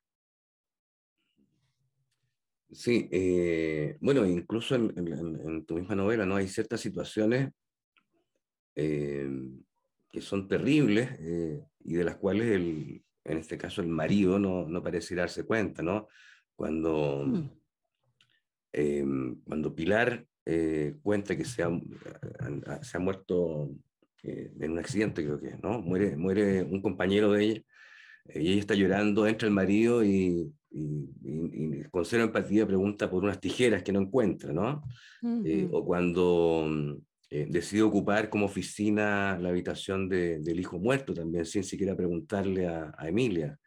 Sí, 2.73 3.07
eh, 3.13 3.99
bueno, 4.01 4.25
incluso 4.25 4.75
en, 4.77 5.67
tu 5.67 5.75
misma 5.75 5.95
novela, 5.95 6.25
¿no? 6.25 6.37
Hay 6.37 6.49
ciertas 6.49 6.81
situaciones 6.81 7.53
eh, 8.75 9.29
que 10.11 10.23
son 10.23 10.49
terribles 10.49 11.11
eh, 11.21 11.63
y 11.81 11.93
de 11.93 12.05
las 12.05 12.17
cuales, 12.17 12.47
el, 12.51 13.05
en 13.25 13.37
este 13.37 13.59
caso, 13.59 13.83
el 13.83 13.89
marido 13.89 14.39
no, 14.39 14.67
no 14.67 14.83
parece 14.83 15.15
darse 15.15 15.45
cuenta, 15.45 15.83
¿no? 15.83 16.09
Cuando, 16.57 17.27
mm. 17.27 17.51
cuando 19.45 19.75
Pilar 19.75 20.27
cuenta 21.03 21.37
que 21.37 21.45
se 21.45 21.63
ha, 21.63 21.71
se 22.81 22.97
ha 22.97 23.01
muerto 23.01 23.71
eh, 24.25 24.53
en 24.61 24.73
un 24.73 24.79
accidente 24.79 25.23
creo 25.25 25.41
que, 25.41 25.57
¿no? 25.63 25.81
Muere, 25.81 26.17
muere 26.17 26.63
un 26.63 26.83
compañero 26.83 27.33
de 27.33 27.45
ella 27.45 27.63
eh, 28.27 28.43
y 28.43 28.53
ella 28.53 28.61
está 28.61 28.75
llorando, 28.75 29.27
entra 29.27 29.47
el 29.47 29.55
marido 29.55 30.05
y, 30.05 30.53
y, 30.71 31.83
con 31.91 32.05
cero 32.05 32.25
empatía 32.25 32.67
pregunta 32.67 33.09
por 33.09 33.23
unas 33.23 33.41
tijeras 33.41 33.83
que 33.83 33.93
no 33.93 34.01
encuentra, 34.01 34.53
¿no? 34.53 34.83
Eh, 35.45 35.69
o 35.71 35.85
cuando 35.85 36.67
eh, 37.31 37.49
decide 37.51 37.83
ocupar 37.83 38.31
como 38.31 38.47
oficina 38.47 39.37
la 39.41 39.49
habitación 39.49 40.09
del 40.09 40.61
hijo 40.61 40.79
muerto 40.79 41.13
también, 41.13 41.45
sin 41.45 41.65
siquiera 41.65 41.97
preguntarle 41.97 42.69
a, 42.69 42.95
Emilia. 43.09 43.59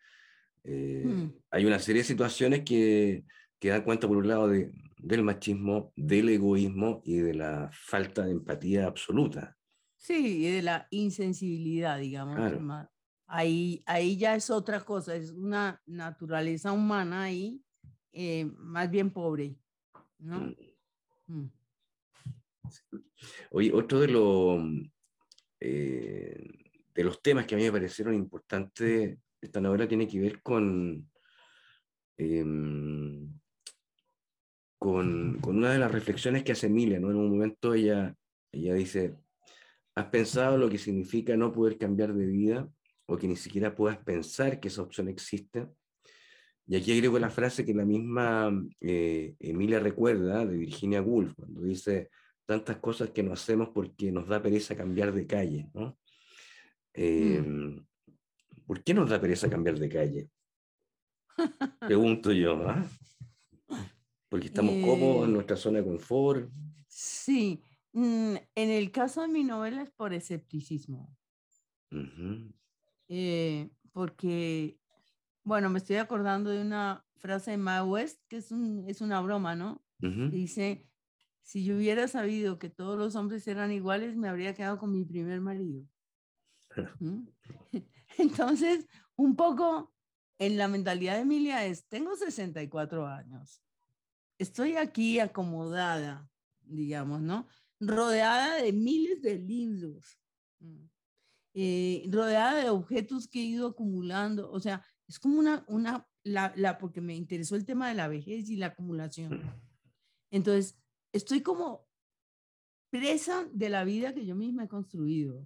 Eh, 0.64 1.03
hmm. 1.05 1.34
Hay 1.51 1.66
una 1.66 1.78
serie 1.80 2.01
de 2.01 2.08
situaciones 2.08 2.62
que, 2.64 3.26
que 3.60 3.68
dan 3.68 3.84
cuenta, 3.84 4.08
por 4.08 4.16
un 4.16 4.28
lado, 4.30 4.47
de, 4.47 4.72
del 4.97 5.22
machismo, 5.22 5.91
del 5.97 6.30
egoísmo 6.30 7.01
y 7.03 7.18
de 7.18 7.34
la 7.34 7.70
falta 7.74 8.26
de 8.26 8.32
empatía 8.32 8.86
absoluta. 8.86 9.57
Sí, 9.98 10.45
y 10.45 10.52
de 10.52 10.62
la 10.62 10.88
insensibilidad, 10.91 12.00
digamos. 12.00 12.89
Ahí, 13.26 13.84
ahí 13.86 14.18
ya 14.18 14.36
es 14.36 14.50
otra 14.50 14.86
cosa, 14.86 15.16
es 15.16 15.32
una 15.32 15.82
naturaleza 15.86 16.72
humana 16.72 17.24
ahí, 17.24 17.62
eh, 18.14 18.45
más 18.58 18.89
bien 18.89 19.12
pobre, 19.12 19.58
¿no? 20.20 20.39
Mm. 20.39 20.56
Mm. 21.28 21.52
Oye, 23.52 23.74
otro 23.74 24.00
de, 24.00 24.08
los 24.08 24.64
eh, 25.60 26.48
de 26.93 27.04
los 27.04 27.22
temas 27.22 27.45
que 27.45 27.56
a 27.56 27.58
mí 27.58 27.66
me 27.66 27.72
parecieron 27.72 28.14
importantes, 28.14 29.18
esta 29.41 29.60
novela 29.60 29.88
tiene 29.88 30.08
que 30.08 30.22
ver 30.22 30.41
con, 30.41 31.10
em, 32.18 33.39
con, 34.80 35.39
con, 35.41 35.58
una 35.58 35.72
de 35.74 35.80
las 35.80 35.91
reflexiones 35.91 36.43
que 36.43 36.54
hace 36.54 36.68
Emilia, 36.68 37.00
¿no? 37.00 37.12
En 37.12 37.18
un 37.18 37.30
momento 37.30 37.74
ella, 37.74 38.16
ella 38.54 38.74
dice, 38.74 39.18
¿has 39.98 40.06
pensado 40.06 40.60
lo 40.60 40.70
que 40.70 40.78
significa 40.78 41.36
no 41.36 41.52
poder 41.52 41.80
cambiar 41.80 42.14
de 42.14 42.28
vida 42.28 42.70
o 43.08 43.18
que 43.18 43.28
ni 43.28 43.36
siquiera 43.36 43.74
puedas 43.74 43.98
pensar 43.98 44.60
que 44.60 44.68
esa 44.68 44.84
opción 44.84 45.08
existe? 45.08 45.68
Y 46.68 46.76
aquí 46.76 46.91
agrego 46.91 47.18
la 47.18 47.32
frase 47.32 47.66
que 47.66 47.74
la 47.74 47.84
misma 47.84 48.52
eh, 48.80 49.36
Emilia 49.39 49.80
recuerda 49.80 50.45
de 50.45 50.56
Virginia 50.56 51.02
Woolf, 51.02 51.34
cuando 51.34 51.62
dice, 51.64 52.12
tantas 52.45 52.78
cosas 52.78 53.10
que 53.10 53.24
no 53.24 53.34
hacemos 53.34 53.70
porque 53.74 54.12
nos 54.12 54.28
da 54.28 54.39
pereza 54.39 54.76
cambiar 54.76 55.12
de 55.14 55.26
calle, 55.26 55.68
¿no? 55.74 55.98
Mm. 56.95 57.02
Em, 57.02 57.86
¿Por 58.68 58.84
qué 58.84 58.93
nos 58.93 59.10
da 59.10 59.20
pereza 59.20 59.50
cambiar 59.50 59.80
de 59.80 59.89
calle? 59.89 60.30
Pregunto 61.80 62.32
yo, 62.32 62.54
¿ah? 62.70 62.86
Porque 64.30 64.48
estamos 64.48 64.76
cómodos 64.86 65.24
en 65.24 65.32
eh, 65.32 65.34
nuestra 65.34 65.56
zona 65.56 65.80
de 65.80 65.86
confort. 65.86 66.52
Sí, 66.88 67.64
mm, 67.98 68.36
en 68.56 68.70
el 68.70 68.91
caso 68.91 69.22
de 69.22 69.28
mi 69.28 69.43
novela 69.43 69.82
es 69.82 69.91
por 69.91 70.14
escepticismo. 70.14 71.16
Eh, 73.08 73.70
porque, 73.91 74.80
bueno, 75.43 75.70
me 75.70 75.80
estoy 75.80 75.95
acordando 75.95 76.50
de 76.50 76.62
una 76.62 77.06
frase 77.16 77.52
de 77.52 77.58
Ma 77.58 77.84
West, 77.84 78.22
que 78.28 78.38
es, 78.38 78.52
un, 78.52 78.86
es 78.88 79.02
una 79.02 79.22
broma, 79.22 79.56
¿no? 79.56 79.84
Dice, 80.00 80.88
si 81.41 81.64
yo 81.64 81.76
hubiera 81.76 82.08
sabido 82.08 82.60
que 82.60 82.70
todos 82.70 83.00
los 83.00 83.16
hombres 83.16 83.48
eran 83.48 83.72
iguales, 83.72 84.16
me 84.16 84.28
habría 84.28 84.54
quedado 84.54 84.78
con 84.78 84.91
mi 84.91 85.04
primer 85.04 85.41
marido. 85.41 85.84
¿Mm? 87.00 87.28
Entonces, 88.20 88.88
un 89.16 89.36
poco 89.36 89.91
en 90.38 90.58
la 90.58 90.68
mentalidad 90.68 91.16
de 91.16 91.22
Emilia 91.22 91.66
es, 91.66 91.88
tengo 91.88 92.16
64 92.16 93.08
años, 93.08 93.64
estoy 94.38 94.76
aquí 94.76 95.20
acomodada, 95.20 96.30
digamos, 96.62 97.22
¿no? 97.22 97.48
Rodeada 97.80 98.61
de 98.61 98.73
miles 98.73 99.21
de 99.21 99.38
libros, 99.38 100.19
eh, 101.53 102.05
rodeada 102.09 102.63
de 102.63 102.69
objetos 102.69 103.28
que 103.28 103.39
he 103.39 103.45
ido 103.45 103.67
acumulando, 103.67 104.51
o 104.51 104.59
sea, 104.59 104.84
es 105.07 105.19
como 105.19 105.39
una, 105.39 105.63
una, 105.67 106.07
la, 106.23 106.53
la, 106.55 106.78
porque 106.78 107.01
me 107.01 107.15
interesó 107.15 107.55
el 107.55 107.65
tema 107.65 107.89
de 107.89 107.95
la 107.95 108.07
vejez 108.07 108.49
y 108.49 108.57
la 108.57 108.67
acumulación. 108.67 109.41
Entonces, 110.32 110.78
estoy 111.13 111.41
como 111.41 111.88
presa 112.89 113.47
de 113.53 113.69
la 113.69 113.84
vida 113.84 114.13
que 114.13 114.25
yo 114.25 114.36
misma 114.36 114.65
he 114.65 114.67
construido. 114.67 115.45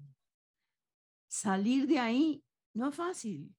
Salir 1.30 1.88
de 1.88 2.00
ahí 2.00 2.44
no 2.74 2.90
es 2.90 2.96
fácil. 2.96 3.56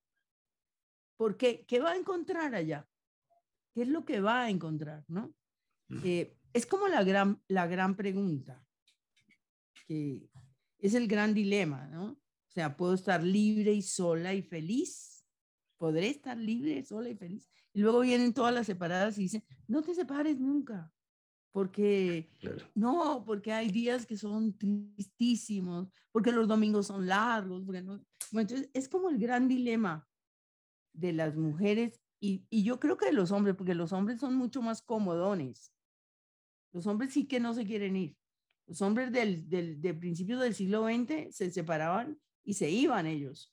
Porque, 1.16 1.64
¿qué 1.66 1.78
va 1.78 1.92
a 1.92 1.96
encontrar 1.96 2.54
allá? 2.54 2.88
¿Qué 3.74 3.82
es 3.82 3.88
lo 3.88 4.04
que 4.04 4.20
va 4.20 4.42
a 4.42 4.50
encontrar? 4.50 5.04
¿no? 5.08 5.34
Eh, 6.04 6.36
es 6.53 6.66
como 6.66 6.88
la 6.88 7.03
gran, 7.05 7.42
la 7.48 7.66
gran 7.66 7.96
pregunta, 7.96 8.64
que 9.86 10.30
es 10.78 10.94
el 10.94 11.09
gran 11.09 11.34
dilema, 11.34 11.86
¿no? 11.88 12.12
O 12.12 12.50
sea, 12.50 12.76
¿puedo 12.76 12.94
estar 12.94 13.22
libre 13.22 13.72
y 13.72 13.82
sola 13.82 14.34
y 14.34 14.42
feliz? 14.42 15.24
¿Podré 15.78 16.09
estar 16.09 16.36
libre, 16.36 16.84
sola 16.84 17.09
y 17.09 17.16
feliz? 17.16 17.48
Y 17.72 17.80
luego 17.80 18.00
vienen 18.00 18.34
todas 18.34 18.55
las 18.55 18.66
separadas 18.66 19.16
y 19.18 19.22
dicen, 19.22 19.44
no 19.66 19.82
te 19.82 19.94
separes 19.94 20.38
nunca 20.38 20.92
porque 21.53 22.30
no, 22.74 23.22
porque 23.24 23.53
hay 23.53 23.70
días 23.70 24.07
que 24.07 24.16
son 24.16 24.57
tristísimos, 24.57 25.88
porque 26.11 26.32
los 26.32 26.48
domingos 26.48 26.86
son 26.86 27.07
largos, 27.07 27.64
bueno, 27.64 28.03
entonces 28.32 28.70
es 28.72 28.88
como 28.88 29.11
el 29.11 29.18
gran 29.18 29.46
dilema 29.46 30.09
de 30.94 31.12
las 31.12 31.36
mujeres 31.36 32.00
y, 32.20 32.46
y, 32.50 32.62
yo 32.62 32.78
creo 32.78 32.96
que 32.96 33.07
de 33.07 33.12
los 33.12 33.32
hombres, 33.32 33.57
porque 33.57 33.74
los 33.74 33.92
hombres 33.92 34.20
son 34.20 34.36
mucho 34.36 34.62
más 34.62 34.80
comodones. 34.80 35.72
Los 36.72 36.86
hombres 36.86 37.12
sí 37.12 37.26
que 37.26 37.40
no 37.40 37.54
se 37.54 37.64
quieren 37.64 37.96
ir. 37.96 38.16
Los 38.66 38.80
hombres 38.82 39.12
del, 39.12 39.48
del, 39.48 39.80
de 39.80 39.94
principios 39.94 40.40
del 40.40 40.54
siglo 40.54 40.84
XX 40.86 41.34
se 41.34 41.50
separaban 41.50 42.18
y 42.44 42.54
se 42.54 42.70
iban 42.70 43.06
ellos. 43.06 43.52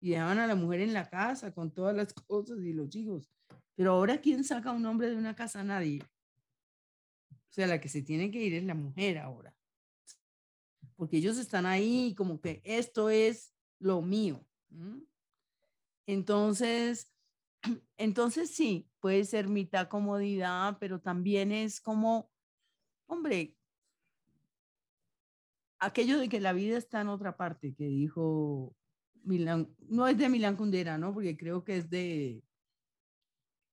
Y 0.00 0.10
dejaban 0.10 0.38
a 0.38 0.46
la 0.46 0.54
mujer 0.54 0.80
en 0.80 0.94
la 0.94 1.08
casa 1.08 1.52
con 1.52 1.72
todas 1.72 1.94
las 1.94 2.12
cosas 2.26 2.58
y 2.60 2.72
los 2.72 2.94
hijos. 2.96 3.30
Pero 3.74 3.92
ahora, 3.92 4.20
¿quién 4.20 4.44
saca 4.44 4.70
a 4.70 4.74
un 4.74 4.86
hombre 4.86 5.10
de 5.10 5.16
una 5.16 5.34
casa? 5.34 5.62
Nadie. 5.64 6.02
O 7.30 7.52
sea, 7.52 7.66
la 7.66 7.80
que 7.80 7.88
se 7.88 8.02
tiene 8.02 8.30
que 8.30 8.42
ir 8.42 8.54
es 8.54 8.64
la 8.64 8.74
mujer 8.74 9.18
ahora. 9.18 9.54
Porque 10.96 11.16
ellos 11.16 11.38
están 11.38 11.66
ahí 11.66 12.14
como 12.14 12.40
que 12.40 12.60
esto 12.64 13.10
es 13.10 13.54
lo 13.78 14.02
mío. 14.02 14.46
Entonces, 16.06 17.12
entonces 17.96 18.50
sí, 18.50 18.89
puede 19.00 19.24
ser 19.24 19.48
mitad 19.48 19.88
comodidad, 19.88 20.76
pero 20.78 21.00
también 21.00 21.52
es 21.52 21.80
como, 21.80 22.30
hombre, 23.06 23.56
aquello 25.78 26.18
de 26.18 26.28
que 26.28 26.40
la 26.40 26.52
vida 26.52 26.76
está 26.78 27.00
en 27.00 27.08
otra 27.08 27.36
parte, 27.36 27.74
que 27.74 27.84
dijo 27.84 28.76
Milán, 29.22 29.74
no 29.80 30.06
es 30.06 30.18
de 30.18 30.28
Milán 30.28 30.56
Kundera, 30.56 30.98
¿no? 30.98 31.12
Porque 31.14 31.36
creo 31.36 31.64
que 31.64 31.78
es 31.78 31.90
de, 31.90 32.42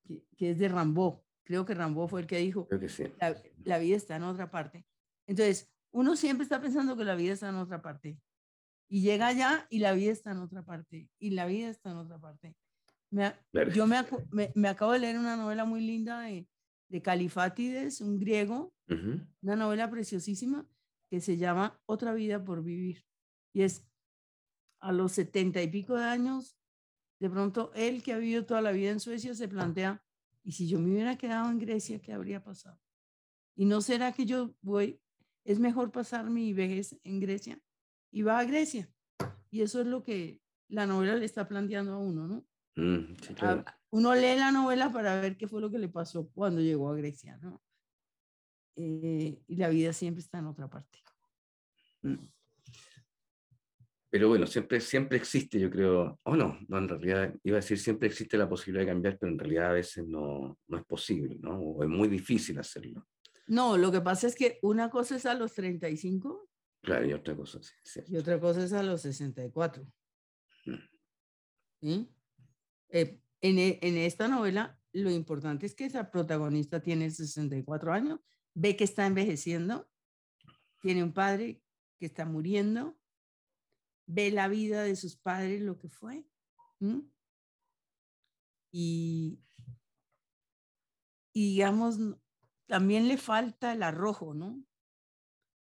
que, 0.06 0.24
que 0.38 0.52
es 0.52 0.58
de 0.58 0.70
Rambo 0.70 1.24
creo 1.48 1.66
que 1.66 1.74
Rambo 1.74 2.10
fue 2.10 2.20
el 2.20 2.28
que 2.28 2.40
dijo, 2.40 2.68
que 2.68 2.90
sí. 2.90 3.06
la, 3.64 3.78
vida 3.80 3.96
está 3.96 4.18
en 4.18 4.24
otra 4.24 4.52
parte. 4.52 4.86
Entonces, 5.28 5.72
uno 5.92 6.18
siempre 6.18 6.44
está 6.44 6.60
pensando 6.62 6.98
que 6.98 7.06
la 7.06 7.16
vida 7.16 7.34
está 7.34 7.48
en 7.48 7.56
otra 7.56 7.82
parte. 7.82 8.20
Y 8.90 9.02
llega 9.02 9.28
allá 9.28 9.66
y 9.70 9.80
la 9.80 9.94
vida 9.94 10.12
está 10.12 10.32
en 10.32 10.40
otra 10.40 10.64
parte. 10.64 11.10
Y 11.20 11.30
la 11.32 11.46
vida 11.46 11.70
está 11.70 11.92
en 11.92 11.98
otra 11.98 12.20
parte. 12.20 12.54
Me, 13.10 13.34
yo 13.74 13.88
me, 13.88 14.06
me, 14.54 14.68
acabo 14.68 14.92
de 14.92 15.00
leer 15.00 15.18
una 15.18 15.38
novela 15.38 15.66
muy 15.66 15.82
linda 15.82 16.22
de, 16.22 16.48
de 16.90 17.02
Califátides, 17.02 18.02
un 18.02 18.20
griego, 18.20 18.74
una 19.42 19.56
novela 19.56 19.90
preciosísima 19.90 20.68
que 21.10 21.22
se 21.22 21.38
llama 21.38 21.80
Otra 21.86 22.14
vida 22.14 22.44
por 22.44 22.64
vivir. 22.64 23.06
Y 23.54 23.62
es 23.64 23.88
a 24.80 24.92
los 24.92 25.14
setenta 25.14 25.62
y 25.62 25.68
pico 25.68 25.96
de 25.96 26.04
años, 26.04 26.58
de 27.20 27.30
pronto 27.30 27.72
él 27.74 28.04
que 28.04 28.14
ha 28.14 28.18
vivido 28.18 28.46
toda 28.46 28.62
la 28.62 28.72
vida 28.72 28.92
en 28.92 29.00
Suecia 29.00 29.34
se 29.34 29.48
plantea, 29.48 30.04
y 30.44 30.52
si 30.54 30.68
yo 30.68 30.80
me 30.80 30.92
hubiera 30.92 31.18
quedado 31.18 31.50
en 31.50 31.60
Grecia, 31.60 32.00
¿qué 32.00 32.14
habría 32.14 32.44
pasado? 32.44 32.80
¿Y 33.56 33.66
no 33.66 33.82
será 33.82 34.12
que 34.12 34.26
yo 34.26 34.56
voy, 34.62 35.02
es 35.44 35.60
mejor 35.60 35.92
pasar 35.92 36.30
mi 36.30 36.54
vejez 36.54 36.98
en 37.04 37.20
Grecia? 37.20 37.60
Y 38.12 38.22
va 38.22 38.40
a 38.40 38.46
Grecia. 38.46 38.90
Y 39.50 39.62
eso 39.62 39.82
es 39.82 39.88
lo 39.88 40.04
que 40.04 40.42
la 40.70 40.86
novela 40.86 41.16
le 41.16 41.26
está 41.26 41.48
planteando 41.48 41.94
a 41.94 41.98
uno, 41.98 42.28
¿no? 42.28 42.46
Mm, 42.78 43.16
uno 43.90 44.14
lee 44.14 44.38
la 44.38 44.52
novela 44.52 44.92
para 44.92 45.20
ver 45.20 45.36
qué 45.36 45.48
fue 45.48 45.60
lo 45.60 45.72
que 45.72 45.80
le 45.80 45.90
pasó 45.90 46.30
cuando 46.30 46.62
llegó 46.62 46.92
a 46.92 46.96
Grecia, 46.96 47.36
¿no? 47.38 47.60
Eh, 48.76 49.42
y 49.48 49.56
la 49.56 49.70
vida 49.70 49.92
siempre 49.94 50.22
está 50.22 50.38
en 50.38 50.46
otra 50.46 50.70
parte. 50.70 51.00
Mm. 52.04 52.28
Pero 54.12 54.30
bueno, 54.30 54.46
siempre, 54.46 54.80
siempre 54.80 55.18
existe, 55.18 55.60
yo 55.60 55.72
creo, 55.72 56.20
o 56.22 56.36
no, 56.36 56.60
no, 56.68 56.78
en 56.78 56.88
realidad 56.88 57.34
iba 57.44 57.58
a 57.58 57.62
decir 57.62 57.80
siempre 57.80 58.08
existe 58.08 58.38
la 58.38 58.48
posibilidad 58.48 58.86
de 58.86 58.92
cambiar, 58.92 59.18
pero 59.18 59.32
en 59.32 59.40
realidad 59.40 59.72
a 59.72 59.74
veces 59.74 60.08
no, 60.08 60.60
no 60.68 60.78
es 60.78 60.86
posible, 60.86 61.38
¿no? 61.42 61.60
O 61.60 61.84
es 61.84 61.90
muy 61.90 62.08
difícil 62.08 62.60
hacerlo. 62.60 63.08
No, 63.48 63.76
lo 63.76 63.92
que 63.92 64.02
pasa 64.02 64.28
es 64.28 64.36
que 64.36 64.60
una 64.62 64.92
cosa 64.92 65.16
es 65.16 65.26
a 65.26 65.34
los 65.34 65.54
35. 65.54 66.48
Claro, 66.84 67.06
y 67.08 67.14
otra 67.14 67.36
cosa 67.36 67.60
sí, 67.62 68.02
Y 68.08 68.18
otra 68.18 68.40
cosa 68.40 68.64
es 68.64 68.72
a 68.72 68.84
los 68.84 69.02
64. 69.02 69.84
Mm. 70.66 70.76
¿Sí? 71.82 72.17
Eh, 72.90 73.22
en, 73.42 73.60
e, 73.60 73.80
en 73.82 73.98
esta 73.98 74.28
novela, 74.28 74.80
lo 74.94 75.12
importante 75.12 75.66
es 75.66 75.76
que 75.76 75.86
esa 75.86 76.12
protagonista 76.12 76.82
tiene 76.82 77.10
64 77.10 77.94
años, 77.94 78.20
ve 78.54 78.76
que 78.76 78.84
está 78.84 79.06
envejeciendo, 79.06 79.90
tiene 80.82 81.04
un 81.04 81.14
padre 81.14 81.62
que 82.00 82.06
está 82.06 82.26
muriendo, 82.26 82.98
ve 84.08 84.32
la 84.32 84.48
vida 84.48 84.84
de 84.84 84.96
sus 84.96 85.18
padres, 85.18 85.62
lo 85.62 85.78
que 85.78 85.90
fue. 85.90 86.26
Y, 88.72 89.40
y 91.34 91.54
digamos, 91.54 92.00
también 92.68 93.08
le 93.08 93.18
falta 93.18 93.74
el 93.74 93.84
arrojo, 93.84 94.34
¿no? 94.34 94.64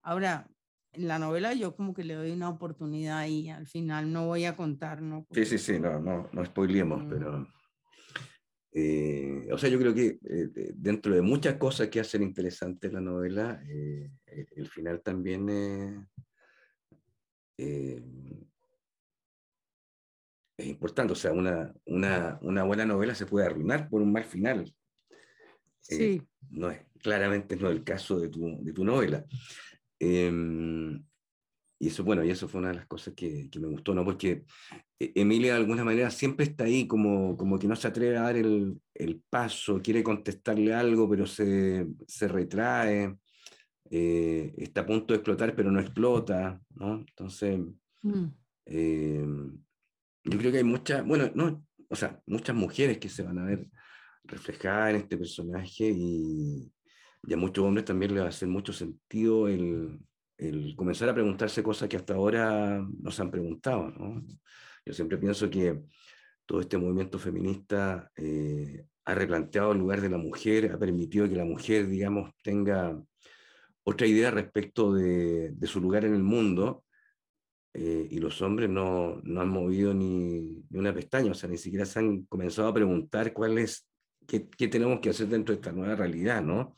Ahora, 0.03 0.54
la 0.97 1.18
novela 1.18 1.53
yo 1.55 1.74
como 1.74 1.95
que 1.95 2.05
le 2.05 2.14
doy 2.14 2.30
una 2.30 2.49
oportunidad 2.49 3.26
y 3.26 3.51
al 3.51 3.66
final 3.66 4.12
no 4.12 4.26
voy 4.26 4.45
a 4.45 4.57
contar, 4.57 5.03
¿no? 5.03 5.26
Sí, 5.32 5.45
sí, 5.45 5.59
sí, 5.59 5.78
no, 5.78 6.01
no, 6.01 6.28
no 6.32 6.45
spoilemos, 6.45 7.05
mm. 7.05 7.09
pero... 7.09 7.49
Eh, 8.76 9.47
o 9.53 9.57
sea, 9.57 9.70
yo 9.70 9.78
creo 9.78 9.95
que 9.95 10.18
eh, 10.28 10.72
dentro 10.74 11.14
de 11.14 11.22
muchas 11.22 11.55
cosas 11.59 11.88
que 11.88 12.01
hacen 12.01 12.24
interesante 12.24 12.90
la 12.90 13.01
novela, 13.01 13.62
eh, 13.68 14.11
el 14.26 14.68
final 14.68 15.01
también 15.01 16.09
es 17.57 18.03
importante. 20.59 21.12
O 21.12 21.16
sea, 21.16 21.32
una, 21.32 21.72
una, 21.86 22.36
una, 22.42 22.64
buena 22.64 22.84
novela 22.84 23.14
se 23.14 23.26
puede 23.26 23.47
arruinar 23.47 23.88
por 23.88 24.03
un 24.03 24.11
mal 24.11 24.24
final. 24.24 24.74
Sí. 25.80 26.20
no 26.51 26.70
es, 26.70 26.80
claramente 26.99 27.57
no 27.57 27.68
es 27.68 27.76
el 27.76 27.84
caso 27.84 28.18
de 28.18 28.28
tu, 28.28 28.59
de 28.61 28.72
tu 28.72 28.84
novela. 28.84 29.24
Em, 29.99 31.05
y 31.78 31.88
eso, 31.88 32.05
bueno, 32.05 32.24
y 32.24 32.30
eso 32.30 32.49
fue 32.49 32.61
una 32.61 32.68
de 32.68 32.76
las 32.76 32.86
cosas 32.86 33.14
que, 33.14 33.49
que, 33.51 33.59
me 33.59 33.68
gustó, 33.68 33.95
¿no? 33.95 34.05
Porque 34.05 34.45
e-, 34.99 35.12
Emilia 35.14 35.55
de 35.55 35.61
alguna 35.61 35.84
manera 35.84 36.11
siempre 36.11 36.47
está 36.47 36.64
ahí 36.64 36.86
como, 36.86 37.36
como 37.36 37.59
que 37.59 37.66
no 37.66 37.76
se 37.76 37.88
atreve 37.88 38.16
a 38.16 38.22
dar 38.22 38.36
el, 38.36 38.80
el 38.95 39.22
paso, 39.28 39.80
quiere 39.82 40.03
contestarle 40.03 40.72
algo, 40.72 41.09
pero 41.09 41.26
se, 41.26 41.86
se 42.07 42.28
retrae, 42.28 43.16
eh, 43.90 44.55
está 44.57 44.82
a 44.82 44.86
punto 44.86 45.12
de 45.12 45.18
explotar, 45.18 45.55
pero 45.55 45.70
no 45.70 45.80
explota, 45.80 46.61
¿no? 46.70 47.01
Entonces, 47.01 47.61
mm. 48.03 48.24
em, 48.66 49.59
yo 50.24 50.38
creo 50.38 50.53
que 50.53 50.59
hay 50.59 50.64
muchas, 50.64 51.05
bueno, 51.07 51.30
no, 51.34 51.66
o 51.88 51.97
sea, 51.97 52.20
muchas 52.26 52.57
mujeres 52.57 52.99
que 52.99 53.09
se 53.09 53.22
van 53.22 53.38
a 53.38 53.45
ver 53.45 53.68
reflejadas 54.24 54.90
en 54.90 54.97
este 54.97 55.18
personaje 55.18 55.90
y, 55.95 56.70
y 57.27 57.35
a 57.35 57.37
muchos 57.37 57.64
hombres 57.64 57.85
también 57.85 58.14
les 58.14 58.22
va 58.22 58.27
a 58.27 58.31
hacer 58.31 58.49
mucho 58.49 58.72
sentido 58.72 59.49
el, 59.49 59.99
el 60.39 60.75
comenzar 60.77 61.09
a 61.09 61.14
preguntarse 61.14 61.62
cosas 61.62 61.89
que 61.89 61.97
hasta 61.97 62.14
ahora 62.14 62.87
no 63.01 63.11
se 63.11 63.22
han 63.22 63.31
preguntado. 63.31 63.91
¿no? 63.91 64.22
Yo 64.85 64.93
siempre 64.93 65.18
pienso 65.18 65.49
que 65.49 65.81
todo 66.47 66.61
este 66.61 66.79
movimiento 66.79 67.18
feminista 67.18 68.11
eh, 68.16 68.87
ha 69.05 69.14
replanteado 69.14 69.72
el 69.72 69.79
lugar 69.79 70.01
de 70.01 70.11
la 70.11 70.18
mujer, 70.18 70.72
ha 70.72 70.79
permitido 70.79 71.29
que 71.29 71.37
la 71.37 71.45
mujer, 71.45 71.89
digamos, 71.89 72.31
tenga 72.43 73.01
otra 73.85 74.07
idea 74.07 74.31
respecto 74.31 74.93
de, 74.93 75.51
de 75.53 75.66
su 75.66 75.81
lugar 75.81 76.05
en 76.05 76.14
el 76.14 76.22
mundo, 76.22 76.85
eh, 77.75 78.07
y 78.09 78.18
los 78.18 78.41
hombres 78.41 78.70
no, 78.70 79.20
no 79.25 79.41
han 79.41 79.49
movido 79.49 79.93
ni, 79.93 80.64
ni, 80.70 80.79
una 80.79 80.95
pestaña, 80.95 81.33
o 81.33 81.35
sea, 81.35 81.51
ni 81.51 81.59
siquiera 81.59 81.85
se 81.85 81.99
han 81.99 82.22
comenzado 82.27 82.68
a 82.68 82.75
preguntar 82.75 83.33
cuál 83.33 83.59
es, 83.59 83.89
qué, 84.29 84.49
qué 84.49 84.68
tenemos 84.68 85.01
que 85.01 85.11
hacer 85.11 85.27
dentro 85.27 85.53
de 85.53 85.61
esta 85.61 85.72
nueva 85.72 85.97
realidad, 85.97 86.41
¿no? 86.41 86.77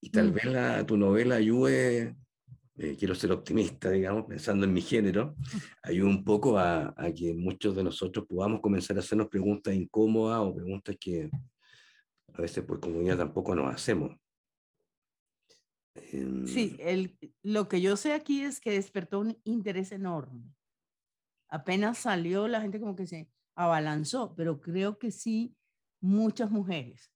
Y 0.00 0.10
tal 0.10 0.30
mm. 0.30 0.34
vez 0.34 0.44
la, 0.46 0.86
tu 0.86 0.96
novela 0.96 1.36
ayude, 1.36 2.16
eh, 2.76 2.96
quiero 2.98 3.14
ser 3.14 3.32
optimista, 3.32 3.90
digamos, 3.90 4.26
pensando 4.26 4.66
en 4.66 4.72
mi 4.72 4.82
género, 4.82 5.34
ayude 5.82 6.08
un 6.08 6.24
poco 6.24 6.58
a, 6.58 6.94
a, 6.96 7.12
que 7.12 7.34
muchos 7.34 7.74
de 7.76 7.84
nosotros 7.84 8.26
podamos 8.28 8.60
comenzar 8.60 8.96
a 8.96 9.00
hacernos 9.00 9.28
preguntas 9.28 9.74
incómodas 9.74 10.40
o 10.40 10.54
preguntas 10.54 10.96
que 11.00 11.30
a 12.34 12.42
veces 12.42 12.64
por 12.64 12.80
comunidad 12.80 13.18
tampoco 13.18 13.54
nos 13.54 13.74
hacemos. 13.74 14.16
Sí, 16.46 16.76
em, 16.78 16.88
el, 16.88 17.18
lo 17.42 17.68
que 17.68 17.80
yo 17.80 17.96
sé 17.96 18.12
aquí 18.12 18.42
es 18.42 18.60
que 18.60 18.72
despertó 18.72 19.20
un 19.20 19.38
interés 19.44 19.92
enorme. 19.92 20.42
Apenas 21.48 21.98
salió, 21.98 22.48
la 22.48 22.60
gente 22.60 22.80
como 22.80 22.96
que 22.96 23.06
se 23.06 23.30
abalanzó, 23.54 24.34
pero 24.36 24.60
creo 24.60 24.98
que 24.98 25.10
sí, 25.10 25.56
muchas 26.00 26.50
mujeres. 26.50 27.10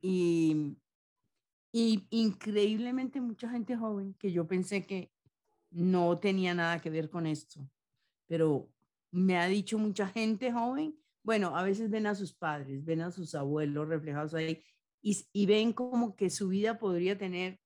Y 0.00 0.76
y 1.72 2.06
increíblemente 2.10 3.20
mucha 3.20 3.48
gente 3.48 3.76
joven 3.76 4.14
que 4.14 4.32
yo 4.32 4.46
pensé 4.46 4.86
que 4.86 5.12
no 5.70 6.18
tenía 6.18 6.54
nada 6.54 6.80
que 6.80 6.90
ver 6.90 7.08
con 7.08 7.26
esto, 7.26 7.68
pero 8.26 8.68
me 9.12 9.38
ha 9.38 9.46
dicho 9.46 9.78
mucha 9.78 10.08
gente 10.08 10.52
joven, 10.52 10.96
bueno, 11.22 11.56
a 11.56 11.62
veces 11.62 11.90
ven 11.90 12.06
a 12.06 12.14
sus 12.14 12.32
padres, 12.32 12.84
ven 12.84 13.02
a 13.02 13.10
sus 13.10 13.34
abuelos 13.34 13.88
reflejados 13.88 14.34
ahí 14.34 14.62
y, 15.02 15.24
y 15.32 15.46
ven 15.46 15.72
como 15.72 16.16
que 16.16 16.30
su 16.30 16.48
vida 16.48 16.78
podría 16.78 17.16
tener, 17.16 17.60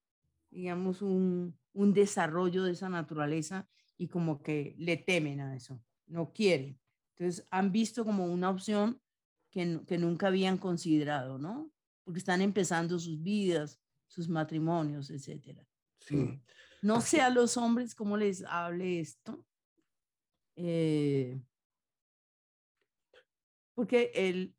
digamos, 0.50 1.02
un, 1.02 1.56
un 1.72 1.92
desarrollo 1.94 2.64
de 2.64 2.72
esa 2.72 2.88
naturaleza 2.88 3.68
y 3.96 4.08
como 4.08 4.42
que 4.42 4.74
le 4.78 4.96
temen 4.96 5.40
a 5.40 5.54
eso, 5.54 5.80
no 6.06 6.32
quieren. 6.32 6.78
Entonces 7.16 7.46
han 7.50 7.72
visto 7.72 8.04
como 8.04 8.26
una 8.26 8.50
opción 8.50 9.00
que, 9.50 9.80
que 9.86 9.98
nunca 9.98 10.26
habían 10.28 10.58
considerado, 10.58 11.38
¿no? 11.38 11.70
Porque 12.02 12.18
están 12.18 12.42
empezando 12.42 12.98
sus 12.98 13.22
vidas, 13.22 13.80
sus 14.14 14.28
matrimonios, 14.28 15.10
etcétera. 15.10 15.66
Sí. 15.98 16.40
No 16.82 17.00
sé 17.00 17.20
a 17.20 17.30
los 17.30 17.56
hombres 17.56 17.94
cómo 17.94 18.16
les 18.16 18.44
hable 18.44 19.00
esto. 19.00 19.44
Eh, 20.54 21.40
porque 23.74 24.12
el, 24.14 24.54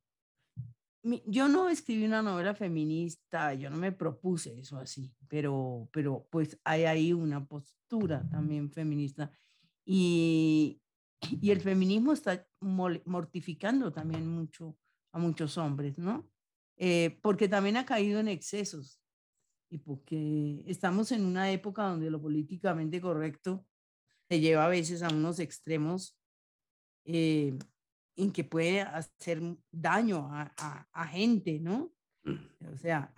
yo 1.25 1.47
no 1.47 1.69
escribí 1.69 2.03
una 2.03 2.21
novela 2.21 2.53
feminista, 2.53 3.53
yo 3.53 3.69
no 3.69 3.77
me 3.77 3.93
propuse 3.93 4.59
eso 4.59 4.77
así, 4.77 5.15
pero, 5.29 5.87
pero 5.93 6.27
pues 6.29 6.59
hay 6.65 6.83
ahí 6.83 7.13
una 7.13 7.47
postura 7.47 8.27
también 8.29 8.69
feminista. 8.69 9.31
Y, 9.85 10.81
y 11.21 11.51
el 11.51 11.61
feminismo 11.61 12.11
está 12.11 12.45
mortificando 12.59 13.93
también 13.93 14.27
mucho 14.27 14.77
a 15.13 15.19
muchos 15.19 15.57
hombres, 15.57 15.97
¿no? 15.97 16.29
Eh, 16.75 17.17
porque 17.21 17.47
también 17.47 17.77
ha 17.77 17.85
caído 17.85 18.19
en 18.19 18.27
excesos 18.27 18.99
y 19.69 19.79
porque 19.79 20.63
estamos 20.67 21.11
en 21.11 21.25
una 21.25 21.51
época 21.51 21.83
donde 21.83 22.09
lo 22.09 22.21
políticamente 22.21 23.01
correcto 23.01 23.65
se 24.29 24.39
lleva 24.39 24.65
a 24.65 24.69
veces 24.69 25.03
a 25.03 25.09
unos 25.09 25.39
extremos 25.39 26.17
eh, 27.05 27.57
en 28.15 28.31
que 28.31 28.43
puede 28.43 28.81
hacer 28.81 29.41
daño 29.71 30.29
a, 30.31 30.87
a, 30.91 31.07
gente, 31.07 31.59
¿no? 31.59 31.91
Mm. 32.23 32.73
O 32.73 32.77
sea, 32.77 33.13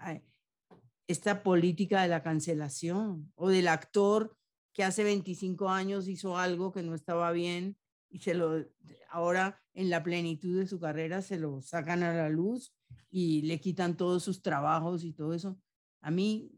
esta 1.08 1.44
política 1.44 2.02
de 2.02 2.10
la 2.10 2.24
cancelación 2.24 3.32
o 3.36 3.50
del 3.50 3.68
actor 3.68 4.36
que 4.74 4.84
hace 4.84 5.04
25 5.04 5.70
años 5.70 6.08
hizo 6.08 6.38
algo 6.38 6.72
que 6.72 6.84
no 6.84 6.94
estaba 6.94 7.32
bien 7.32 7.78
y 8.10 8.20
se 8.20 8.34
lo 8.34 8.66
ahora 9.10 9.62
en 9.74 9.90
la 9.90 10.04
plenitud 10.04 10.60
de 10.60 10.68
su 10.68 10.80
carrera 10.80 11.22
se 11.22 11.38
lo 11.38 11.62
sacan 11.62 12.04
a 12.04 12.14
la 12.14 12.30
luz 12.30 12.74
y 13.10 13.44
le 13.44 13.60
quitan 13.60 13.98
todos 13.98 14.24
sus 14.24 14.42
trabajos 14.42 15.04
y 15.04 15.14
todo 15.14 15.34
eso. 15.34 15.58
A 16.02 16.12
mí 16.12 16.52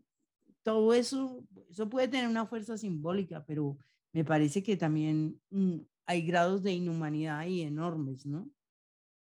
todo 0.63 0.93
eso, 0.93 1.43
eso 1.69 1.89
puede 1.89 2.07
tener 2.07 2.27
una 2.27 2.45
fuerza 2.45 2.77
simbólica, 2.77 3.43
pero 3.45 3.77
me 4.13 4.23
parece 4.23 4.61
que 4.63 4.77
también 4.77 5.39
mm, 5.49 5.77
hay 6.05 6.21
grados 6.23 6.63
de 6.63 6.73
inhumanidad 6.73 7.39
ahí 7.39 7.61
enormes, 7.61 8.25
¿no? 8.25 8.49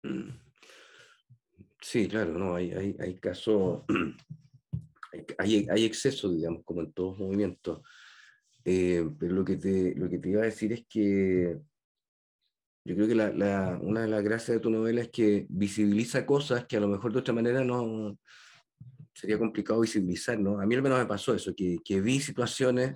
Mm. 0.03 0.29
Sí, 1.81 2.07
claro, 2.07 2.37
no, 2.37 2.55
hay, 2.55 2.71
hay, 2.71 2.95
hay 2.99 3.15
casos, 3.15 3.83
hay, 5.37 5.67
hay 5.69 5.85
exceso, 5.85 6.29
digamos, 6.29 6.63
como 6.65 6.81
en 6.81 6.91
todos 6.91 7.17
movimientos. 7.17 7.81
Eh, 8.65 9.09
pero 9.17 9.33
lo 9.33 9.45
que, 9.45 9.55
te, 9.55 9.95
lo 9.95 10.09
que 10.09 10.19
te 10.19 10.29
iba 10.29 10.41
a 10.41 10.45
decir 10.45 10.73
es 10.73 10.85
que 10.87 11.57
yo 12.83 12.95
creo 12.95 13.07
que 13.07 13.15
la, 13.15 13.31
la, 13.31 13.79
una 13.81 14.01
de 14.01 14.07
las 14.07 14.23
gracias 14.23 14.57
de 14.57 14.59
tu 14.59 14.69
novela 14.69 15.01
es 15.01 15.09
que 15.09 15.45
visibiliza 15.49 16.25
cosas 16.25 16.65
que 16.65 16.77
a 16.77 16.79
lo 16.79 16.87
mejor 16.87 17.13
de 17.13 17.19
otra 17.19 17.33
manera 17.33 17.63
no, 17.63 18.17
sería 19.19 19.37
complicado 19.37 19.81
visibilizar, 19.81 20.39
¿no? 20.39 20.61
A 20.61 20.65
mí 20.65 20.75
al 20.75 20.81
menos 20.81 20.97
me 20.97 21.05
pasó 21.05 21.35
eso, 21.35 21.53
que, 21.53 21.79
que 21.83 21.99
vi 21.99 22.21
situaciones 22.21 22.95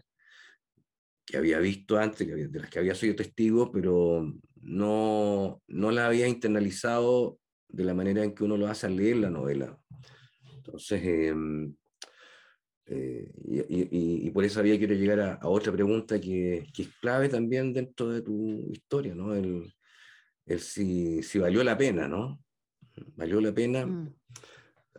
que 1.26 1.38
había 1.38 1.60
visto 1.60 1.98
antes, 1.98 2.26
que 2.26 2.34
de 2.34 2.60
las 2.60 2.70
que 2.70 2.80
había 2.80 2.96
sido 2.96 3.16
testigo, 3.16 3.72
pero 3.72 4.34
no, 4.62 5.62
no 5.68 5.92
la 5.92 6.08
había 6.08 6.28
internalizado 6.28 7.40
de 7.68 7.84
la 7.84 7.94
manera 7.94 8.24
en 8.24 8.34
que 8.34 8.44
uno 8.44 8.56
lo 8.56 8.68
hace 8.68 8.88
al 8.88 8.96
leer 8.96 9.18
la 9.18 9.30
novela. 9.30 9.78
Entonces, 10.56 11.04
em, 11.04 11.76
eh, 12.86 13.32
y, 13.46 14.28
y, 14.28 14.32
por 14.32 14.46
eso 14.46 14.60
había 14.60 14.78
quiero 14.78 14.94
llegar 14.94 15.20
a, 15.20 15.34
a 15.36 15.48
otra 15.48 15.72
pregunta 15.74 16.20
que, 16.20 16.66
que, 16.74 16.84
es 16.84 16.90
clave 17.00 17.28
también 17.30 17.74
dentro 17.74 18.10
de 18.10 18.22
tu 18.22 18.72
historia, 18.72 19.16
¿no? 19.16 19.34
El, 19.36 19.74
el 20.46 20.60
si, 20.60 21.22
si, 21.24 21.40
valió 21.40 21.64
la 21.64 21.78
pena, 21.78 22.08
¿no? 22.08 22.42
¿Valió 23.16 23.42
la 23.42 23.54
pena? 23.54 23.86
Mm. 23.86 24.14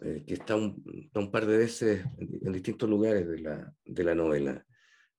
Eh, 0.00 0.24
que 0.26 0.34
está 0.34 0.56
un, 0.56 0.82
un, 1.14 1.30
par 1.30 1.46
de 1.46 1.56
veces 1.56 2.04
en, 2.18 2.52
distintos 2.52 2.88
lugares 2.90 3.28
de 3.28 3.38
la, 3.38 3.72
de 3.84 4.04
la, 4.04 4.14
novela. 4.14 4.66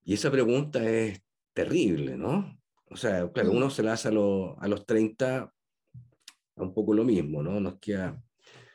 Y 0.03 0.13
esa 0.13 0.29
pregunta 0.29 0.83
es 0.87 1.21
terrible, 1.53 2.17
¿no? 2.17 2.59
O 2.89 2.97
sea, 2.97 3.31
claro, 3.31 3.53
mm. 3.53 3.55
uno 3.55 3.69
se 3.69 3.83
la 3.83 3.93
hace 3.93 4.09
a, 4.09 4.11
a 4.11 4.67
los 4.67 4.85
30, 4.85 5.51
un 6.55 6.73
poco 6.73 6.93
lo 6.93 7.03
mismo, 7.03 7.41
¿no? 7.41 7.59
Nos 7.59 7.79
queda... 7.79 8.21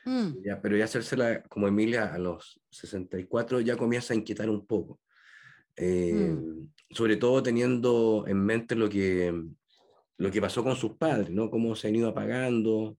Mm. 0.05 0.41
Ya, 0.43 0.59
pero 0.59 0.75
ya 0.75 0.85
hacérsela 0.85 1.43
como 1.43 1.67
Emilia 1.67 2.11
a 2.11 2.17
los 2.17 2.59
64 2.71 3.61
ya 3.61 3.77
comienza 3.77 4.15
a 4.15 4.17
inquietar 4.17 4.49
un 4.49 4.65
poco. 4.65 4.99
Eh, 5.75 6.35
mm. 6.35 6.73
Sobre 6.89 7.17
todo 7.17 7.43
teniendo 7.43 8.25
en 8.27 8.43
mente 8.43 8.75
lo 8.75 8.89
que, 8.89 9.31
lo 10.17 10.31
que 10.31 10.41
pasó 10.41 10.63
con 10.63 10.75
sus 10.75 10.97
padres, 10.97 11.29
¿no? 11.29 11.51
Cómo 11.51 11.75
se 11.75 11.87
han 11.87 11.95
ido 11.95 12.09
apagando, 12.09 12.97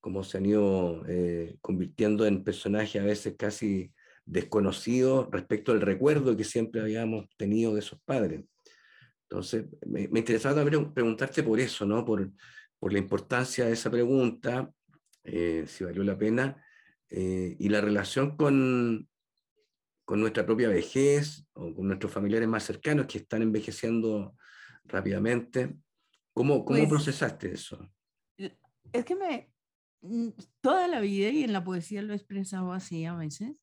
cómo 0.00 0.24
se 0.24 0.38
han 0.38 0.46
ido 0.46 1.04
eh, 1.08 1.56
convirtiendo 1.60 2.26
en 2.26 2.42
personajes 2.42 3.00
a 3.00 3.04
veces 3.04 3.34
casi 3.38 3.92
desconocidos 4.24 5.28
respecto 5.30 5.72
al 5.72 5.80
recuerdo 5.80 6.36
que 6.36 6.44
siempre 6.44 6.80
habíamos 6.80 7.26
tenido 7.36 7.74
de 7.74 7.80
esos 7.80 8.00
padres. 8.02 8.44
Entonces, 9.28 9.66
me, 9.86 10.08
me 10.08 10.20
interesaba 10.20 10.64
preguntarte 10.64 11.42
por 11.42 11.60
eso, 11.60 11.86
¿no? 11.86 12.04
Por, 12.04 12.30
por 12.78 12.92
la 12.92 12.98
importancia 12.98 13.66
de 13.66 13.72
esa 13.72 13.90
pregunta, 13.90 14.70
eh, 15.22 15.64
si 15.66 15.84
valió 15.84 16.02
la 16.02 16.18
pena, 16.18 16.64
eh, 17.10 17.56
y 17.58 17.68
la 17.68 17.80
relación 17.80 18.36
con, 18.36 19.08
con 20.04 20.20
nuestra 20.20 20.46
propia 20.46 20.68
vejez 20.68 21.44
o 21.52 21.74
con 21.74 21.88
nuestros 21.88 22.12
familiares 22.12 22.48
más 22.48 22.64
cercanos 22.64 23.06
que 23.06 23.18
están 23.18 23.42
envejeciendo 23.42 24.34
rápidamente. 24.84 25.74
¿Cómo, 26.32 26.64
cómo 26.64 26.78
pues 26.78 26.88
procesaste 26.88 27.52
eso? 27.52 27.88
Es 28.92 29.04
que 29.04 29.14
me, 29.14 29.52
toda 30.60 30.88
la 30.88 31.00
vida, 31.00 31.30
y 31.30 31.44
en 31.44 31.52
la 31.52 31.64
poesía 31.64 32.02
lo 32.02 32.12
he 32.12 32.16
expresado 32.16 32.72
así 32.72 33.04
a 33.04 33.14
veces, 33.14 33.56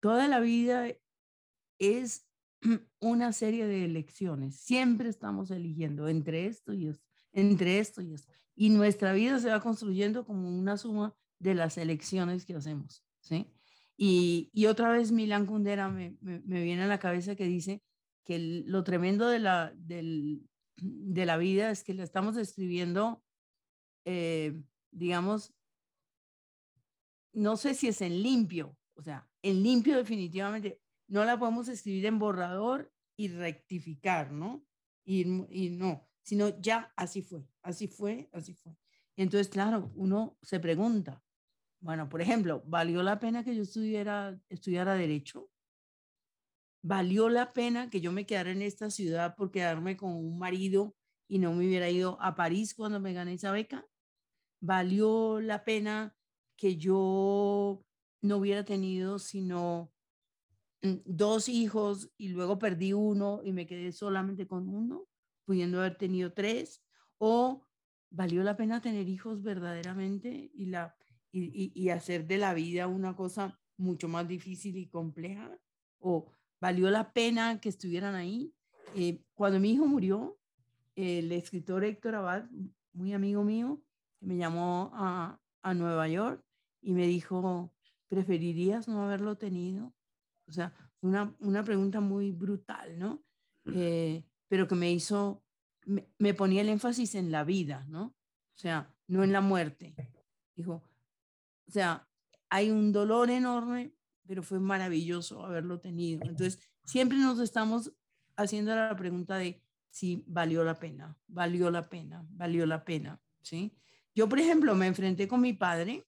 toda 0.00 0.28
la 0.28 0.40
vida 0.40 0.86
es 1.78 2.26
una 3.00 3.32
serie 3.32 3.66
de 3.66 3.84
elecciones. 3.84 4.56
Siempre 4.60 5.08
estamos 5.08 5.50
eligiendo 5.50 6.08
entre 6.08 6.46
esto 6.46 6.72
y 6.72 6.88
esto, 6.88 7.06
entre 7.32 7.78
esto 7.78 8.02
y 8.02 8.14
esto. 8.14 8.32
Y 8.54 8.70
nuestra 8.70 9.12
vida 9.12 9.38
se 9.38 9.50
va 9.50 9.60
construyendo 9.60 10.24
como 10.24 10.48
una 10.48 10.76
suma 10.76 11.14
de 11.38 11.54
las 11.54 11.78
elecciones 11.78 12.44
que 12.44 12.54
hacemos, 12.54 13.04
¿sí? 13.20 13.46
Y, 13.96 14.50
y 14.52 14.66
otra 14.66 14.92
vez 14.92 15.12
Milán 15.12 15.46
Kundera 15.46 15.88
me, 15.88 16.16
me, 16.20 16.62
viene 16.62 16.84
a 16.84 16.86
la 16.86 16.98
cabeza 16.98 17.34
que 17.34 17.44
dice 17.44 17.82
que 18.24 18.38
lo 18.38 18.84
tremendo 18.84 19.28
de 19.28 19.40
la, 19.40 19.72
del, 19.76 20.48
de 20.76 21.26
la 21.26 21.36
vida 21.36 21.70
es 21.70 21.82
que 21.82 21.94
la 21.94 22.04
estamos 22.04 22.36
escribiendo, 22.36 23.22
eh, 24.04 24.62
digamos, 24.90 25.54
no 27.32 27.56
sé 27.56 27.74
si 27.74 27.88
es 27.88 28.00
en 28.00 28.22
limpio, 28.22 28.76
o 28.94 29.02
sea, 29.02 29.28
en 29.42 29.62
limpio 29.62 29.96
definitivamente, 29.96 30.80
no 31.08 31.24
la 31.24 31.38
podemos 31.38 31.68
escribir 31.68 32.06
en 32.06 32.18
borrador 32.18 32.92
y 33.16 33.28
rectificar, 33.28 34.32
¿no? 34.32 34.66
Y, 35.04 35.22
y 35.50 35.70
no, 35.70 36.08
sino 36.22 36.60
ya 36.60 36.92
así 36.96 37.22
fue, 37.22 37.48
así 37.62 37.88
fue, 37.88 38.28
así 38.32 38.54
fue. 38.54 38.76
Entonces, 39.16 39.48
claro, 39.48 39.90
uno 39.94 40.38
se 40.42 40.60
pregunta, 40.60 41.24
bueno, 41.80 42.08
por 42.08 42.20
ejemplo, 42.20 42.62
¿valió 42.66 43.02
la 43.02 43.20
pena 43.20 43.44
que 43.44 43.54
yo 43.54 43.62
estudiara, 43.62 44.40
estudiara 44.48 44.94
derecho? 44.94 45.50
¿Valió 46.82 47.28
la 47.28 47.52
pena 47.52 47.90
que 47.90 48.00
yo 48.00 48.12
me 48.12 48.26
quedara 48.26 48.50
en 48.50 48.62
esta 48.62 48.90
ciudad 48.90 49.36
por 49.36 49.50
quedarme 49.50 49.96
con 49.96 50.12
un 50.12 50.38
marido 50.38 50.96
y 51.28 51.38
no 51.38 51.52
me 51.52 51.66
hubiera 51.66 51.88
ido 51.90 52.20
a 52.20 52.34
París 52.34 52.74
cuando 52.74 53.00
me 53.00 53.12
gané 53.12 53.34
esa 53.34 53.52
beca? 53.52 53.86
¿Valió 54.60 55.40
la 55.40 55.64
pena 55.64 56.14
que 56.56 56.76
yo 56.76 57.84
no 58.22 58.36
hubiera 58.38 58.64
tenido 58.64 59.18
sino 59.18 59.92
mm, 60.82 60.96
dos 61.04 61.48
hijos 61.48 62.10
y 62.18 62.28
luego 62.28 62.58
perdí 62.58 62.92
uno 62.92 63.40
y 63.44 63.52
me 63.52 63.66
quedé 63.66 63.92
solamente 63.92 64.46
con 64.46 64.68
uno, 64.68 65.06
pudiendo 65.44 65.78
haber 65.80 65.96
tenido 65.96 66.32
tres? 66.32 66.82
¿O 67.18 67.66
valió 68.10 68.42
la 68.42 68.56
pena 68.56 68.80
tener 68.80 69.08
hijos 69.08 69.42
verdaderamente 69.42 70.50
y, 70.54 70.66
la, 70.66 70.96
y, 71.30 71.72
y, 71.74 71.88
hacer 71.90 72.26
de 72.26 72.38
la 72.38 72.54
vida 72.54 72.86
una 72.86 73.14
cosa 73.14 73.58
mucho 73.76 74.08
más 74.08 74.26
difícil 74.26 74.76
y 74.76 74.88
compleja? 74.88 75.58
¿O 75.98 76.32
valió 76.60 76.90
la 76.90 77.12
pena 77.12 77.60
que 77.60 77.68
estuvieran 77.68 78.14
ahí? 78.14 78.52
Eh, 78.94 79.22
cuando 79.34 79.60
mi 79.60 79.72
hijo 79.72 79.86
murió, 79.86 80.38
el 80.96 81.30
escritor 81.32 81.84
Héctor 81.84 82.16
Abad, 82.16 82.44
muy 82.92 83.12
amigo 83.12 83.44
mío, 83.44 83.80
me 84.20 84.36
llamó 84.36 84.90
a, 84.94 85.40
a 85.62 85.74
Nueva 85.74 86.08
York 86.08 86.44
y 86.80 86.92
me 86.92 87.06
dijo, 87.06 87.72
¿preferirías 88.08 88.88
no 88.88 89.04
haberlo 89.04 89.36
tenido? 89.36 89.94
O 90.46 90.52
sea, 90.52 90.74
una, 91.00 91.34
una 91.40 91.62
pregunta 91.64 92.00
muy 92.00 92.32
brutal, 92.32 92.98
¿no? 92.98 93.22
Eh, 93.74 94.24
pero 94.48 94.66
que 94.66 94.74
me 94.74 94.90
hizo, 94.90 95.44
me, 95.84 96.08
me, 96.18 96.34
ponía 96.34 96.62
el 96.62 96.70
énfasis 96.70 97.14
en 97.14 97.30
la 97.30 97.44
vida, 97.44 97.84
¿no? 97.88 98.06
O 98.06 98.58
sea, 98.58 98.94
no 99.06 99.22
en 99.22 99.32
la 99.32 99.40
muerte. 99.40 99.94
Dijo, 100.56 100.82
o 101.66 101.70
sea, 101.70 102.08
hay 102.48 102.70
un 102.70 102.92
dolor 102.92 103.30
enorme, 103.30 103.94
pero 104.26 104.42
fue 104.42 104.58
maravilloso 104.58 105.44
haberlo 105.44 105.80
tenido. 105.80 106.22
Entonces, 106.22 106.58
siempre 106.84 107.18
nos 107.18 107.38
estamos 107.40 107.92
haciendo 108.36 108.74
la 108.74 108.96
pregunta 108.96 109.36
de 109.36 109.62
si 109.90 110.24
valió 110.26 110.64
la 110.64 110.78
pena, 110.78 111.18
valió 111.26 111.70
la 111.70 111.88
pena, 111.88 112.26
valió 112.30 112.66
la 112.66 112.84
pena, 112.84 113.20
¿sí? 113.42 113.76
Yo, 114.18 114.28
por 114.28 114.40
ejemplo, 114.40 114.74
me 114.74 114.88
enfrenté 114.88 115.28
con 115.28 115.40
mi 115.40 115.52
padre 115.52 116.04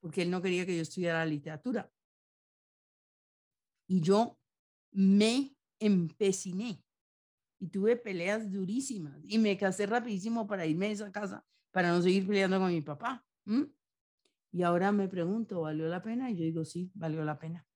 porque 0.00 0.20
él 0.20 0.30
no 0.30 0.42
quería 0.42 0.66
que 0.66 0.76
yo 0.76 0.82
estudiara 0.82 1.24
literatura. 1.24 1.90
Y 3.86 4.02
yo 4.02 4.38
me 4.92 5.56
empeciné 5.78 6.84
y 7.58 7.68
tuve 7.68 7.96
peleas 7.96 8.52
durísimas 8.52 9.24
y 9.26 9.38
me 9.38 9.56
casé 9.56 9.86
rapidísimo 9.86 10.46
para 10.46 10.66
irme 10.66 10.88
de 10.88 10.92
esa 10.92 11.10
casa 11.10 11.42
para 11.70 11.92
no 11.92 12.02
seguir 12.02 12.26
peleando 12.26 12.58
con 12.58 12.68
mi 12.70 12.82
papá. 12.82 13.24
Y 14.52 14.62
ahora 14.62 14.92
me 14.92 15.08
pregunto, 15.08 15.62
¿valió 15.62 15.88
la 15.88 16.02
pena? 16.02 16.30
Y 16.30 16.36
yo 16.36 16.44
digo, 16.44 16.66
sí, 16.66 16.92
valió 16.92 17.24
la 17.24 17.38
pena. 17.38 17.66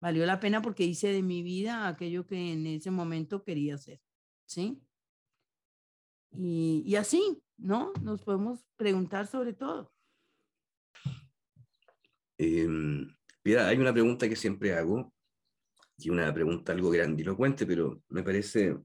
Valió 0.00 0.24
la 0.24 0.40
pena 0.40 0.62
porque 0.62 0.84
hice 0.84 1.08
de 1.08 1.22
mi 1.22 1.42
vida 1.42 1.88
aquello 1.88 2.26
que 2.26 2.54
en 2.54 2.66
ese 2.66 2.90
momento 2.90 3.44
quería 3.44 3.74
hacer. 3.74 4.00
¿Sí? 4.46 4.82
Y, 6.30 6.82
y 6.86 6.96
así, 6.96 7.42
¿no? 7.56 7.92
Nos 8.02 8.22
podemos 8.22 8.64
preguntar 8.76 9.26
sobre 9.26 9.52
todo. 9.52 9.92
Eh, 12.38 12.66
hay 13.58 13.78
una 13.78 13.92
pregunta 13.92 14.28
que 14.28 14.36
siempre 14.36 14.74
hago, 14.74 15.12
y 15.98 16.10
una 16.10 16.32
pregunta 16.32 16.72
algo 16.72 16.90
grandilocuente, 16.90 17.66
pero 17.66 18.02
me 18.08 18.22
parece 18.22 18.76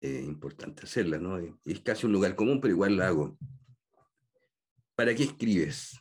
eh, 0.00 0.22
importante 0.26 0.82
hacerla, 0.84 1.18
¿no? 1.18 1.38
Es 1.64 1.80
casi 1.80 2.06
un 2.06 2.12
lugar 2.12 2.34
común, 2.36 2.60
pero 2.60 2.74
igual 2.74 2.96
la 2.96 3.08
hago. 3.08 3.38
¿Para 4.94 5.14
qué 5.14 5.24
escribes? 5.24 5.98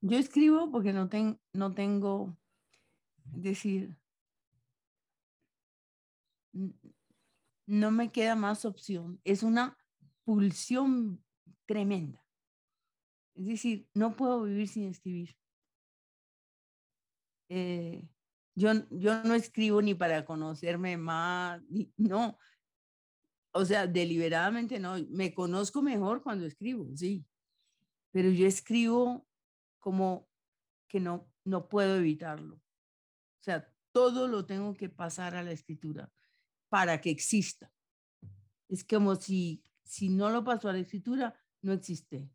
Yo 0.00 0.18
escribo 0.18 0.70
porque 0.70 0.92
no, 0.92 1.08
ten, 1.08 1.40
no 1.52 1.74
tengo, 1.74 2.38
decir, 3.42 3.96
no 7.66 7.90
me 7.90 8.10
queda 8.10 8.36
más 8.36 8.64
opción. 8.64 9.20
Es 9.24 9.42
una 9.42 9.76
pulsión 10.24 11.24
tremenda. 11.66 12.24
Es 13.34 13.46
decir, 13.46 13.88
no 13.94 14.16
puedo 14.16 14.42
vivir 14.42 14.68
sin 14.68 14.84
escribir. 14.84 15.36
Eh, 17.48 18.08
yo, 18.54 18.72
yo 18.90 19.22
no 19.24 19.34
escribo 19.34 19.82
ni 19.82 19.94
para 19.94 20.24
conocerme 20.24 20.96
más, 20.96 21.62
no. 21.96 22.38
O 23.52 23.64
sea, 23.64 23.86
deliberadamente 23.86 24.78
no. 24.78 24.96
Me 25.10 25.34
conozco 25.34 25.82
mejor 25.82 26.22
cuando 26.22 26.46
escribo, 26.46 26.88
sí. 26.96 27.26
Pero 28.12 28.30
yo 28.30 28.46
escribo 28.46 29.26
como 29.78 30.28
que 30.88 31.00
no, 31.00 31.30
no 31.44 31.68
puedo 31.68 31.96
evitarlo. 31.96 32.60
Sea, 33.46 33.72
todo 33.92 34.26
lo 34.26 34.44
tengo 34.44 34.74
que 34.74 34.88
pasar 34.88 35.36
a 35.36 35.42
la 35.44 35.52
escritura 35.52 36.12
para 36.68 37.00
que 37.00 37.10
exista. 37.10 37.72
Es 38.68 38.82
como 38.82 39.14
si, 39.14 39.62
si 39.84 40.08
no 40.08 40.30
lo 40.30 40.42
pasó 40.42 40.68
a 40.68 40.72
la 40.72 40.80
escritura, 40.80 41.32
no 41.62 41.72
existe. 41.72 42.28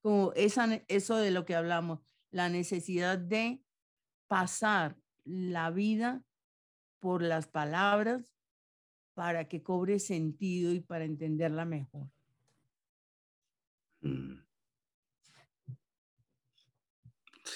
Como 0.00 0.32
esa, 0.32 0.82
eso 0.88 1.16
de 1.16 1.30
lo 1.30 1.44
que 1.44 1.54
hablamos, 1.54 2.00
la 2.30 2.48
necesidad 2.48 3.18
de 3.18 3.62
pasar 4.28 4.96
la 5.24 5.70
vida 5.70 6.24
por 7.00 7.20
las 7.20 7.48
palabras 7.48 8.24
para 9.12 9.46
que 9.46 9.62
cobre 9.62 9.98
sentido 9.98 10.72
y 10.72 10.80
para 10.80 11.04
entenderla 11.04 11.66
mejor. 11.66 12.08
Mm. 14.00 14.45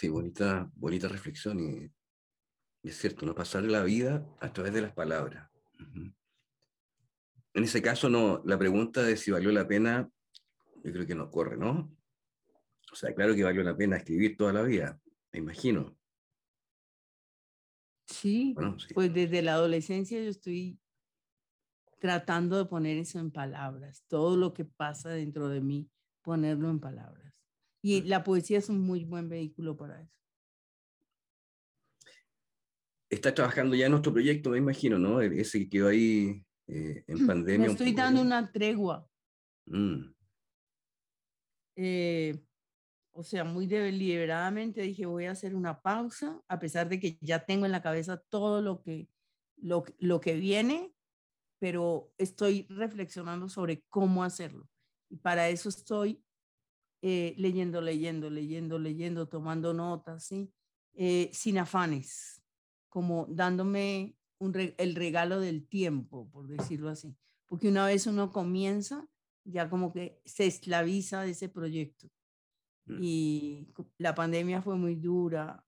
Sí, 0.01 0.09
bonita, 0.09 0.71
bonita 0.77 1.09
reflexión 1.09 1.61
y 1.61 1.93
es 2.83 2.97
cierto, 2.97 3.27
no 3.27 3.35
pasar 3.35 3.65
la 3.65 3.83
vida 3.83 4.27
a 4.41 4.51
través 4.51 4.73
de 4.73 4.81
las 4.81 4.95
palabras. 4.95 5.51
En 7.53 7.65
ese 7.65 7.83
caso, 7.83 8.09
no, 8.09 8.41
la 8.47 8.59
pregunta 8.59 9.03
de 9.03 9.19
si 9.19 9.31
valió 9.31 9.53
la 9.53 9.69
pena, 9.69 10.09
yo 10.83 10.91
creo 10.91 11.07
que 11.07 11.15
no 11.15 11.31
corre, 11.31 11.59
¿no? 11.59 11.95
O 12.91 12.97
sea, 12.97 13.15
claro 13.15 13.35
que 13.35 13.45
valió 13.45 13.63
la 13.63 13.77
pena 13.77 13.99
escribir 13.99 14.39
toda 14.39 14.55
la 14.55 14.63
vida, 14.63 14.99
me 15.33 15.41
imagino. 15.41 15.95
Sí, 18.07 18.57
pues 18.95 19.13
desde 19.13 19.43
la 19.43 19.53
adolescencia 19.53 20.19
yo 20.19 20.31
estoy 20.31 20.81
tratando 21.99 22.57
de 22.57 22.65
poner 22.65 22.97
eso 22.97 23.19
en 23.19 23.31
palabras, 23.31 24.03
todo 24.09 24.39
lo 24.39 24.55
que 24.55 24.65
pasa 24.65 25.11
dentro 25.11 25.51
de 25.51 25.61
mí, 25.61 25.91
ponerlo 26.23 26.71
en 26.71 26.81
palabras. 26.81 27.31
Y 27.83 28.03
la 28.03 28.25
poesía 28.25 28.59
es 28.59 28.69
un 28.69 28.81
muy 28.81 29.05
buen 29.05 29.29
vehículo 29.29 29.77
para 29.77 30.01
eso 30.03 30.21
está 33.11 33.35
trabajando 33.35 33.75
ya 33.75 33.87
en 33.87 33.91
nuestro 33.91 34.13
proyecto, 34.13 34.51
me 34.51 34.59
imagino, 34.59 34.99
¿no? 34.99 35.21
E-, 35.21 35.41
ese 35.41 35.59
que 35.59 35.69
quedó 35.69 35.89
ahí 35.89 36.45
eh, 36.69 37.05
en 37.07 37.27
pandemia. 37.27 37.67
Me 37.67 37.73
estoy 37.73 37.93
dando 37.93 38.23
una 38.23 38.51
tregua. 38.51 39.07
Mm. 39.67 40.13
eh, 41.77 42.43
o 43.13 43.23
sea, 43.23 43.45
muy 43.45 43.67
deliberadamente 43.67 44.81
dije, 44.83 45.05
voy 45.07 45.27
a 45.27 45.33
hacer 45.33 45.55
una 45.55 45.81
pausa, 45.83 46.41
a 46.49 46.59
pesar 46.59 46.89
de 46.89 46.99
que 46.99 47.19
ya 47.21 47.45
tengo 47.45 47.67
en 47.67 47.73
la 47.73 47.83
cabeza 47.83 48.17
todo 48.17 48.63
lo 48.63 48.81
que, 48.83 49.09
lo, 49.57 49.85
lo 49.99 50.21
que 50.21 50.35
viene, 50.35 50.95
pero 51.59 52.13
estoy 52.19 52.67
reflexionando 52.71 53.49
sobre 53.49 53.85
cómo 53.89 54.25
hacerlo. 54.25 54.69
Y 55.09 55.17
para 55.17 55.49
eso 55.49 55.69
estoy 55.69 56.23
eh, 57.03 57.35
leyendo, 57.39 57.81
leyendo, 57.81 58.29
leyendo, 58.29 58.79
leyendo, 58.79 59.27
tomando 59.27 59.73
notas, 59.73 60.25
¿sí? 60.25 60.53
Eh, 60.93 61.31
sin 61.33 61.59
afanes, 61.59 62.43
como 62.89 63.27
dándome 63.31 64.17
el 64.39 64.95
regalo 64.95 65.41
del 65.41 65.67
tiempo, 65.67 66.29
por 66.31 66.47
decirlo 66.47 66.91
así. 66.91 67.17
Porque 67.47 67.69
una 67.69 67.87
vez 67.87 68.07
uno 68.07 68.31
comienza, 68.31 69.09
ya 69.45 69.71
como 69.71 69.93
que 69.93 70.21
se 70.25 70.47
esclaviza 70.47 71.23
de 71.23 71.31
ese 71.31 71.49
proyecto. 71.49 72.11
Mm. 72.87 72.99
Y 73.03 73.69
la 73.99 74.15
pandemia 74.15 74.61
fue 74.61 74.77
muy 74.77 74.97
dura, 74.97 75.65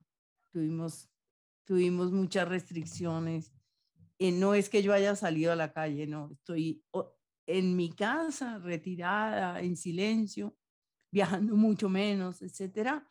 tuvimos, 0.51 1.09
tuvimos 1.64 2.12
muchas 2.12 2.49
restricciones. 2.49 3.53
Y 4.18 4.33
no 4.33 4.55
es 4.55 4.68
que 4.68 4.83
yo 4.83 4.93
haya 4.93 5.16
salido 5.16 5.53
a 5.53 5.57
la 5.57 5.72
calle, 5.72 6.07
no, 6.07 6.30
estoy 6.30 6.85
en 7.47 7.74
mi 7.74 7.91
casa, 7.91 8.59
retirada, 8.59 9.61
en 9.61 9.76
silencio, 9.76 10.57
viajando 11.13 11.55
mucho 11.55 11.89
menos, 11.89 12.43
etcétera, 12.43 13.07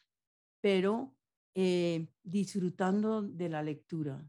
pero 0.60 1.16
eh, 1.54 2.08
disfrutando 2.24 3.22
de 3.22 3.48
la 3.48 3.64
lectura. 3.64 4.28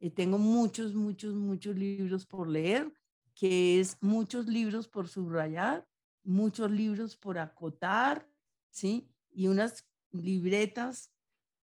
Eh, 0.00 0.10
tengo 0.10 0.36
muchos, 0.36 0.94
muchos, 0.94 1.34
muchos 1.34 1.76
libros 1.76 2.26
por 2.26 2.48
leer, 2.48 2.92
que 3.34 3.80
es 3.80 3.96
muchos 4.00 4.46
libros 4.46 4.88
por 4.88 5.08
subrayar, 5.08 5.88
muchos 6.24 6.70
libros 6.70 7.16
por 7.16 7.38
acotar, 7.38 8.28
¿sí? 8.70 9.08
Y 9.30 9.46
unas 9.46 9.88
libretas 10.10 11.12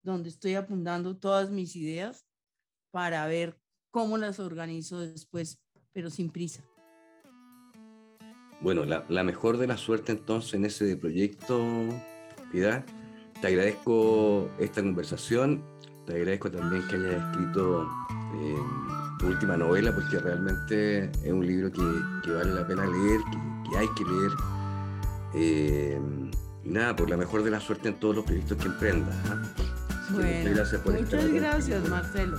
donde 0.02 0.30
estoy 0.30 0.56
apuntando 0.56 1.18
todas 1.18 1.52
mis 1.52 1.76
ideas 1.76 2.26
para 2.92 3.28
ver 3.28 3.60
cómo 3.92 4.18
las 4.18 4.40
organizo 4.40 5.00
después, 5.00 5.60
pero 5.92 6.10
sin 6.10 6.30
prisa. 6.30 6.64
Bueno, 8.62 8.84
la, 8.86 9.06
la 9.08 9.24
mejor 9.24 9.58
de 9.58 9.68
la 9.68 9.78
suerte 9.78 10.12
entonces 10.12 10.54
en 10.56 10.66
ese 10.66 10.98
proyecto, 10.98 11.60
Piedad. 12.52 12.84
Te 13.42 13.48
agradezco 13.48 14.50
esta 14.60 14.82
conversación, 14.82 15.64
te 16.06 16.14
agradezco 16.14 16.52
también 16.52 16.86
que 16.88 16.96
hayas 16.96 17.24
escrito 17.24 17.88
eh, 18.36 18.58
tu 19.20 19.28
última 19.28 19.56
novela, 19.56 19.94
porque 19.96 20.20
realmente 20.20 21.06
es 21.06 21.32
un 21.32 21.46
libro 21.46 21.72
que, 21.72 21.82
que 22.24 22.32
vale 22.32 22.54
la 22.54 22.68
pena 22.68 22.86
leer, 22.86 23.22
que, 23.32 23.70
que 23.70 23.78
hay 23.78 23.88
que 23.96 24.04
leer. 24.04 24.32
Eh, 25.36 26.02
y 26.66 26.70
nada, 26.70 26.96
por 26.96 27.10
la 27.10 27.16
mejor 27.16 27.44
de 27.44 27.52
la 27.52 27.62
suerte 27.62 27.90
en 27.90 28.00
todos 28.00 28.18
los 28.18 28.26
proyectos 28.26 28.58
que 28.58 28.66
emprendas. 28.66 29.16
¿ah? 29.30 29.42
Bueno, 30.12 30.52
gracias 30.56 30.82
por 30.82 31.00
muchas 31.00 31.32
gracias, 31.32 31.90
Marcelo. 31.90 32.38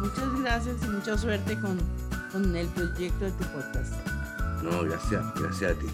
Muchas 0.00 0.40
gracias 0.40 0.76
y 0.82 0.88
mucha 0.88 1.16
suerte 1.16 1.60
con, 1.60 1.78
con 2.32 2.56
el 2.56 2.66
proyecto 2.68 3.26
de 3.26 3.30
tu 3.32 3.44
podcast. 3.44 4.21
No, 4.62 4.82
gracias, 4.84 5.24
gracias 5.34 5.72
a 5.72 5.74
ti. 5.74 5.86